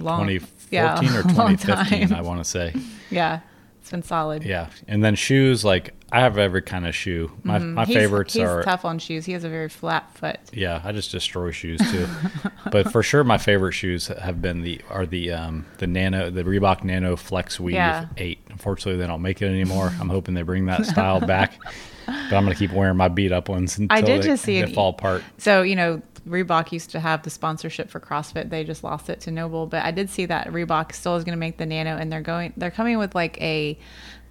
long 0.00 0.26
2014 0.26 0.68
yeah, 0.70 0.94
or 1.18 1.22
2015. 1.22 2.12
I 2.14 2.22
want 2.22 2.38
to 2.42 2.44
say. 2.44 2.74
Yeah, 3.10 3.40
it's 3.86 3.92
been 3.92 4.02
solid. 4.02 4.42
Yeah, 4.42 4.66
and 4.88 5.04
then 5.04 5.14
shoes. 5.14 5.64
Like 5.64 5.94
I 6.10 6.18
have 6.18 6.38
every 6.38 6.60
kind 6.62 6.88
of 6.88 6.94
shoe. 6.94 7.30
My 7.44 7.58
my 7.60 7.84
Mm-hmm. 7.84 7.90
He's- 7.92 8.02
favorites 8.02 8.34
he's 8.34 8.42
are 8.42 8.64
tough 8.64 8.84
on 8.84 8.98
shoes. 8.98 9.24
He 9.26 9.32
has 9.32 9.44
a 9.44 9.48
very 9.48 9.68
flat 9.68 10.12
foot. 10.16 10.40
Yeah, 10.52 10.80
I 10.82 10.90
just 10.90 11.12
destroy 11.12 11.52
shoes 11.52 11.80
too. 11.92 12.08
but 12.72 12.90
for 12.90 13.04
sure, 13.04 13.22
my 13.22 13.38
favorite 13.38 13.74
shoes 13.74 14.08
have 14.08 14.42
been 14.42 14.62
the 14.62 14.80
are 14.90 15.06
the 15.06 15.30
um 15.30 15.66
the 15.78 15.86
Nano 15.86 16.30
the 16.30 16.42
Reebok 16.42 16.82
Nano 16.82 17.14
Flex 17.14 17.60
Weave 17.60 17.74
Yeah. 17.74 18.06
Eight. 18.16 18.40
Unfortunately, 18.50 19.00
they 19.00 19.06
don't 19.06 19.22
make 19.22 19.40
it 19.40 19.46
anymore. 19.46 19.92
I'm 20.00 20.08
hoping 20.08 20.34
they 20.34 20.42
bring 20.42 20.66
that 20.66 20.84
style 20.86 21.20
back. 21.20 21.52
But 22.06 22.32
I'm 22.36 22.44
gonna 22.44 22.54
keep 22.54 22.72
wearing 22.72 22.96
my 22.96 23.08
beat 23.08 23.32
up 23.32 23.48
ones 23.48 23.78
until 23.78 23.96
I 23.96 24.00
did 24.00 24.22
they, 24.22 24.26
just 24.26 24.44
see 24.44 24.56
they 24.60 24.68
an- 24.68 24.74
fall 24.74 24.90
apart. 24.90 25.22
So 25.38 25.62
you 25.62 25.76
know, 25.76 26.00
Reebok 26.28 26.72
used 26.72 26.90
to 26.90 27.00
have 27.00 27.22
the 27.22 27.30
sponsorship 27.30 27.88
for 27.90 28.00
CrossFit. 28.00 28.50
They 28.50 28.64
just 28.64 28.82
lost 28.84 29.08
it 29.10 29.20
to 29.22 29.30
Noble, 29.30 29.66
but 29.66 29.84
I 29.84 29.90
did 29.92 30.10
see 30.10 30.26
that 30.26 30.48
Reebok 30.48 30.92
still 30.92 31.16
is 31.16 31.24
going 31.24 31.36
to 31.36 31.40
make 31.40 31.56
the 31.56 31.66
Nano, 31.66 31.96
and 31.96 32.10
they're 32.12 32.20
going. 32.20 32.52
They're 32.56 32.70
coming 32.70 32.98
with 32.98 33.14
like 33.14 33.40
a. 33.40 33.78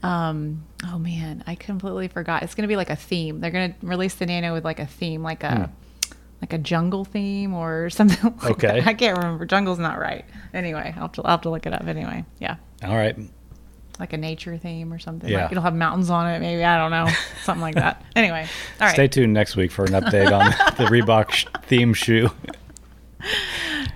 Um, 0.03 0.65
oh 0.85 0.99
man, 0.99 1.43
I 1.47 1.55
completely 1.55 2.07
forgot. 2.09 2.43
It's 2.43 2.53
going 2.53 2.63
to 2.63 2.67
be 2.67 2.75
like 2.75 2.89
a 2.89 2.95
theme. 2.95 3.39
They're 3.39 3.49
going 3.51 3.73
to 3.73 3.85
release 3.87 4.15
the 4.15 4.25
Nano 4.25 4.53
with 4.53 4.63
like 4.65 4.79
a 4.79 4.85
theme, 4.85 5.23
like 5.23 5.43
a. 5.43 5.71
Like 6.41 6.51
a 6.51 6.57
jungle 6.59 7.05
theme 7.05 7.53
or 7.55 7.89
something. 7.89 8.21
Like 8.23 8.41
Hmm. 8.41 8.51
Okay. 8.51 8.67
that. 8.81 8.87
I 8.87 8.93
can't 8.93 9.17
remember. 9.17 9.45
Jungle's 9.45 9.79
not 9.79 9.97
right. 9.97 10.25
Anyway, 10.53 10.93
I'll 10.95 11.03
have, 11.03 11.11
to, 11.13 11.21
I'll 11.23 11.31
have 11.31 11.41
to 11.43 11.49
look 11.49 11.65
it 11.65 11.73
up. 11.73 11.85
Anyway, 11.87 12.23
yeah, 12.39 12.57
All 12.83 12.95
right, 12.95 13.17
like 13.99 14.13
a 14.13 14.17
nature 14.17 14.57
theme 14.57 14.91
or 14.91 14.99
something. 14.99 15.29
Yeah. 15.29 15.43
Like 15.43 15.51
it'll 15.51 15.63
have 15.63 15.75
mountains 15.75 16.09
on 16.09 16.29
it. 16.31 16.39
Maybe 16.39 16.63
I 16.63 16.77
don't 16.77 16.91
know, 16.91 17.07
something 17.43 17.61
like 17.61 17.75
that. 17.75 18.03
Anyway, 18.15 18.47
all 18.79 18.87
right. 18.87 18.93
stay 18.93 19.07
tuned 19.07 19.33
next 19.33 19.55
week 19.55 19.71
for 19.71 19.85
an 19.85 19.91
update 19.91 20.31
on 20.31 20.45
the 20.77 20.85
Reebok 20.85 21.31
sh- 21.31 21.45
theme 21.63 21.93
shoe. 21.93 22.29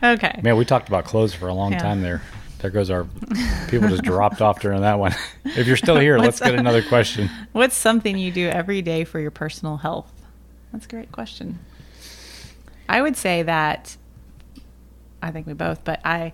Okay. 0.03 0.39
Man, 0.43 0.55
we 0.57 0.65
talked 0.65 0.87
about 0.87 1.05
clothes 1.05 1.33
for 1.33 1.47
a 1.47 1.53
long 1.53 1.73
Yeah. 1.73 1.79
time 1.79 2.01
there. 2.01 2.21
There 2.59 2.69
goes 2.71 2.89
our 2.89 3.05
people 3.69 3.87
just 3.89 4.03
dropped 4.03 4.41
off 4.41 4.59
during 4.61 4.81
that 4.81 4.99
one. 4.99 5.15
If 5.45 5.67
you're 5.67 5.77
still 5.77 5.97
here, 5.97 6.17
let's 6.17 6.39
get 6.39 6.55
another 6.55 6.81
question. 6.81 7.29
What's 7.53 7.75
something 7.75 8.17
you 8.17 8.31
do 8.31 8.47
every 8.49 8.81
day 8.81 9.03
for 9.05 9.19
your 9.19 9.31
personal 9.31 9.77
health? 9.77 10.11
That's 10.73 10.85
a 10.85 10.89
great 10.89 11.11
question. 11.11 11.59
I 12.87 13.01
would 13.01 13.15
say 13.15 13.43
that 13.43 13.95
I 15.21 15.31
think 15.31 15.47
we 15.47 15.53
both, 15.53 15.83
but 15.83 16.01
I 16.05 16.33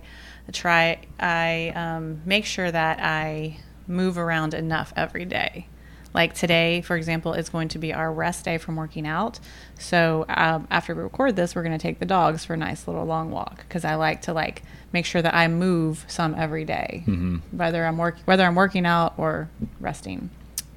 try, 0.52 1.00
I 1.18 1.72
um, 1.74 2.22
make 2.24 2.44
sure 2.44 2.70
that 2.70 3.00
I 3.00 3.58
move 3.86 4.18
around 4.18 4.54
enough 4.54 4.92
every 4.96 5.24
day. 5.24 5.68
Like 6.14 6.32
today, 6.34 6.80
for 6.80 6.96
example, 6.96 7.34
is 7.34 7.50
going 7.50 7.68
to 7.68 7.78
be 7.78 7.92
our 7.92 8.10
rest 8.10 8.46
day 8.46 8.56
from 8.56 8.76
working 8.76 9.06
out. 9.06 9.38
So 9.78 10.24
um, 10.28 10.66
after 10.70 10.94
we 10.94 11.02
record 11.02 11.36
this, 11.36 11.54
we're 11.54 11.62
going 11.62 11.76
to 11.76 11.82
take 11.82 11.98
the 11.98 12.06
dogs 12.06 12.42
for 12.44 12.54
a 12.54 12.56
nice 12.56 12.88
little 12.88 13.04
long 13.04 13.30
walk 13.30 13.58
because 13.58 13.84
I 13.84 13.96
like 13.96 14.22
to 14.22 14.32
like 14.32 14.62
make 14.94 15.04
sure 15.04 15.20
that 15.20 15.34
I 15.34 15.46
move 15.48 16.06
some 16.08 16.34
every 16.34 16.64
day, 16.64 17.04
whether 17.50 17.84
I'm 17.84 17.98
work 17.98 18.16
whether 18.24 18.44
I'm 18.44 18.54
working 18.54 18.86
out 18.86 19.12
or 19.18 19.50
resting. 19.78 20.30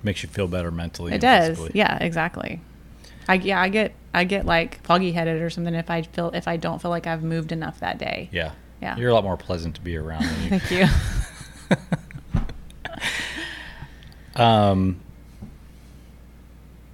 Makes 0.04 0.24
you 0.24 0.30
feel 0.30 0.48
better 0.48 0.72
mentally. 0.72 1.14
It 1.14 1.22
does. 1.22 1.58
physically. 1.58 1.72
Yeah, 1.74 1.98
exactly. 2.02 2.60
I 3.30 3.36
yeah, 3.36 3.62
I 3.62 3.70
get 3.70 3.94
I 4.14 4.26
get 4.26 4.46
like 4.46 4.84
foggy 4.84 5.14
headed 5.14 5.42
or 5.42 5.50
something 5.50 5.74
if 5.74 5.90
I 5.90 6.02
feel 6.02 6.32
if 6.32 6.50
I 6.50 6.58
don't 6.58 6.82
feel 6.82 6.92
like 6.92 7.08
I've 7.08 7.24
moved 7.24 7.54
enough 7.54 7.80
that 7.80 7.98
day. 7.98 8.28
Yeah. 8.34 8.52
Yeah. 8.82 8.96
You're 8.98 9.10
a 9.10 9.14
lot 9.14 9.24
more 9.24 9.38
pleasant 9.38 9.76
to 9.76 9.82
be 9.82 9.98
around 9.98 10.24
than 10.24 10.44
you. 10.44 10.50
Thank 10.60 10.72
you. 10.72 10.86
Um, 14.36 15.00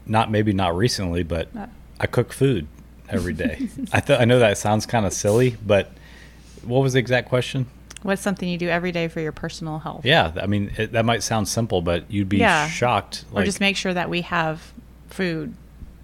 not 0.06 0.32
maybe 0.32 0.54
not 0.54 0.76
recently, 0.76 1.24
but. 1.24 1.50
I 2.00 2.08
cook 2.08 2.34
food 2.34 2.67
every 3.08 3.34
day. 3.34 3.69
I 3.93 4.00
th- 4.02 4.19
I 4.19 4.26
know 4.26 4.39
that 4.39 4.58
sounds 4.58 4.86
kind 4.86 5.06
of 5.06 5.13
silly, 5.13 5.56
but 5.65 5.91
what 6.63 6.80
was 6.80 6.93
the 6.93 7.00
exact 7.00 7.30
question? 7.30 7.67
What's 8.04 8.21
something 8.21 8.50
you 8.50 8.58
do 8.58 8.67
every 8.67 8.91
day 8.91 9.08
for 9.08 9.19
your 9.21 9.32
personal 9.32 9.80
health? 9.80 10.06
Yeah, 10.06 10.32
I 10.41 10.45
mean 10.48 10.71
it, 10.78 10.91
that 10.91 11.06
might 11.06 11.24
sound 11.24 11.48
simple, 11.48 11.82
but 11.82 12.10
you'd 12.12 12.30
be 12.30 12.38
Yeah. 12.38 12.67
shocked. 12.67 13.26
or 13.32 13.43
just 13.43 13.60
make 13.60 13.78
sure 13.78 13.93
that 13.93 14.10
we 14.10 14.21
have 14.21 14.74
food. 15.08 15.54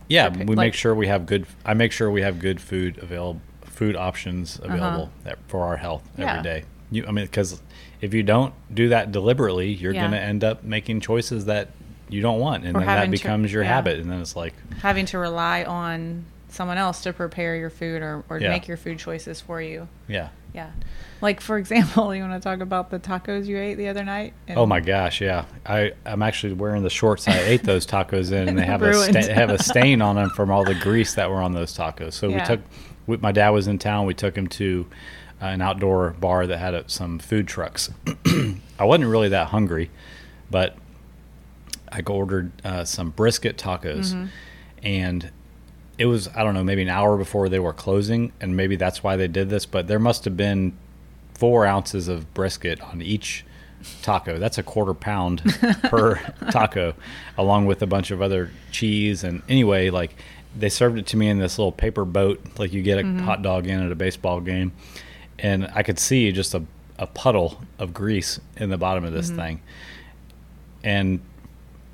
yeah, 0.08 0.30
we 0.30 0.46
like- 0.46 0.58
make 0.58 0.74
sure 0.76 0.96
we 0.96 1.08
have 1.08 1.26
good. 1.26 1.46
I 1.66 1.74
make 1.74 1.92
sure 1.92 2.10
we 2.10 2.22
have 2.22 2.40
good 2.40 2.62
food 2.62 2.98
available, 3.00 3.42
food 3.82 3.96
options 3.96 4.60
available 4.62 5.10
that, 5.24 5.40
for 5.48 5.64
our 5.64 5.76
health 5.76 6.04
Uh-huh. 6.14 6.22
Yeah. 6.22 6.30
every 6.38 6.44
day. 6.44 6.64
You, 6.92 7.04
I 7.08 7.12
mean, 7.12 7.26
because 7.26 7.60
if 8.00 8.14
you 8.14 8.22
don't 8.22 8.54
do 8.72 8.90
that 8.90 9.12
deliberately, 9.12 9.70
you're 9.72 9.92
Yeah. 9.92 10.02
going 10.02 10.12
to 10.12 10.20
end 10.20 10.44
up 10.44 10.64
making 10.64 11.00
choices 11.00 11.46
that 11.46 11.70
you 12.08 12.22
don't 12.22 12.40
want, 12.40 12.64
and 12.64 12.76
Or 12.78 12.82
then 12.82 12.88
that 12.88 12.94
having 13.00 13.12
to- 13.12 13.18
becomes 13.18 13.52
your 13.52 13.64
yeah. 13.64 13.70
habit, 13.70 14.00
and 14.00 14.12
then 14.12 14.22
it's 14.22 14.36
like, 14.36 14.54
Having 14.84 15.08
to 15.08 15.18
rely 15.18 15.64
on 15.64 16.26
someone 16.50 16.78
else 16.78 17.02
to 17.02 17.12
prepare 17.14 17.56
your 17.56 17.72
food 17.72 18.04
or, 18.04 18.24
or 18.30 18.38
Yeah. 18.40 18.50
make 18.50 18.68
your 18.68 18.78
food 18.78 19.00
choices 19.00 19.42
for 19.42 19.60
you. 19.60 19.88
yeah. 20.08 20.28
Yeah. 20.54 20.68
Like 21.22 21.40
for 21.40 21.58
example, 21.58 22.14
you 22.16 22.22
want 22.22 22.34
to 22.34 22.40
talk 22.42 22.60
about 22.60 22.92
the 22.92 23.00
tacos 23.00 23.46
you 23.48 23.58
ate 23.58 23.76
the 23.76 23.88
other 23.88 24.04
night? 24.04 24.34
And- 24.50 24.60
Oh 24.60 24.66
my 24.68 24.82
gosh, 24.82 25.22
yeah. 25.22 25.46
I 25.66 25.94
I'm 26.06 26.22
actually 26.22 26.54
wearing 26.54 26.84
the 26.84 26.90
shorts 26.92 27.26
I 27.28 27.40
ate 27.40 27.64
those 27.64 27.88
tacos 27.88 28.32
in, 28.34 28.48
and 28.50 28.58
they 28.60 28.66
have 28.66 28.84
a 28.84 28.94
sta- 29.12 29.34
have 29.34 29.50
a 29.50 29.64
stain 29.64 30.02
on 30.04 30.18
them 30.18 30.30
from 30.32 30.52
all 30.52 30.66
the 30.66 30.76
grease 30.76 31.16
that 31.16 31.30
were 31.32 31.42
on 31.42 31.54
those 31.54 31.76
tacos. 31.76 32.14
So 32.14 32.30
we 32.30 32.42
took, 32.42 32.60
we, 33.08 33.18
my 33.18 33.32
dad 33.32 33.50
was 33.50 33.68
in 33.68 33.78
town. 33.78 34.06
We 34.06 34.14
took 34.14 34.36
him 34.36 34.48
to 34.48 34.86
uh, 35.42 35.46
an 35.46 35.62
outdoor 35.62 36.12
bar 36.20 36.46
that 36.48 36.58
had 36.58 36.76
uh, 36.76 36.84
some 36.88 37.20
food 37.20 37.48
trucks. 37.48 37.90
I 38.80 38.84
wasn't 38.86 39.10
really 39.10 39.30
that 39.30 39.48
hungry, 39.48 39.90
but 40.50 40.76
I 41.92 42.02
ordered 42.08 42.52
uh, 42.64 42.86
some 42.86 43.10
brisket 43.12 43.58
tacos, 43.58 44.14
Mm-hmm. 44.14 44.26
and 44.84 45.32
it 45.98 46.06
was 46.06 46.28
I 46.30 46.44
don't 46.44 46.54
know 46.54 46.64
maybe 46.64 46.82
an 46.82 46.90
hour 46.90 47.18
before 47.18 47.50
they 47.50 47.60
were 47.60 47.74
closing, 47.74 48.32
and 48.40 48.56
maybe 48.56 48.76
that's 48.76 49.04
why 49.04 49.16
they 49.18 49.28
did 49.28 49.50
this. 49.50 49.66
But 49.66 49.88
there 49.88 50.00
must 50.00 50.26
have 50.26 50.38
been 50.38 50.74
four 51.34 51.66
ounces 51.66 52.08
of 52.08 52.34
brisket 52.34 52.80
on 52.82 53.02
each 53.02 53.44
taco. 54.04 54.38
That's 54.40 54.58
a 54.58 54.64
quarter 54.64 54.94
pound 54.94 55.42
per 55.84 56.16
taco, 56.52 56.94
along 57.38 57.66
with 57.66 57.82
a 57.82 57.88
bunch 57.88 58.10
of 58.12 58.22
other 58.22 58.52
cheese. 58.72 59.24
And 59.24 59.42
anyway, 59.50 59.90
like 59.90 60.16
they 60.58 60.70
served 60.70 60.98
it 60.98 61.06
to 61.08 61.18
me 61.18 61.30
in 61.30 61.40
this 61.40 61.58
little 61.58 61.72
paper 61.72 62.04
boat, 62.06 62.42
like 62.58 62.74
you 62.74 62.82
get 62.82 63.04
a 63.04 63.08
hot 63.24 63.42
dog 63.42 63.68
in 63.68 63.80
at 63.86 63.92
a 63.92 63.96
baseball 63.96 64.42
game, 64.42 64.74
and 65.40 65.70
I 65.74 65.84
could 65.84 66.00
see 66.00 66.32
just 66.32 66.54
a 66.54 66.64
a 67.00 67.08
puddle 67.08 67.60
of 67.80 67.94
grease 67.96 68.40
in 68.58 68.70
the 68.70 68.78
bottom 68.78 69.04
of 69.04 69.12
this 69.12 69.32
thing. 69.32 69.60
And 70.84 71.20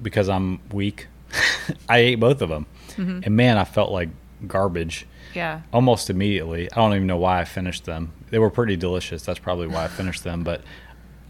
because 0.01 0.27
I'm 0.29 0.59
weak, 0.71 1.07
I 1.89 1.99
ate 1.99 2.15
both 2.19 2.41
of 2.41 2.49
them. 2.49 2.65
And 2.97 3.29
man, 3.29 3.57
I 3.57 3.63
felt 3.63 3.91
like 3.91 4.09
garbage 4.47 5.05
Yeah. 5.35 5.61
almost 5.71 6.09
immediately. 6.09 6.69
I 6.71 6.75
don't 6.75 6.93
even 6.95 7.07
know 7.07 7.17
why 7.17 7.39
I 7.39 7.45
finished 7.45 7.85
them. 7.85 8.11
They 8.31 8.39
were 8.39 8.49
pretty 8.49 8.75
delicious. 8.75 9.21
That's 9.23 9.37
probably 9.39 9.67
why 9.67 9.83
I 9.83 9.87
finished 10.01 10.23
them. 10.23 10.43
But 10.43 10.61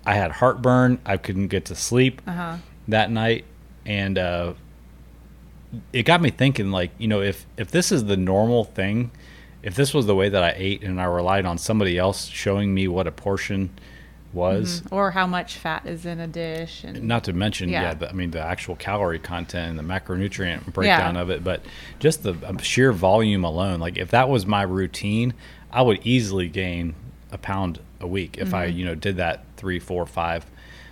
I 0.05 0.13
had 0.15 0.31
heartburn. 0.31 0.97
I 1.05 1.17
couldn't 1.17 1.49
get 1.49 1.65
to 1.65 1.75
sleep 1.75 2.21
Uh-huh. 2.25 2.57
that 2.87 3.11
night, 3.11 3.43
and 3.85 4.17
uh, 4.17 4.53
it 5.93 6.03
got 6.03 6.21
me 6.21 6.29
thinking. 6.29 6.71
Like, 6.71 6.91
you 6.97 7.07
know, 7.07 7.21
if 7.21 7.45
if 7.57 7.71
this 7.71 7.91
is 7.91 8.05
the 8.05 8.17
normal 8.17 8.63
thing, 8.63 9.11
if 9.63 9.75
this 9.75 9.93
was 9.93 10.05
the 10.05 10.15
way 10.15 10.29
that 10.29 10.43
I 10.43 10.53
ate, 10.55 10.83
and 10.83 10.99
I 11.01 11.05
relied 11.05 11.45
on 11.45 11.57
somebody 11.57 11.97
else 11.97 12.27
showing 12.27 12.73
me 12.73 12.87
what 12.87 13.07
a 13.07 13.11
portion 13.11 13.69
was, 14.33 14.83
Or 14.91 15.11
how 15.11 15.25
much 15.25 15.55
fat 15.57 15.85
is 15.85 16.05
in 16.05 16.19
a 16.19 16.27
dish 16.27 16.83
and 16.83 17.03
not 17.03 17.23
to 17.23 17.33
mention, 17.33 17.69
yeah, 17.69 17.81
Yeah. 17.83 17.93
the, 17.95 18.09
I 18.09 18.11
mean 18.13 18.31
the 18.31 18.41
actual 18.41 18.75
calorie 18.75 19.19
content 19.19 19.69
and 19.69 19.79
the 19.79 19.83
macronutrient 19.93 20.73
breakdown 20.73 21.15
Yeah. 21.15 21.21
of 21.21 21.29
it, 21.29 21.43
but 21.43 21.61
just 21.99 22.23
the 22.23 22.35
um, 22.45 22.57
sheer 22.59 22.91
volume 22.91 23.43
alone. 23.45 23.79
Like 23.79 23.97
if 23.97 24.11
that 24.11 24.29
was 24.29 24.45
my 24.45 24.63
routine, 24.63 25.33
I 25.71 25.81
would 25.81 26.05
easily 26.05 26.49
gain 26.49 26.93
a 27.31 27.37
pound 27.37 27.79
a 27.99 28.05
week 28.07 28.37
if 28.37 28.53
I, 28.53 28.67
Mm-hmm. 28.67 28.77
you 28.77 28.85
know, 28.85 28.95
did 28.95 29.17
that 29.17 29.43
three, 29.55 29.79
four, 29.79 30.05
five 30.05 30.45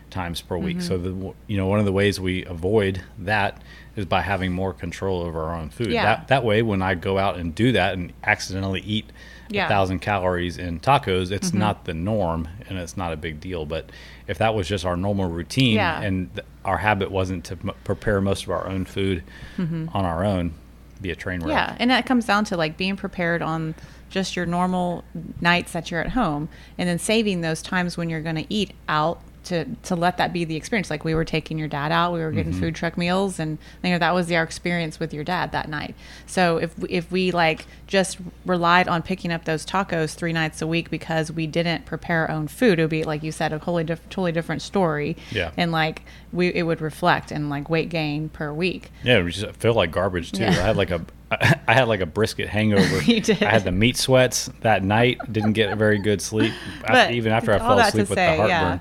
times 0.09 0.39
per 0.41 0.57
week. 0.57 0.81
So 0.81 0.97
Mm-hmm. 0.97 1.21
the 1.27 1.33
you 1.47 1.57
know 1.57 1.67
one 1.67 1.79
of 1.79 1.85
the 1.85 1.91
ways 1.91 2.19
we 2.19 2.45
avoid 2.45 3.01
that 3.19 3.61
is 3.95 4.05
by 4.05 4.21
having 4.21 4.51
more 4.51 4.73
control 4.73 5.21
over 5.21 5.43
our 5.43 5.55
own 5.55 5.69
food. 5.69 5.91
Yeah. 5.91 6.03
That 6.03 6.27
that 6.29 6.43
way, 6.43 6.61
when 6.61 6.81
I 6.81 6.95
go 6.95 7.17
out 7.17 7.37
and 7.37 7.53
do 7.55 7.71
that 7.73 7.93
and 7.93 8.11
accidentally 8.23 8.81
eat 8.81 9.11
a 9.51 9.67
thousand 9.67 9.99
calories 9.99 10.57
in 10.57 10.79
tacos, 10.79 11.31
it's 11.31 11.49
mm-hmm. 11.49 11.59
not 11.59 11.85
the 11.85 11.93
norm 11.93 12.47
and 12.67 12.77
it's 12.77 12.97
not 12.97 13.13
a 13.13 13.17
big 13.17 13.39
deal. 13.39 13.65
But 13.65 13.91
if 14.27 14.37
that 14.39 14.55
was 14.55 14.67
just 14.67 14.85
our 14.85 14.97
normal 14.97 15.29
routine 15.29 15.75
Yeah. 15.75 16.01
and 16.01 16.33
th- 16.33 16.45
our 16.63 16.77
habit 16.77 17.11
wasn't 17.11 17.45
to 17.45 17.53
m- 17.53 17.71
prepare 17.83 18.21
most 18.21 18.43
of 18.43 18.49
our 18.49 18.67
own 18.67 18.85
food 18.85 19.23
mm-hmm. 19.57 19.87
on 19.93 20.03
our 20.03 20.25
own, 20.25 20.53
be 21.01 21.11
a 21.11 21.15
train 21.15 21.41
wreck. 21.41 21.49
Yeah, 21.49 21.75
and 21.79 21.91
that 21.91 22.05
comes 22.05 22.25
down 22.25 22.45
to 22.45 22.57
like 22.57 22.75
being 22.75 22.95
prepared 22.95 23.41
on 23.41 23.75
just 24.09 24.35
your 24.35 24.45
normal 24.45 25.03
nights 25.41 25.73
that 25.73 25.91
you're 25.91 26.01
at 26.01 26.11
home, 26.11 26.49
and 26.77 26.87
then 26.89 26.99
saving 26.99 27.41
those 27.41 27.61
times 27.61 27.97
when 27.97 28.09
you're 28.09 28.21
going 28.21 28.35
to 28.35 28.45
eat 28.53 28.71
out 28.87 29.21
to 29.45 29.65
to 29.83 29.95
let 29.95 30.17
that 30.17 30.33
be 30.33 30.45
the 30.45 30.55
experience. 30.55 30.89
Like 30.89 31.03
we 31.03 31.15
were 31.15 31.25
taking 31.25 31.57
your 31.57 31.67
dad 31.67 31.91
out, 31.91 32.13
we 32.13 32.19
were 32.19 32.31
getting 32.31 32.51
mm-hmm. 32.51 32.61
food 32.61 32.75
truck 32.75 32.97
meals, 32.97 33.39
and 33.39 33.57
you 33.83 33.91
know 33.91 33.97
that 33.99 34.13
was 34.13 34.31
our 34.31 34.43
experience 34.43 34.99
with 34.99 35.13
your 35.13 35.23
dad 35.23 35.51
that 35.51 35.69
night. 35.69 35.95
So 36.25 36.57
if 36.57 36.77
we, 36.77 36.89
if 36.89 37.11
we 37.11 37.31
like 37.31 37.65
just 37.87 38.17
relied 38.45 38.87
on 38.87 39.01
picking 39.01 39.31
up 39.31 39.45
those 39.45 39.65
tacos 39.65 40.15
three 40.15 40.33
nights 40.33 40.61
a 40.61 40.67
week 40.67 40.89
because 40.89 41.31
we 41.31 41.47
didn't 41.47 41.85
prepare 41.85 42.27
our 42.27 42.31
own 42.31 42.47
food, 42.47 42.79
it 42.79 42.83
would 42.83 42.89
be 42.89 43.03
like 43.03 43.23
you 43.23 43.31
said, 43.31 43.53
a 43.53 43.59
wholly 43.59 43.83
diff- 43.83 44.07
totally 44.09 44.31
different 44.31 44.61
story. 44.61 45.15
Yeah. 45.31 45.51
and 45.57 45.71
like 45.71 46.03
we 46.31 46.49
it 46.53 46.63
would 46.63 46.81
reflect 46.81 47.31
and 47.31 47.49
like 47.49 47.69
weight 47.69 47.89
gain 47.89 48.29
per 48.29 48.53
week. 48.53 48.91
Yeah, 49.03 49.19
it 49.19 49.29
just 49.29 49.55
feel 49.57 49.73
like 49.73 49.91
garbage 49.91 50.31
too. 50.31 50.43
Yeah. 50.43 50.49
I 50.49 50.53
had 50.53 50.77
like 50.77 50.91
a, 50.91 51.05
I 51.31 51.73
had 51.73 51.87
like 51.87 52.01
a 52.01 52.05
brisket 52.05 52.49
hangover. 52.49 53.01
You 53.05 53.21
did. 53.21 53.41
I 53.43 53.49
had 53.51 53.63
the 53.63 53.71
meat 53.71 53.97
sweats 53.97 54.49
that 54.61 54.83
night. 54.83 55.19
Didn't 55.31 55.53
get 55.53 55.71
a 55.71 55.75
very 55.75 55.99
good 55.99 56.21
sleep. 56.21 56.53
Af- 56.81 56.87
But 56.87 57.11
even 57.11 57.31
after 57.31 57.53
I 57.53 57.59
fell 57.59 57.79
asleep 57.79 58.09
with 58.09 58.17
say, 58.17 58.31
the 58.31 58.37
heartburn. 58.37 58.49
Yeah. 58.49 58.79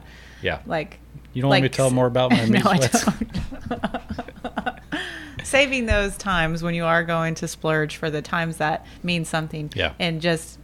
Like 0.66 0.98
You 1.33 1.42
don't 1.42 1.48
want 1.50 1.62
me 1.62 1.68
to 1.68 1.74
tell 1.74 1.90
more 1.90 2.07
about 2.07 2.30
my 2.30 2.44
meat 2.46 2.64
no, 2.64 2.72
sweats? 2.74 3.04
Saving 5.42 5.87
those 5.87 6.16
times 6.16 6.62
when 6.62 6.74
you 6.74 6.85
are 6.85 7.04
going 7.04 7.35
to 7.37 7.48
splurge 7.48 7.96
for 7.96 8.11
the 8.11 8.22
times 8.22 8.57
that 8.59 8.87
mean 9.02 9.24
something, 9.24 9.70
Yeah. 9.74 9.92
and 9.98 10.20
just 10.20 10.59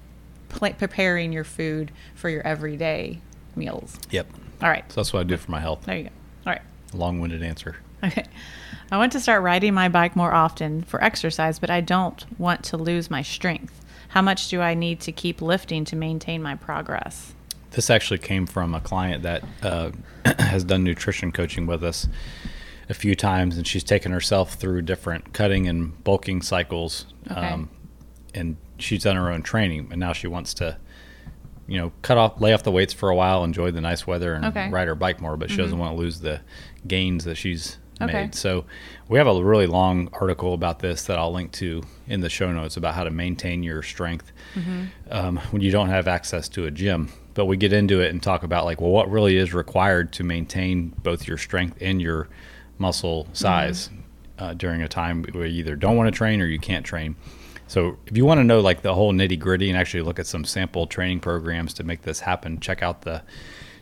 pl- 0.48 0.72
preparing 0.72 1.32
your 1.32 1.44
food 1.44 1.90
for 2.14 2.28
your 2.28 2.42
everyday 2.46 3.20
meals. 3.54 3.98
Yep. 4.10 4.26
All 4.62 4.68
right, 4.68 4.84
So 4.90 4.96
that's 5.00 5.12
what 5.12 5.20
I 5.20 5.24
do 5.24 5.36
for 5.36 5.50
my 5.50 5.60
health. 5.60 5.82
there 5.84 5.96
you 5.96 6.02
go. 6.04 6.10
All 6.46 6.52
right. 6.52 6.62
Long-winded 6.94 7.42
answer. 7.42 7.76
Okay. 8.02 8.24
I 8.90 8.96
want 8.96 9.12
to 9.12 9.20
start 9.20 9.42
riding 9.42 9.74
my 9.74 9.88
bike 9.88 10.16
more 10.16 10.32
often 10.32 10.82
for 10.82 11.02
exercise, 11.04 11.58
but 11.58 11.70
I 11.70 11.80
don't 11.82 12.24
want 12.38 12.64
to 12.64 12.76
lose 12.76 13.10
my 13.10 13.22
strength. 13.22 13.84
How 14.08 14.22
much 14.22 14.48
do 14.48 14.60
I 14.60 14.74
need 14.74 15.00
to 15.00 15.12
keep 15.12 15.40
lifting 15.42 15.84
to 15.86 15.96
maintain 15.96 16.42
my 16.42 16.54
progress? 16.56 17.34
This 17.72 17.88
actually 17.90 18.18
came 18.18 18.46
from 18.46 18.74
a 18.74 18.80
client 18.80 19.22
that 19.22 19.44
uh, 19.62 19.90
has 20.38 20.64
done 20.64 20.82
nutrition 20.84 21.30
coaching 21.32 21.66
with 21.66 21.84
us 21.84 22.08
a 22.88 22.94
few 22.94 23.14
times, 23.14 23.56
and 23.56 23.66
she's 23.66 23.84
taken 23.84 24.10
herself 24.12 24.54
through 24.54 24.82
different 24.82 25.32
cutting 25.32 25.68
and 25.68 26.02
bulking 26.02 26.42
cycles. 26.42 27.06
Okay. 27.30 27.40
Um, 27.40 27.70
and 28.34 28.56
she's 28.78 29.04
done 29.04 29.16
her 29.16 29.30
own 29.30 29.42
training, 29.42 29.88
and 29.90 30.00
now 30.00 30.12
she 30.12 30.26
wants 30.26 30.54
to, 30.54 30.78
you 31.68 31.78
know, 31.78 31.92
cut 32.02 32.18
off, 32.18 32.40
lay 32.40 32.52
off 32.52 32.64
the 32.64 32.72
weights 32.72 32.92
for 32.92 33.08
a 33.08 33.14
while, 33.14 33.44
enjoy 33.44 33.70
the 33.70 33.80
nice 33.80 34.06
weather, 34.06 34.34
and 34.34 34.44
Okay. 34.46 34.60
Mm-hmm. 34.64 34.74
ride 34.74 34.88
her 34.88 34.94
bike 34.96 35.20
more. 35.20 35.36
But 35.36 35.50
she 35.50 35.56
doesn't 35.56 35.78
want 35.78 35.92
to 35.92 35.96
lose 36.00 36.20
the 36.20 36.40
gains 36.86 37.24
that 37.24 37.36
she's 37.36 37.78
Okay. 38.02 38.12
made. 38.12 38.34
So 38.34 38.64
we 39.08 39.18
have 39.18 39.26
a 39.26 39.44
really 39.44 39.66
long 39.66 40.08
article 40.12 40.54
about 40.54 40.78
this 40.78 41.04
that 41.04 41.18
I'll 41.18 41.32
link 41.32 41.52
to 41.52 41.82
in 42.06 42.20
the 42.20 42.28
show 42.28 42.52
notes 42.52 42.76
about 42.76 42.94
how 42.94 43.04
to 43.04 43.10
maintain 43.10 43.62
your 43.62 43.82
strength 43.82 44.32
Mm-hmm. 44.54 44.84
um, 45.10 45.36
when 45.52 45.62
you 45.62 45.70
don't 45.70 45.90
have 45.90 46.08
access 46.08 46.48
to 46.50 46.66
a 46.66 46.70
gym. 46.70 47.12
But 47.34 47.44
we 47.46 47.56
get 47.56 47.72
into 47.72 48.00
it 48.00 48.10
and 48.10 48.20
talk 48.22 48.42
about 48.42 48.64
like, 48.64 48.80
well, 48.80 48.90
what 48.90 49.08
really 49.10 49.36
is 49.36 49.54
required 49.54 50.12
to 50.14 50.24
maintain 50.24 50.88
both 51.02 51.28
your 51.28 51.38
strength 51.38 51.78
and 51.80 52.02
your 52.02 52.28
muscle 52.78 53.28
size 53.32 53.90
uh, 54.38 54.54
during 54.54 54.82
a 54.82 54.88
time 54.88 55.22
where 55.32 55.46
you 55.46 55.60
either 55.60 55.76
don't 55.76 55.96
want 55.96 56.08
to 56.08 56.16
train 56.16 56.40
or 56.40 56.46
you 56.46 56.58
can't 56.58 56.84
train. 56.84 57.14
So 57.68 57.96
if 58.06 58.16
you 58.16 58.24
want 58.24 58.38
to 58.40 58.44
know 58.44 58.58
like 58.58 58.82
the 58.82 58.94
whole 58.94 59.12
nitty 59.12 59.38
gritty 59.38 59.68
and 59.70 59.78
actually 59.78 60.02
look 60.02 60.18
at 60.18 60.26
some 60.26 60.44
sample 60.44 60.88
training 60.88 61.20
programs 61.20 61.72
to 61.74 61.84
make 61.84 62.02
this 62.02 62.18
happen, 62.20 62.58
check 62.58 62.82
out 62.82 63.02
the 63.02 63.22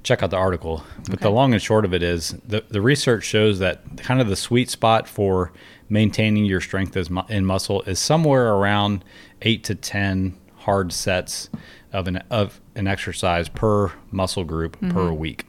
check 0.02 0.22
out 0.22 0.30
the 0.30 0.36
article. 0.36 0.84
But 1.10 1.20
the 1.20 1.30
long 1.30 1.52
and 1.52 1.62
short 1.62 1.84
of 1.84 1.92
it 1.94 2.02
is 2.02 2.36
the 2.46 2.64
the 2.68 2.80
research 2.80 3.24
shows 3.24 3.58
that 3.58 3.82
kind 3.98 4.20
of 4.20 4.28
the 4.28 4.36
sweet 4.36 4.70
spot 4.70 5.08
for 5.08 5.52
maintaining 5.88 6.44
your 6.44 6.60
strength 6.60 6.96
as 6.96 7.10
mu- 7.10 7.22
in 7.28 7.44
muscle 7.44 7.82
is 7.82 7.98
somewhere 7.98 8.52
around 8.54 9.04
eight 9.42 9.64
to 9.64 9.74
ten 9.74 10.36
hard 10.58 10.92
sets 10.92 11.48
of 11.92 12.06
an 12.06 12.16
of 12.30 12.60
an 12.74 12.86
exercise 12.86 13.48
per 13.48 13.92
muscle 14.10 14.44
group 14.44 14.78
per 14.80 14.88
mm-hmm. 14.88 15.16
week, 15.16 15.46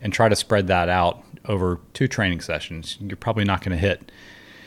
and 0.00 0.12
try 0.12 0.28
to 0.28 0.36
spread 0.36 0.66
that 0.68 0.88
out 0.88 1.22
over 1.46 1.80
two 1.94 2.06
training 2.06 2.40
sessions. 2.40 2.96
You're 3.00 3.16
probably 3.16 3.44
not 3.44 3.62
going 3.64 3.76
to 3.76 3.80
hit 3.80 4.12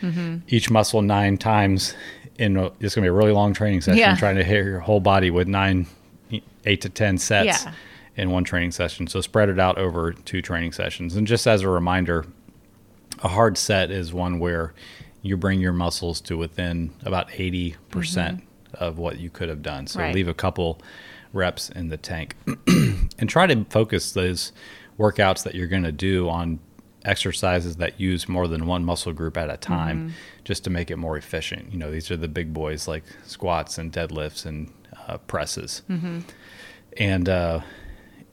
mm-hmm. 0.01 0.37
each 0.47 0.69
muscle 0.69 1.01
nine 1.01 1.37
times 1.37 1.95
in 2.37 2.57
a, 2.57 2.65
it's 2.79 2.95
going 2.95 3.01
to 3.01 3.01
be 3.01 3.07
a 3.07 3.13
really 3.13 3.31
long 3.31 3.53
training 3.53 3.81
session 3.81 3.99
Yeah. 3.99 4.15
trying 4.15 4.35
to 4.35 4.43
hit 4.43 4.65
your 4.65 4.79
whole 4.79 4.99
body 4.99 5.29
with 5.29 5.47
nine 5.47 5.87
eight 6.65 6.81
to 6.81 6.89
ten 6.89 7.17
sets 7.17 7.63
Yeah. 7.63 7.73
In 8.15 8.29
one 8.31 8.43
training 8.43 8.71
session 8.71 9.07
so 9.07 9.21
spread 9.21 9.49
it 9.49 9.59
out 9.59 9.77
over 9.77 10.13
two 10.13 10.41
training 10.41 10.71
sessions 10.71 11.15
and 11.15 11.25
just 11.27 11.47
as 11.47 11.61
a 11.61 11.69
reminder 11.69 12.25
a 13.23 13.27
hard 13.27 13.57
set 13.57 13.89
is 13.91 14.13
one 14.13 14.39
where 14.39 14.73
you 15.21 15.37
bring 15.37 15.59
your 15.61 15.71
muscles 15.73 16.19
to 16.19 16.37
within 16.37 16.91
about 17.05 17.29
80% 17.29 18.41
of 18.73 18.97
what 18.97 19.19
you 19.19 19.29
could 19.29 19.47
have 19.47 19.61
done. 19.61 19.87
So 19.87 20.01
Right. 20.01 20.13
leave 20.13 20.27
a 20.27 20.33
couple 20.33 20.81
reps 21.31 21.69
in 21.69 21.87
the 21.87 21.95
tank 21.95 22.35
and 22.67 23.29
try 23.29 23.47
to 23.47 23.63
focus 23.69 24.11
those 24.11 24.51
workouts 24.99 25.43
that 25.43 25.55
you're 25.55 25.67
going 25.67 25.83
to 25.83 25.93
do 25.93 26.27
on 26.27 26.59
exercises 27.05 27.77
that 27.77 27.99
use 28.01 28.27
more 28.27 28.47
than 28.49 28.65
one 28.65 28.83
muscle 28.83 29.13
group 29.13 29.37
at 29.37 29.49
a 29.49 29.55
time 29.57 30.13
just 30.43 30.63
to 30.65 30.69
make 30.69 30.91
it 30.91 30.97
more 30.97 31.15
efficient. 31.17 31.71
You 31.71 31.79
know, 31.79 31.89
these 31.91 32.11
are 32.11 32.17
the 32.17 32.27
big 32.27 32.53
boys 32.53 32.87
like 32.87 33.03
squats 33.25 33.77
and 33.77 33.93
deadlifts 33.93 34.45
and 34.45 34.69
uh, 35.07 35.17
presses. 35.19 35.83
And 36.97 37.29
uh, 37.29 37.61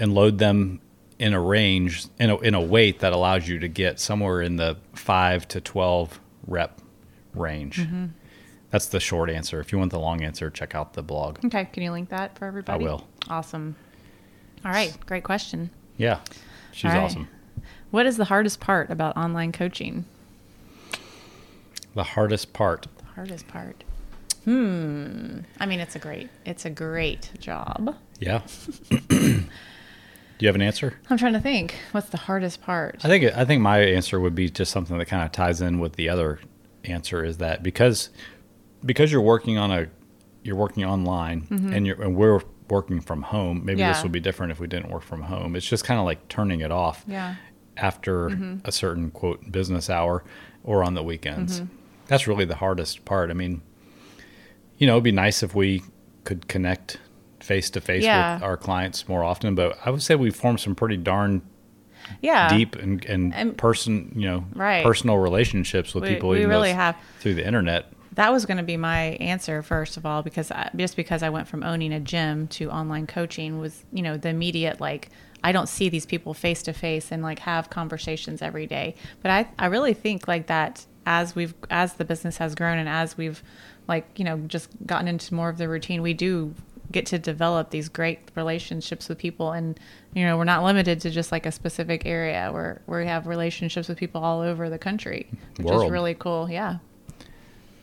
and 0.00 0.14
load 0.14 0.38
them 0.38 0.80
in 1.18 1.34
a 1.34 1.40
range 1.40 2.06
in 2.18 2.30
a, 2.30 2.38
in 2.38 2.54
a 2.54 2.60
weight 2.60 3.00
that 3.00 3.12
allows 3.12 3.46
you 3.46 3.58
to 3.58 3.68
get 3.68 4.00
somewhere 4.00 4.40
in 4.40 4.56
the 4.56 4.76
5 4.94 5.46
to 5.48 5.60
12 5.60 6.18
rep 6.46 6.80
range. 7.34 7.86
That's 8.70 8.86
the 8.86 9.00
short 9.00 9.30
answer. 9.30 9.60
If 9.60 9.72
you 9.72 9.78
want 9.78 9.90
the 9.90 9.98
long 9.98 10.22
answer, 10.22 10.48
check 10.48 10.74
out 10.74 10.94
the 10.94 11.02
blog. 11.02 11.44
Okay, 11.44 11.66
can 11.66 11.82
you 11.82 11.92
link 11.92 12.08
that 12.08 12.38
for 12.38 12.46
everybody? 12.46 12.82
I 12.82 12.88
will. 12.88 13.06
Awesome. 13.28 13.76
All 14.64 14.70
right, 14.70 14.96
great 15.06 15.24
question. 15.24 15.70
Yeah. 15.96 16.20
She's 16.72 16.90
right. 16.90 17.02
awesome. 17.02 17.28
What 17.90 18.06
is 18.06 18.16
the 18.16 18.26
hardest 18.26 18.60
part 18.60 18.90
about 18.90 19.16
online 19.16 19.52
coaching? 19.52 20.06
The 21.94 22.04
hardest 22.04 22.52
part. 22.52 22.86
The 22.98 23.04
hardest 23.16 23.48
part. 23.48 23.84
Hmm. 24.44 25.40
I 25.58 25.66
mean, 25.66 25.80
it's 25.80 25.96
a 25.96 25.98
great, 25.98 26.30
it's 26.46 26.64
a 26.64 26.70
great 26.70 27.30
job. 27.38 27.96
Yeah. 28.20 28.42
Do 30.40 30.46
you 30.46 30.48
have 30.48 30.54
an 30.56 30.62
answer? 30.62 30.94
I'm 31.10 31.18
trying 31.18 31.34
to 31.34 31.40
think. 31.40 31.74
What's 31.92 32.08
the 32.08 32.16
hardest 32.16 32.62
part? 32.62 32.98
I 33.04 33.08
think 33.08 33.24
I 33.36 33.44
think 33.44 33.60
my 33.60 33.80
answer 33.80 34.18
would 34.18 34.34
be 34.34 34.48
just 34.48 34.72
something 34.72 34.96
that 34.96 35.04
kind 35.04 35.22
of 35.22 35.32
ties 35.32 35.60
in 35.60 35.80
with 35.80 35.96
the 35.96 36.08
other 36.08 36.40
answer 36.82 37.22
is 37.22 37.36
that 37.36 37.62
because 37.62 38.08
because 38.82 39.12
you're 39.12 39.20
working 39.20 39.58
on 39.58 39.70
a 39.70 39.88
you're 40.42 40.56
working 40.56 40.82
online 40.82 41.46
and 41.50 41.86
you're 41.86 42.00
and 42.02 42.16
we're 42.16 42.40
working 42.70 43.02
from 43.02 43.20
home. 43.20 43.66
Maybe 43.66 43.82
this 43.82 43.98
Mm-hmm. 43.98 44.04
Would 44.04 44.12
be 44.12 44.20
different 44.20 44.50
if 44.52 44.60
we 44.60 44.66
didn't 44.66 44.88
work 44.90 45.02
from 45.02 45.20
home. 45.20 45.56
It's 45.56 45.66
just 45.66 45.84
kind 45.84 46.00
of 46.00 46.06
like 46.06 46.26
turning 46.28 46.60
it 46.60 46.70
off 46.72 47.04
Yeah. 47.06 47.34
after 47.76 48.28
a 48.64 48.72
certain 48.72 49.10
quote 49.10 49.52
business 49.52 49.90
hour 49.90 50.24
or 50.64 50.82
on 50.82 50.94
the 50.94 51.02
weekends. 51.02 51.60
Mm-hmm. 51.60 51.74
That's 52.06 52.26
really 52.26 52.46
the 52.46 52.54
hardest 52.56 53.04
part. 53.04 53.30
I 53.30 53.34
mean, 53.34 53.60
you 54.78 54.86
know, 54.86 54.94
it'd 54.94 55.04
be 55.04 55.12
nice 55.12 55.42
if 55.42 55.54
we 55.54 55.82
could 56.24 56.48
connect 56.48 56.98
face 57.50 57.68
to 57.70 57.80
face 57.80 58.04
with 58.04 58.42
our 58.44 58.56
clients 58.56 59.08
more 59.08 59.24
often, 59.24 59.56
but 59.56 59.76
I 59.84 59.90
would 59.90 60.02
say 60.02 60.14
we 60.14 60.30
formed 60.30 60.60
some 60.60 60.76
pretty 60.76 60.96
darn 60.96 61.42
Yeah. 62.22 62.48
deep 62.48 62.76
and, 62.76 63.04
and, 63.06 63.34
And- 63.34 63.58
person, 63.58 64.12
you 64.14 64.26
know, 64.28 64.44
Right. 64.54 64.84
personal 64.84 65.18
relationships 65.18 65.92
with 65.94 66.04
We- 66.04 66.10
people. 66.10 66.28
we 66.28 66.44
really 66.44 66.70
have. 66.72 66.94
through 67.18 67.34
the 67.34 67.44
internet. 67.44 67.86
That 68.14 68.32
was 68.32 68.46
going 68.46 68.58
to 68.58 68.62
be 68.62 68.76
my 68.76 69.16
answer 69.32 69.62
first 69.62 69.96
of 69.96 70.06
all, 70.06 70.22
because 70.22 70.50
I, 70.52 70.70
just 70.76 70.94
because 70.96 71.22
I 71.24 71.28
went 71.30 71.48
from 71.48 71.62
owning 71.64 71.92
a 71.92 71.98
gym 72.00 72.46
to 72.58 72.70
online 72.70 73.06
coaching 73.08 73.58
was, 73.58 73.84
you 73.92 74.02
know, 74.02 74.16
the 74.16 74.28
immediate 74.28 74.80
like 74.80 75.08
I 75.42 75.50
don't 75.52 75.68
see 75.68 75.88
these 75.88 76.06
people 76.06 76.34
face 76.34 76.62
to 76.64 76.72
face 76.72 77.10
and 77.10 77.20
like 77.22 77.40
have 77.40 77.68
conversations 77.70 78.42
every 78.42 78.66
day. 78.66 78.94
But 79.22 79.30
I, 79.32 79.46
I 79.58 79.66
really 79.66 79.94
think 79.94 80.28
like 80.28 80.46
that 80.48 80.84
as 81.06 81.34
we've 81.34 81.54
as 81.70 81.94
the 81.94 82.04
business 82.04 82.36
has 82.38 82.54
grown 82.54 82.78
and 82.78 82.88
as 82.88 83.16
we've 83.16 83.42
like 83.88 84.06
you 84.18 84.24
know 84.24 84.36
just 84.46 84.68
gotten 84.86 85.08
into 85.08 85.32
more 85.34 85.48
of 85.48 85.56
the 85.58 85.68
routine, 85.68 86.02
we 86.02 86.12
do 86.14 86.54
get 86.92 87.06
to 87.06 87.18
develop 87.18 87.70
these 87.70 87.88
great 87.88 88.18
relationships 88.34 89.08
with 89.08 89.18
people 89.18 89.52
and 89.52 89.78
you 90.14 90.24
know 90.24 90.36
we're 90.36 90.44
not 90.44 90.64
limited 90.64 91.00
to 91.00 91.10
just 91.10 91.30
like 91.32 91.46
a 91.46 91.52
specific 91.52 92.04
area 92.04 92.50
where 92.52 92.80
we 92.86 93.06
have 93.06 93.26
relationships 93.26 93.88
with 93.88 93.96
people 93.98 94.22
all 94.22 94.40
over 94.40 94.68
the 94.68 94.78
country 94.78 95.28
which 95.56 95.66
World. 95.66 95.84
is 95.84 95.90
really 95.90 96.14
cool 96.14 96.50
yeah 96.50 96.78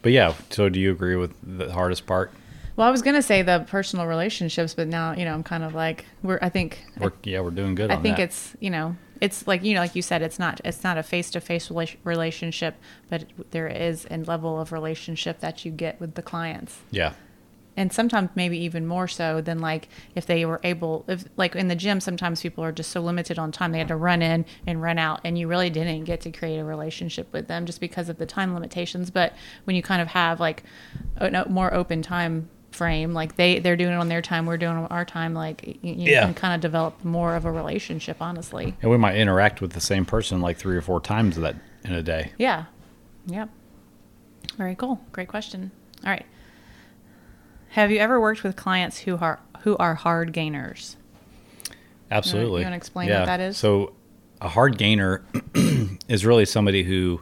But 0.01 0.11
yeah, 0.11 0.33
so 0.49 0.69
do 0.69 0.79
you 0.79 0.91
agree 0.91 1.15
with 1.15 1.33
the 1.43 1.71
hardest 1.73 2.05
part? 2.05 2.31
Well, 2.75 2.87
I 2.87 2.91
was 2.91 3.01
gonna 3.01 3.23
say 3.23 3.41
the 3.41 3.65
personal 3.67 4.05
relationships, 4.05 4.73
but 4.75 4.87
now 4.87 5.13
you 5.13 5.25
know 5.25 5.33
I'm 5.33 5.43
kind 5.43 5.63
of 5.63 5.73
like 5.73 6.05
we're. 6.21 6.37
I 6.41 6.49
think 6.49 6.79
We're, 6.99 7.11
yeah, 7.23 7.41
we're 7.41 7.49
doing 7.51 7.73
good 7.75 7.89
I 7.89 7.95
think 7.97 8.17
that. 8.17 8.23
it's 8.29 8.55
you 8.59 8.69
know 8.69 8.95
it's 9.19 9.47
like 9.47 9.63
you 9.63 9.73
know 9.73 9.81
like 9.81 9.95
you 9.95 10.03
said 10.03 10.21
it's 10.21 10.37
not 10.37 10.61
it's 10.63 10.83
not 10.83 10.95
a 10.97 11.03
face 11.03 11.31
to 11.31 11.41
face 11.41 11.71
relationship, 12.03 12.75
but 13.09 13.25
there 13.51 13.67
is 13.67 14.05
a 14.11 14.17
level 14.17 14.61
of 14.61 14.71
relationship 14.71 15.39
that 15.39 15.65
you 15.65 15.71
get 15.71 15.99
with 15.99 16.13
the 16.13 16.21
clients, 16.21 16.77
yeah, 16.91 17.13
and 17.77 17.93
sometimes 17.93 18.29
maybe 18.35 18.57
even 18.57 18.85
more 18.85 19.07
so 19.07 19.39
than 19.39 19.59
like 19.59 19.87
if 20.15 20.25
they 20.25 20.43
were 20.45 20.59
able 20.63 21.05
if 21.07 21.23
like 21.37 21.55
in 21.55 21.67
the 21.69 21.75
gym 21.75 22.01
sometimes 22.01 22.41
people 22.41 22.63
are 22.63 22.71
just 22.71 22.91
so 22.91 22.99
limited 22.99 23.37
on 23.39 23.51
time 23.51 23.71
they 23.71 23.77
had 23.77 23.87
to 23.87 23.95
run 23.95 24.21
in 24.21 24.43
and 24.65 24.81
run 24.81 24.97
out 24.97 25.21
and 25.23 25.37
you 25.37 25.47
really 25.47 25.69
didn't 25.69 26.03
get 26.03 26.19
to 26.21 26.31
create 26.31 26.57
a 26.57 26.63
relationship 26.65 27.31
with 27.31 27.47
them 27.47 27.65
just 27.67 27.79
because 27.79 28.09
of 28.09 28.17
the 28.17 28.25
time 28.25 28.53
limitations. 28.53 29.11
But 29.11 29.33
when 29.65 29.75
you 29.75 29.83
kind 29.83 30.01
of 30.01 30.07
have 30.09 30.39
like 30.39 30.63
a 31.17 31.45
more 31.47 31.73
open 31.73 32.01
time 32.01 32.49
frame 32.71 33.13
like 33.13 33.37
they 33.37 33.59
they're 33.59 33.77
doing 33.77 33.93
it 33.93 33.97
on 33.97 34.07
their 34.09 34.21
time 34.21 34.45
we're 34.45 34.57
doing 34.57 34.73
it 34.73 34.79
on 34.81 34.87
our 34.87 35.05
time 35.05 35.33
like 35.33 35.65
you, 35.65 35.77
you 35.93 36.11
Yeah. 36.11 36.25
can 36.25 36.33
kind 36.35 36.53
of 36.53 36.61
develop 36.61 37.03
more 37.03 37.35
of 37.35 37.45
a 37.45 37.51
relationship 37.51 38.17
honestly. 38.21 38.75
And 38.81 38.91
we 38.91 38.97
might 38.97 39.15
interact 39.15 39.61
with 39.61 39.71
the 39.71 39.81
same 39.81 40.05
person 40.05 40.41
like 40.41 40.57
three 40.57 40.75
or 40.75 40.81
four 40.81 40.99
times 40.99 41.37
that 41.37 41.55
in 41.85 41.93
a 41.93 42.03
day. 42.03 42.31
yeah. 42.37 42.65
Yep. 43.27 43.49
Very 44.57 44.75
cool. 44.75 44.99
Great 45.11 45.27
question. 45.27 45.71
All 46.03 46.09
right 46.11 46.25
have 47.77 47.91
you 47.91 47.99
ever 47.99 48.19
worked 48.19 48.43
with 48.43 48.55
clients 48.55 48.99
who 48.99 49.17
are 49.17 49.39
who 49.61 49.77
are 49.77 49.93
hard 49.95 50.33
gainers 50.33 50.97
Absolutely. 52.09 52.61
you 52.61 52.65
wanna 52.65 52.75
explain 52.75 53.09
what 53.09 53.25
that 53.25 53.39
is? 53.39 53.57
So, 53.57 53.93
a 54.41 54.47
hard 54.49 54.77
gainer 54.77 55.23
is 56.07 56.25
really 56.25 56.45
somebody 56.45 56.83
who 56.83 57.21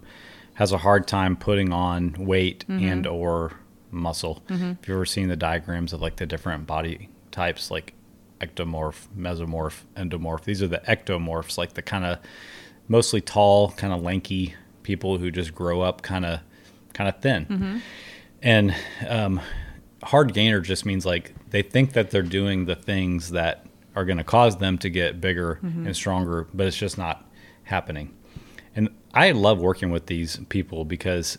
has 0.55 0.71
a 0.71 0.77
hard 0.77 1.07
time 1.07 1.35
putting 1.35 1.73
on 1.73 2.13
weight 2.17 2.65
Mm-hmm. 2.67 2.85
and 2.87 3.07
or 3.07 3.53
muscle. 3.91 4.43
If 4.49 4.59
you've 4.87 4.89
ever 4.95 5.05
seen 5.05 5.27
the 5.27 5.35
diagrams 5.35 5.91
of 5.93 6.01
like 6.01 6.17
the 6.17 6.25
different 6.25 6.67
body 6.67 7.09
types, 7.31 7.71
like 7.71 7.93
ectomorph, 8.41 9.07
mesomorph, 9.17 9.81
endomorph. 9.95 10.43
These 10.43 10.61
are 10.61 10.67
the 10.67 10.81
ectomorphs, 10.87 11.57
like 11.57 11.73
the 11.73 11.81
kind 11.81 12.05
of 12.05 12.19
mostly 12.87 13.21
tall, 13.21 13.71
kind 13.71 13.91
of 13.93 14.01
lanky 14.01 14.55
people 14.83 15.17
who 15.17 15.31
just 15.31 15.55
grow 15.55 15.81
up 15.81 16.01
kind 16.01 16.25
of 16.25 16.39
kind 16.93 17.09
of 17.09 17.19
thin. 17.21 17.45
Mm-hmm. 17.45 17.77
And 18.41 18.75
um, 19.09 19.41
hard 20.05 20.33
gainer 20.33 20.61
just 20.61 20.85
means 20.85 21.05
like 21.05 21.33
they 21.49 21.61
think 21.61 21.93
that 21.93 22.11
they're 22.11 22.21
doing 22.21 22.65
the 22.65 22.75
things 22.75 23.31
that 23.31 23.65
are 23.95 24.05
going 24.05 24.17
to 24.17 24.23
cause 24.23 24.57
them 24.57 24.77
to 24.77 24.89
get 24.89 25.19
bigger 25.19 25.59
mm-hmm. 25.63 25.87
and 25.87 25.95
stronger, 25.95 26.47
but 26.53 26.67
it's 26.67 26.77
just 26.77 26.97
not 26.97 27.27
happening. 27.63 28.13
And 28.75 28.89
I 29.13 29.31
love 29.31 29.59
working 29.59 29.89
with 29.89 30.05
these 30.05 30.39
people 30.49 30.85
because 30.85 31.37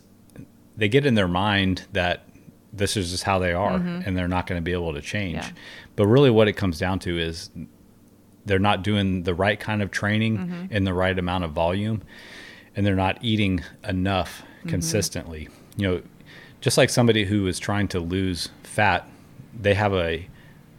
they 0.75 0.89
get 0.89 1.05
in 1.05 1.15
their 1.15 1.27
mind 1.27 1.85
that 1.93 2.27
this 2.73 2.97
is 2.97 3.11
just 3.11 3.23
how 3.23 3.39
they 3.39 3.53
are 3.53 3.79
mm-hmm. 3.79 4.01
and 4.05 4.17
they're 4.17 4.27
not 4.27 4.47
going 4.47 4.57
to 4.57 4.63
be 4.63 4.73
able 4.73 4.93
to 4.93 5.01
change. 5.01 5.37
Yeah. 5.37 5.49
But 5.95 6.07
really, 6.07 6.29
what 6.29 6.47
it 6.47 6.53
comes 6.53 6.77
down 6.77 6.99
to 6.99 7.17
is 7.17 7.49
they're 8.45 8.59
not 8.59 8.83
doing 8.83 9.23
the 9.23 9.33
right 9.33 9.59
kind 9.59 9.81
of 9.81 9.91
training 9.91 10.37
mm-hmm. 10.37 10.73
in 10.73 10.83
the 10.83 10.93
right 10.93 11.17
amount 11.17 11.43
of 11.43 11.51
volume 11.51 12.01
and 12.75 12.85
they're 12.85 12.95
not 12.95 13.17
eating 13.23 13.63
enough 13.87 14.43
consistently. 14.67 15.49
You 15.77 15.87
know, 15.87 16.01
just 16.61 16.77
like 16.77 16.89
somebody 16.89 17.25
who 17.25 17.47
is 17.47 17.59
trying 17.59 17.87
to 17.89 17.99
lose 17.99 18.49
fat, 18.77 19.09
they 19.59 19.73
have 19.73 19.93
a 19.93 20.27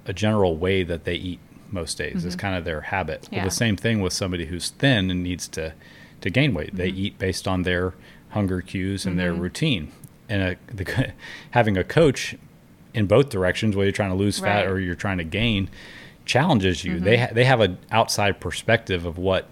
a 0.07 0.13
general 0.13 0.57
way 0.57 0.85
that 0.85 1.05
they 1.05 1.15
eat 1.15 1.41
most 1.71 1.99
days. 1.99 2.25
It's 2.25 2.35
mm-hmm. 2.35 2.41
kind 2.41 2.57
of 2.57 2.65
their 2.65 2.81
habit. 2.81 3.29
Well, 3.31 3.45
the 3.45 3.51
same 3.51 3.77
thing 3.77 4.01
with 4.01 4.13
somebody 4.13 4.47
who's 4.47 4.71
thin 4.71 5.11
and 5.11 5.23
needs 5.23 5.49
to 5.49 5.75
to 6.21 6.31
gain 6.31 6.55
weight. 6.55 6.75
They 6.77 6.89
mm-hmm. 6.89 7.05
eat 7.05 7.19
based 7.19 7.49
on 7.49 7.63
their 7.65 7.95
hunger 8.31 8.61
cues 8.61 9.05
and 9.05 9.19
their 9.19 9.33
mm-hmm. 9.33 9.43
routine. 9.43 9.93
And 10.29 10.43
a, 10.43 10.57
the, 10.75 11.13
having 11.51 11.77
a 11.77 11.85
coach 11.85 12.37
in 12.95 13.07
both 13.07 13.31
directions, 13.31 13.75
whether 13.75 13.87
you're 13.87 13.93
trying 13.93 14.11
to 14.11 14.17
lose 14.17 14.39
fat 14.39 14.65
Right. 14.65 14.69
or 14.69 14.81
you're 14.81 14.95
trying 14.95 15.19
to 15.19 15.25
gain, 15.25 15.69
challenges 16.25 16.85
you. 16.85 17.01
They 17.01 17.17
ha- 17.19 17.33
they 17.33 17.45
have 17.45 17.61
an 17.61 17.79
outside 17.91 18.41
perspective 18.41 19.05
of 19.05 19.19
what 19.19 19.49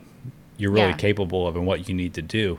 you're 0.57 0.71
really 0.71 0.87
Yeah. 0.87 0.93
Mm-hmm. 0.93 1.09
capable 1.09 1.47
of 1.49 1.57
and 1.57 1.67
what 1.67 1.89
you 1.89 1.95
need 1.95 2.15
to 2.15 2.23
do, 2.23 2.59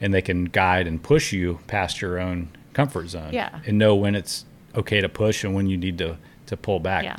and 0.00 0.14
they 0.14 0.22
can 0.22 0.44
guide 0.44 0.86
and 0.86 1.02
push 1.02 1.32
you 1.32 1.58
past 1.66 2.00
your 2.00 2.18
own 2.18 2.48
comfort 2.72 3.08
zone. 3.08 3.32
Yeah. 3.32 3.60
and 3.66 3.76
know 3.76 3.94
when 3.94 4.14
it's 4.14 4.44
okay 4.76 5.00
to 5.00 5.08
push 5.08 5.44
and 5.44 5.54
when 5.54 5.66
you 5.66 5.76
need 5.76 5.98
to 5.98 6.16
to 6.46 6.56
pull 6.56 6.80
back. 6.80 7.04
Yeah. 7.04 7.16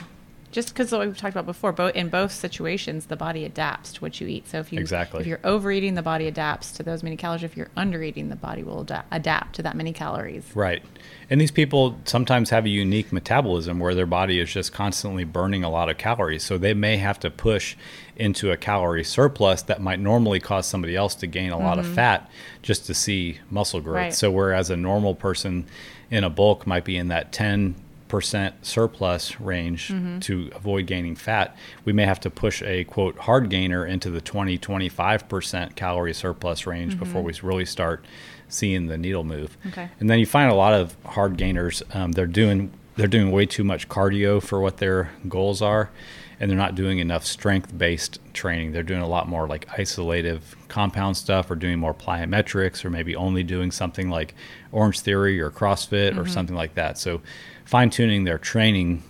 Just 0.50 0.70
because 0.70 0.91
what 0.91 1.06
we've 1.06 1.17
talked 1.17 1.36
about 1.36 1.46
before, 1.46 1.74
both 1.74 1.93
in 1.93 2.08
both 2.08 2.32
situations, 2.32 3.08
the 3.08 3.17
body 3.17 3.43
adapts 3.43 3.91
to 3.93 4.02
what 4.02 4.22
you 4.22 4.28
eat. 4.28 4.48
So 4.48 4.60
if 4.60 4.72
you 4.72 4.80
Exactly. 4.80 5.20
if 5.22 5.28
you're 5.28 5.41
overeating, 5.43 5.96
the 5.96 6.02
body 6.02 6.26
adapts 6.26 6.72
to 6.74 6.84
those 6.84 7.04
many 7.04 7.17
calories. 7.17 7.43
If 7.43 7.58
you're 7.58 7.70
undereating, 7.76 8.30
the 8.30 8.38
body 8.38 8.63
will 8.63 8.82
ada- 8.82 9.04
adapt 9.12 9.56
to 9.58 9.63
that 9.63 9.76
many 9.76 9.91
calories. 9.91 10.46
Right. 10.56 10.82
And 11.30 11.41
these 11.41 11.52
people 11.52 12.00
sometimes 12.06 12.50
have 12.50 12.65
a 12.65 12.70
unique 12.70 13.12
metabolism 13.12 13.78
where 13.80 13.93
their 13.93 14.06
body 14.06 14.39
is 14.39 14.52
just 14.52 14.72
constantly 14.72 15.26
burning 15.26 15.65
a 15.65 15.70
lot 15.70 15.89
of 15.89 15.98
calories. 15.98 16.43
So 16.43 16.58
they 16.58 16.74
may 16.74 16.96
have 16.96 17.20
to 17.20 17.30
push 17.30 17.76
into 18.15 18.50
a 18.52 18.58
calorie 18.58 19.04
surplus 19.04 19.62
that 19.63 19.82
might 19.82 20.00
normally 20.00 20.39
cause 20.39 20.65
somebody 20.65 20.96
else 20.96 21.13
to 21.15 21.28
gain 21.28 21.52
a 21.52 21.60
lot 21.60 21.78
of 21.78 21.86
mm-hmm. 21.86 21.96
fat 21.96 22.32
just 22.62 22.86
to 22.86 22.93
see 22.93 23.39
muscle 23.52 23.82
growth. 23.82 23.96
Right. 23.96 24.13
So 24.13 24.32
whereas 24.32 24.70
a 24.70 24.78
normal 24.78 25.13
person 25.13 25.67
in 26.10 26.24
a 26.24 26.30
bulk 26.30 26.65
might 26.65 26.86
be 26.86 26.98
in 26.98 27.08
that 27.10 27.32
10 27.32 27.76
percent 28.08 28.65
surplus 28.65 29.39
range 29.39 29.93
to 30.22 30.50
avoid 30.56 30.88
gaining 30.88 31.15
fat, 31.15 31.56
we 31.86 31.93
may 31.93 32.06
have 32.06 32.20
to 32.22 32.30
push 32.30 32.62
a 32.63 32.84
quote 32.86 33.17
hard 33.17 33.50
gainer 33.50 33.86
into 33.86 34.10
the 34.10 34.22
20 34.22 34.58
25% 34.58 35.76
calorie 35.76 36.13
surplus 36.13 36.65
range 36.65 36.98
before 36.98 37.22
we 37.22 37.34
really 37.43 37.65
start 37.65 38.06
seeing 38.48 38.88
the 38.88 38.98
needle 38.98 39.24
move. 39.24 39.58
Okay. 39.67 39.89
And 40.00 40.10
then 40.10 40.20
you 40.20 40.26
find 40.26 40.50
a 40.50 40.56
lot 40.56 40.74
of 40.74 40.96
hard 41.06 41.38
gainers, 41.38 41.84
um, 41.93 42.13
they're 42.13 42.28
doing 42.28 42.72
they're 42.96 43.08
doing 43.08 43.32
way 43.32 43.46
too 43.46 43.63
much 43.63 43.88
cardio 43.88 44.41
for 44.41 44.60
what 44.60 44.78
their 44.78 45.12
goals 45.28 45.62
are, 45.62 45.91
and 46.39 46.50
they're 46.50 46.58
not 46.58 46.76
doing 46.76 47.00
enough 47.00 47.26
strength 47.26 47.76
based 47.78 48.19
training. 48.34 48.71
They're 48.71 48.84
doing 48.84 49.02
a 49.02 49.08
lot 49.08 49.28
more 49.28 49.47
like 49.47 49.67
isolative 49.69 50.41
compound 50.67 51.17
stuff, 51.17 51.50
or 51.50 51.56
doing 51.56 51.80
more 51.80 51.93
plyometrics, 51.93 52.86
or 52.86 52.89
maybe 52.89 53.15
only 53.15 53.43
doing 53.43 53.71
something 53.71 54.10
like 54.10 54.36
Orange 54.71 55.00
Theory 55.00 55.39
or 55.39 55.50
CrossFit 55.50 56.12
or 56.12 56.23
mm-hmm. 56.23 56.32
something 56.32 56.56
like 56.56 56.76
that. 56.76 56.97
So, 56.97 57.21
fine 57.65 57.89
tuning 57.89 58.23
their 58.23 58.38
training 58.38 59.04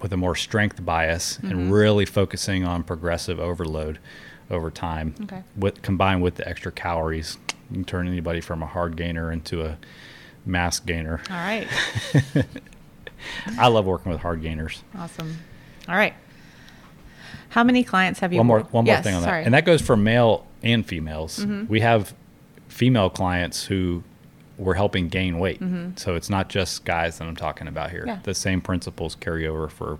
with 0.00 0.12
a 0.12 0.16
more 0.16 0.34
strength 0.34 0.84
bias 0.84 1.38
and 1.38 1.52
mm-hmm. 1.52 1.70
really 1.70 2.06
focusing 2.06 2.64
on 2.64 2.82
progressive 2.82 3.38
overload 3.38 3.98
over 4.50 4.70
time 4.70 5.14
Okay. 5.22 5.42
with 5.56 5.82
combined 5.82 6.22
with 6.22 6.34
the 6.36 6.48
extra 6.48 6.72
calories 6.72 7.38
you 7.70 7.76
can 7.76 7.84
turn 7.84 8.08
anybody 8.08 8.40
from 8.40 8.62
a 8.62 8.66
hard 8.66 8.96
gainer 8.96 9.30
into 9.32 9.64
a 9.64 9.78
mass 10.44 10.80
gainer 10.80 11.20
All 11.30 11.36
right. 11.36 11.66
i 13.58 13.68
love 13.68 13.86
working 13.86 14.10
with 14.10 14.20
hard 14.20 14.42
gainers 14.42 14.82
Awesome. 14.96 15.38
All 15.88 15.96
right. 15.96 16.14
How 17.52 17.64
many 17.64 17.84
clients 17.84 18.20
have 18.20 18.32
you? 18.32 18.38
one 18.38 18.46
more 18.46 18.60
one 18.60 18.84
more 18.84 18.94
Yes, 18.94 19.04
thing 19.04 19.14
on 19.14 19.22
sorry. 19.22 19.32
Mm-hmm. 19.32 19.40
that 19.42 19.46
and 19.46 19.54
that 19.54 19.64
goes 19.64 19.80
for 19.80 19.96
male 19.96 20.46
and 20.62 20.84
females 20.86 21.44
we 21.68 21.80
have 21.80 22.14
female 22.68 23.08
clients 23.10 23.64
who 23.66 24.02
we're 24.58 24.74
helping 24.74 25.08
gain 25.08 25.38
weight 25.38 25.60
so 25.96 26.14
it's 26.14 26.30
not 26.30 26.48
just 26.48 26.84
guys 26.84 27.18
that 27.18 27.26
i'm 27.26 27.34
talking 27.36 27.66
about 27.68 27.90
here 27.90 28.00
Mm-hmm. 28.02 28.08
Yeah. 28.08 28.18
the 28.22 28.34
same 28.34 28.60
principles 28.60 29.14
carry 29.16 29.46
over 29.46 29.68
for 29.68 29.98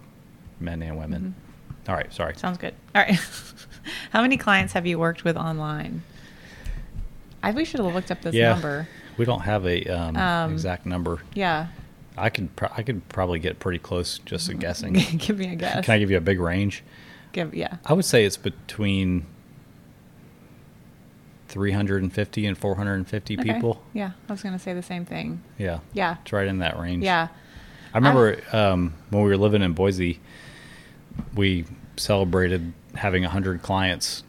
men 0.60 0.82
and 0.82 0.96
women 0.98 1.22
Mm-hmm. 1.22 1.90
All 1.90 1.96
right 1.96 2.12
sorry 2.14 2.34
Sounds 2.36 2.58
good. 2.58 2.74
All 2.94 3.02
right. 3.02 3.18
How 4.12 4.22
many 4.22 4.36
clients 4.36 4.72
have 4.74 4.86
you 4.86 4.98
worked 5.00 5.24
with 5.24 5.36
online? 5.36 6.02
I 7.42 7.50
we 7.50 7.64
should 7.64 7.80
have 7.80 7.92
looked 7.92 8.12
up 8.12 8.22
this 8.22 8.34
yeah 8.34 8.52
number. 8.52 8.88
we 9.16 9.24
don't 9.24 9.40
have 9.40 9.66
a 9.66 9.84
um, 9.86 10.16
Um, 10.16 10.52
exact 10.52 10.86
number 10.86 11.20
Yeah. 11.34 11.66
I 12.16 12.30
could 12.30 12.54
pro- 12.54 12.68
I 12.76 12.82
could 12.84 13.08
probably 13.08 13.40
get 13.40 13.58
pretty 13.58 13.78
close 13.80 14.18
just 14.20 14.48
Mm-hmm. 14.48 14.58
guessing. 14.64 14.92
Give 14.92 15.38
me 15.38 15.52
a 15.52 15.56
guess. 15.56 15.84
Can 15.84 15.94
I 15.94 15.98
give 15.98 16.10
you 16.10 16.18
a 16.18 16.20
big 16.20 16.38
range? 16.38 16.84
Give 17.32 17.54
yeah. 17.54 17.76
I 17.86 17.92
would 17.94 18.04
say 18.04 18.24
it's 18.24 18.36
between 18.36 19.26
350 21.48 22.46
and 22.46 22.56
450 22.56 23.38
Okay. 23.38 23.52
people. 23.52 23.82
Yeah, 23.92 24.12
I 24.28 24.32
was 24.32 24.42
gonna 24.42 24.58
say 24.58 24.72
the 24.72 24.82
same 24.82 25.04
thing. 25.04 25.42
Yeah. 25.58 25.80
Yeah. 25.92 26.16
It's 26.22 26.32
right 26.32 26.46
in 26.46 26.58
that 26.58 26.78
range. 26.78 27.04
Yeah. 27.04 27.28
I 27.94 27.98
remember 27.98 28.38
um, 28.52 28.94
when 29.10 29.22
we 29.22 29.28
were 29.28 29.36
living 29.36 29.60
in 29.62 29.74
Boise, 29.74 30.18
we 31.34 31.66
celebrated 31.96 32.72
having 32.94 33.22
100 33.22 33.60
clients 33.60 34.22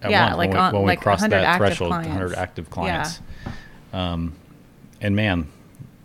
at 0.00 0.10
Yeah, 0.10 0.28
once 0.28 0.36
like 0.38 0.48
when 0.50 0.56
we, 0.56 0.62
on- 0.62 0.72
when 0.72 0.82
we 0.82 0.88
like 0.88 1.00
crossed 1.02 1.28
that 1.28 1.44
active 1.44 1.66
threshold, 1.76 1.90
100 1.90 2.08
clients. 2.32 2.36
active 2.38 2.64
Yeah. 2.68 2.72
clients. 2.72 3.20
Um, 3.92 4.34
and 5.02 5.14
man, 5.14 5.48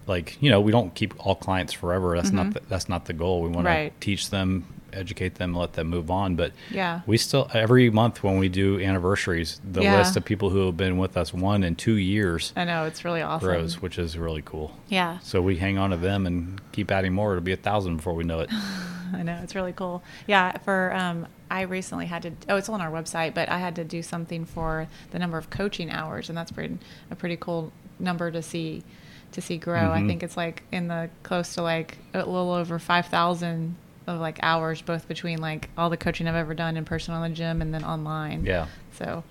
like 0.06 0.38
you 0.42 0.50
know, 0.50 0.60
we 0.60 0.72
don't 0.74 0.94
keep 0.94 1.14
all 1.26 1.36
clients 1.36 1.72
forever. 1.72 2.16
That's 2.18 2.32
not 2.32 2.54
the, 2.54 2.62
that's 2.68 2.90
not 2.90 3.06
the 3.06 3.14
goal. 3.14 3.42
We 3.42 3.48
want 3.50 3.60
Mm-hmm. 3.60 3.68
Right. 3.68 4.02
to 4.02 4.06
teach 4.06 4.30
them, 4.30 4.66
educate 4.98 5.36
them, 5.36 5.54
let 5.54 5.74
them 5.74 5.88
move 5.88 6.10
on. 6.12 6.36
But 6.36 6.52
Yeah. 6.72 7.02
we 7.06 7.18
still 7.18 7.50
every 7.54 7.90
month 7.90 8.24
when 8.24 8.38
we 8.38 8.50
do 8.50 8.80
anniversaries, 8.80 9.62
the 9.70 9.84
Yeah. 9.84 9.98
list 9.98 10.18
of 10.18 10.26
people 10.26 10.50
who 10.50 10.66
have 10.66 10.78
been 10.78 10.98
with 10.98 11.16
us 11.18 11.34
one 11.34 11.64
and 11.64 11.78
two 11.78 11.96
years 11.96 12.54
I 12.56 12.64
know 12.66 12.86
it's 12.86 13.06
really 13.06 13.22
awesome. 13.22 13.48
grows, 13.48 13.82
which 13.82 13.98
is 14.00 14.18
really 14.18 14.42
cool. 14.44 14.72
Yeah. 14.90 15.20
So 15.20 15.42
we 15.42 15.58
hang 15.58 15.78
on 15.78 15.92
to 15.92 15.98
them 15.98 16.26
and 16.26 16.60
keep 16.72 16.92
adding 16.92 17.14
more. 17.14 17.34
It'll 17.34 17.44
be 17.44 17.54
a 17.54 17.58
thousand 17.58 17.98
before 17.98 18.14
we 18.14 18.24
know 18.24 18.40
it. 18.42 18.50
I 19.14 19.24
know 19.24 19.40
it's 19.42 19.56
really 19.56 19.72
cool. 19.74 20.04
Yeah, 20.28 20.58
for 20.66 20.94
um, 20.94 21.28
I 21.50 21.62
recently 21.62 22.08
had 22.08 22.24
to. 22.24 22.32
Oh, 22.50 22.58
it's 22.58 22.68
all 22.68 22.76
on 22.76 22.82
our 22.82 22.92
website, 22.92 23.34
but 23.34 23.48
I 23.48 23.58
had 23.60 23.76
to 23.78 23.86
do 23.86 24.02
something 24.04 24.44
for 24.44 24.88
the 25.12 25.20
number 25.20 25.38
of 25.38 25.50
coaching 25.50 25.90
hours, 25.90 26.28
and 26.28 26.38
that's 26.38 26.52
pretty 26.52 26.78
a 27.10 27.16
pretty 27.16 27.38
cool 27.38 27.72
number 28.00 28.30
to 28.32 28.42
see 28.42 28.84
to 29.32 29.42
see 29.42 29.58
grow. 29.58 29.92
I 29.92 30.00
Mhm. 30.02 30.08
think 30.08 30.24
it's 30.24 30.36
like 30.36 30.64
in 30.74 30.90
the 30.90 31.10
close 31.24 31.54
to 31.56 31.62
like 31.62 31.98
a 32.14 32.18
little 32.20 32.52
over 32.52 32.80
five 32.80 33.06
thousand 33.08 33.76
of 34.08 34.20
like 34.20 34.40
hours, 34.42 34.82
both 34.82 35.08
between 35.08 35.40
like 35.40 35.70
all 35.78 35.90
the 35.90 35.98
coaching 35.98 36.28
I've 36.28 36.36
ever 36.36 36.54
done 36.54 36.78
in 36.78 36.86
person 36.86 37.14
on 37.14 37.30
the 37.30 37.36
gym 37.36 37.62
and 37.62 37.74
then 37.74 37.84
online. 37.84 38.46
Yeah. 38.46 38.68
So 38.94 39.24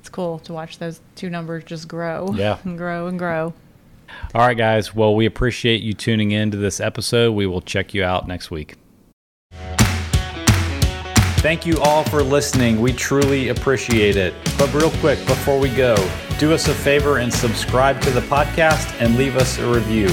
it's 0.00 0.08
cool 0.08 0.38
to 0.40 0.52
watch 0.52 0.78
those 0.78 1.00
two 1.14 1.30
numbers 1.30 1.64
just 1.64 1.86
grow. 1.86 2.32
Yeah. 2.34 2.58
and 2.64 2.76
grow 2.76 3.06
and 3.06 3.18
grow. 3.18 3.54
All 4.34 4.46
right, 4.46 4.56
guys. 4.56 4.94
Well, 4.94 5.14
we 5.14 5.26
appreciate 5.26 5.82
you 5.82 5.92
tuning 5.92 6.30
in 6.30 6.50
to 6.52 6.56
this 6.56 6.80
episode. 6.80 7.32
We 7.32 7.46
will 7.46 7.60
check 7.60 7.92
you 7.92 8.04
out 8.04 8.26
next 8.26 8.50
week. 8.50 8.76
Thank 11.40 11.66
you 11.66 11.78
all 11.80 12.02
for 12.04 12.22
listening. 12.22 12.80
We 12.80 12.92
truly 12.92 13.48
appreciate 13.48 14.16
it. 14.16 14.34
But 14.58 14.72
real 14.72 14.90
quick, 14.92 15.18
before 15.26 15.60
we 15.60 15.68
go, 15.70 15.94
do 16.38 16.52
us 16.52 16.66
a 16.68 16.74
favor 16.74 17.18
and 17.18 17.32
subscribe 17.32 18.00
to 18.02 18.10
the 18.10 18.22
podcast 18.22 19.00
and 19.00 19.16
leave 19.16 19.36
us 19.36 19.58
a 19.58 19.72
review. 19.72 20.08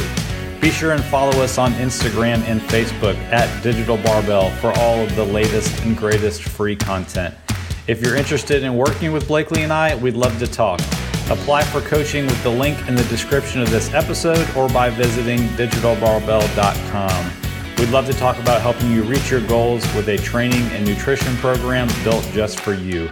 Be 0.63 0.71
sure 0.71 0.93
and 0.93 1.03
follow 1.03 1.43
us 1.43 1.57
on 1.57 1.73
Instagram 1.73 2.39
and 2.43 2.61
Facebook 2.61 3.17
at 3.33 3.61
Digital 3.61 3.97
Barbell 3.97 4.49
for 4.61 4.71
all 4.77 4.97
of 5.01 5.13
the 5.17 5.25
latest 5.25 5.77
and 5.83 5.97
greatest 5.97 6.41
free 6.41 6.73
content. 6.73 7.35
If 7.87 8.01
you're 8.01 8.15
interested 8.15 8.63
in 8.63 8.77
working 8.77 9.11
with 9.11 9.27
Blakely 9.27 9.63
and 9.63 9.73
I, 9.73 9.93
we'd 9.95 10.15
love 10.15 10.39
to 10.39 10.47
talk. 10.47 10.79
Apply 11.29 11.63
for 11.63 11.81
coaching 11.81 12.25
with 12.27 12.41
the 12.43 12.49
link 12.49 12.79
in 12.87 12.95
the 12.95 13.03
description 13.03 13.59
of 13.59 13.69
this 13.71 13.93
episode 13.93 14.49
or 14.55 14.69
by 14.69 14.89
visiting 14.89 15.39
digitalbarbell.com. 15.57 17.31
We'd 17.77 17.89
love 17.89 18.05
to 18.05 18.13
talk 18.13 18.39
about 18.39 18.61
helping 18.61 18.89
you 18.89 19.03
reach 19.03 19.29
your 19.29 19.45
goals 19.45 19.83
with 19.95 20.07
a 20.07 20.17
training 20.17 20.61
and 20.67 20.85
nutrition 20.85 21.35
program 21.39 21.89
built 22.05 22.23
just 22.31 22.61
for 22.61 22.73
you. 22.73 23.09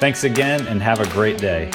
Thanks 0.00 0.24
again 0.24 0.66
and 0.68 0.80
have 0.80 1.00
a 1.00 1.08
great 1.10 1.36
day. 1.36 1.70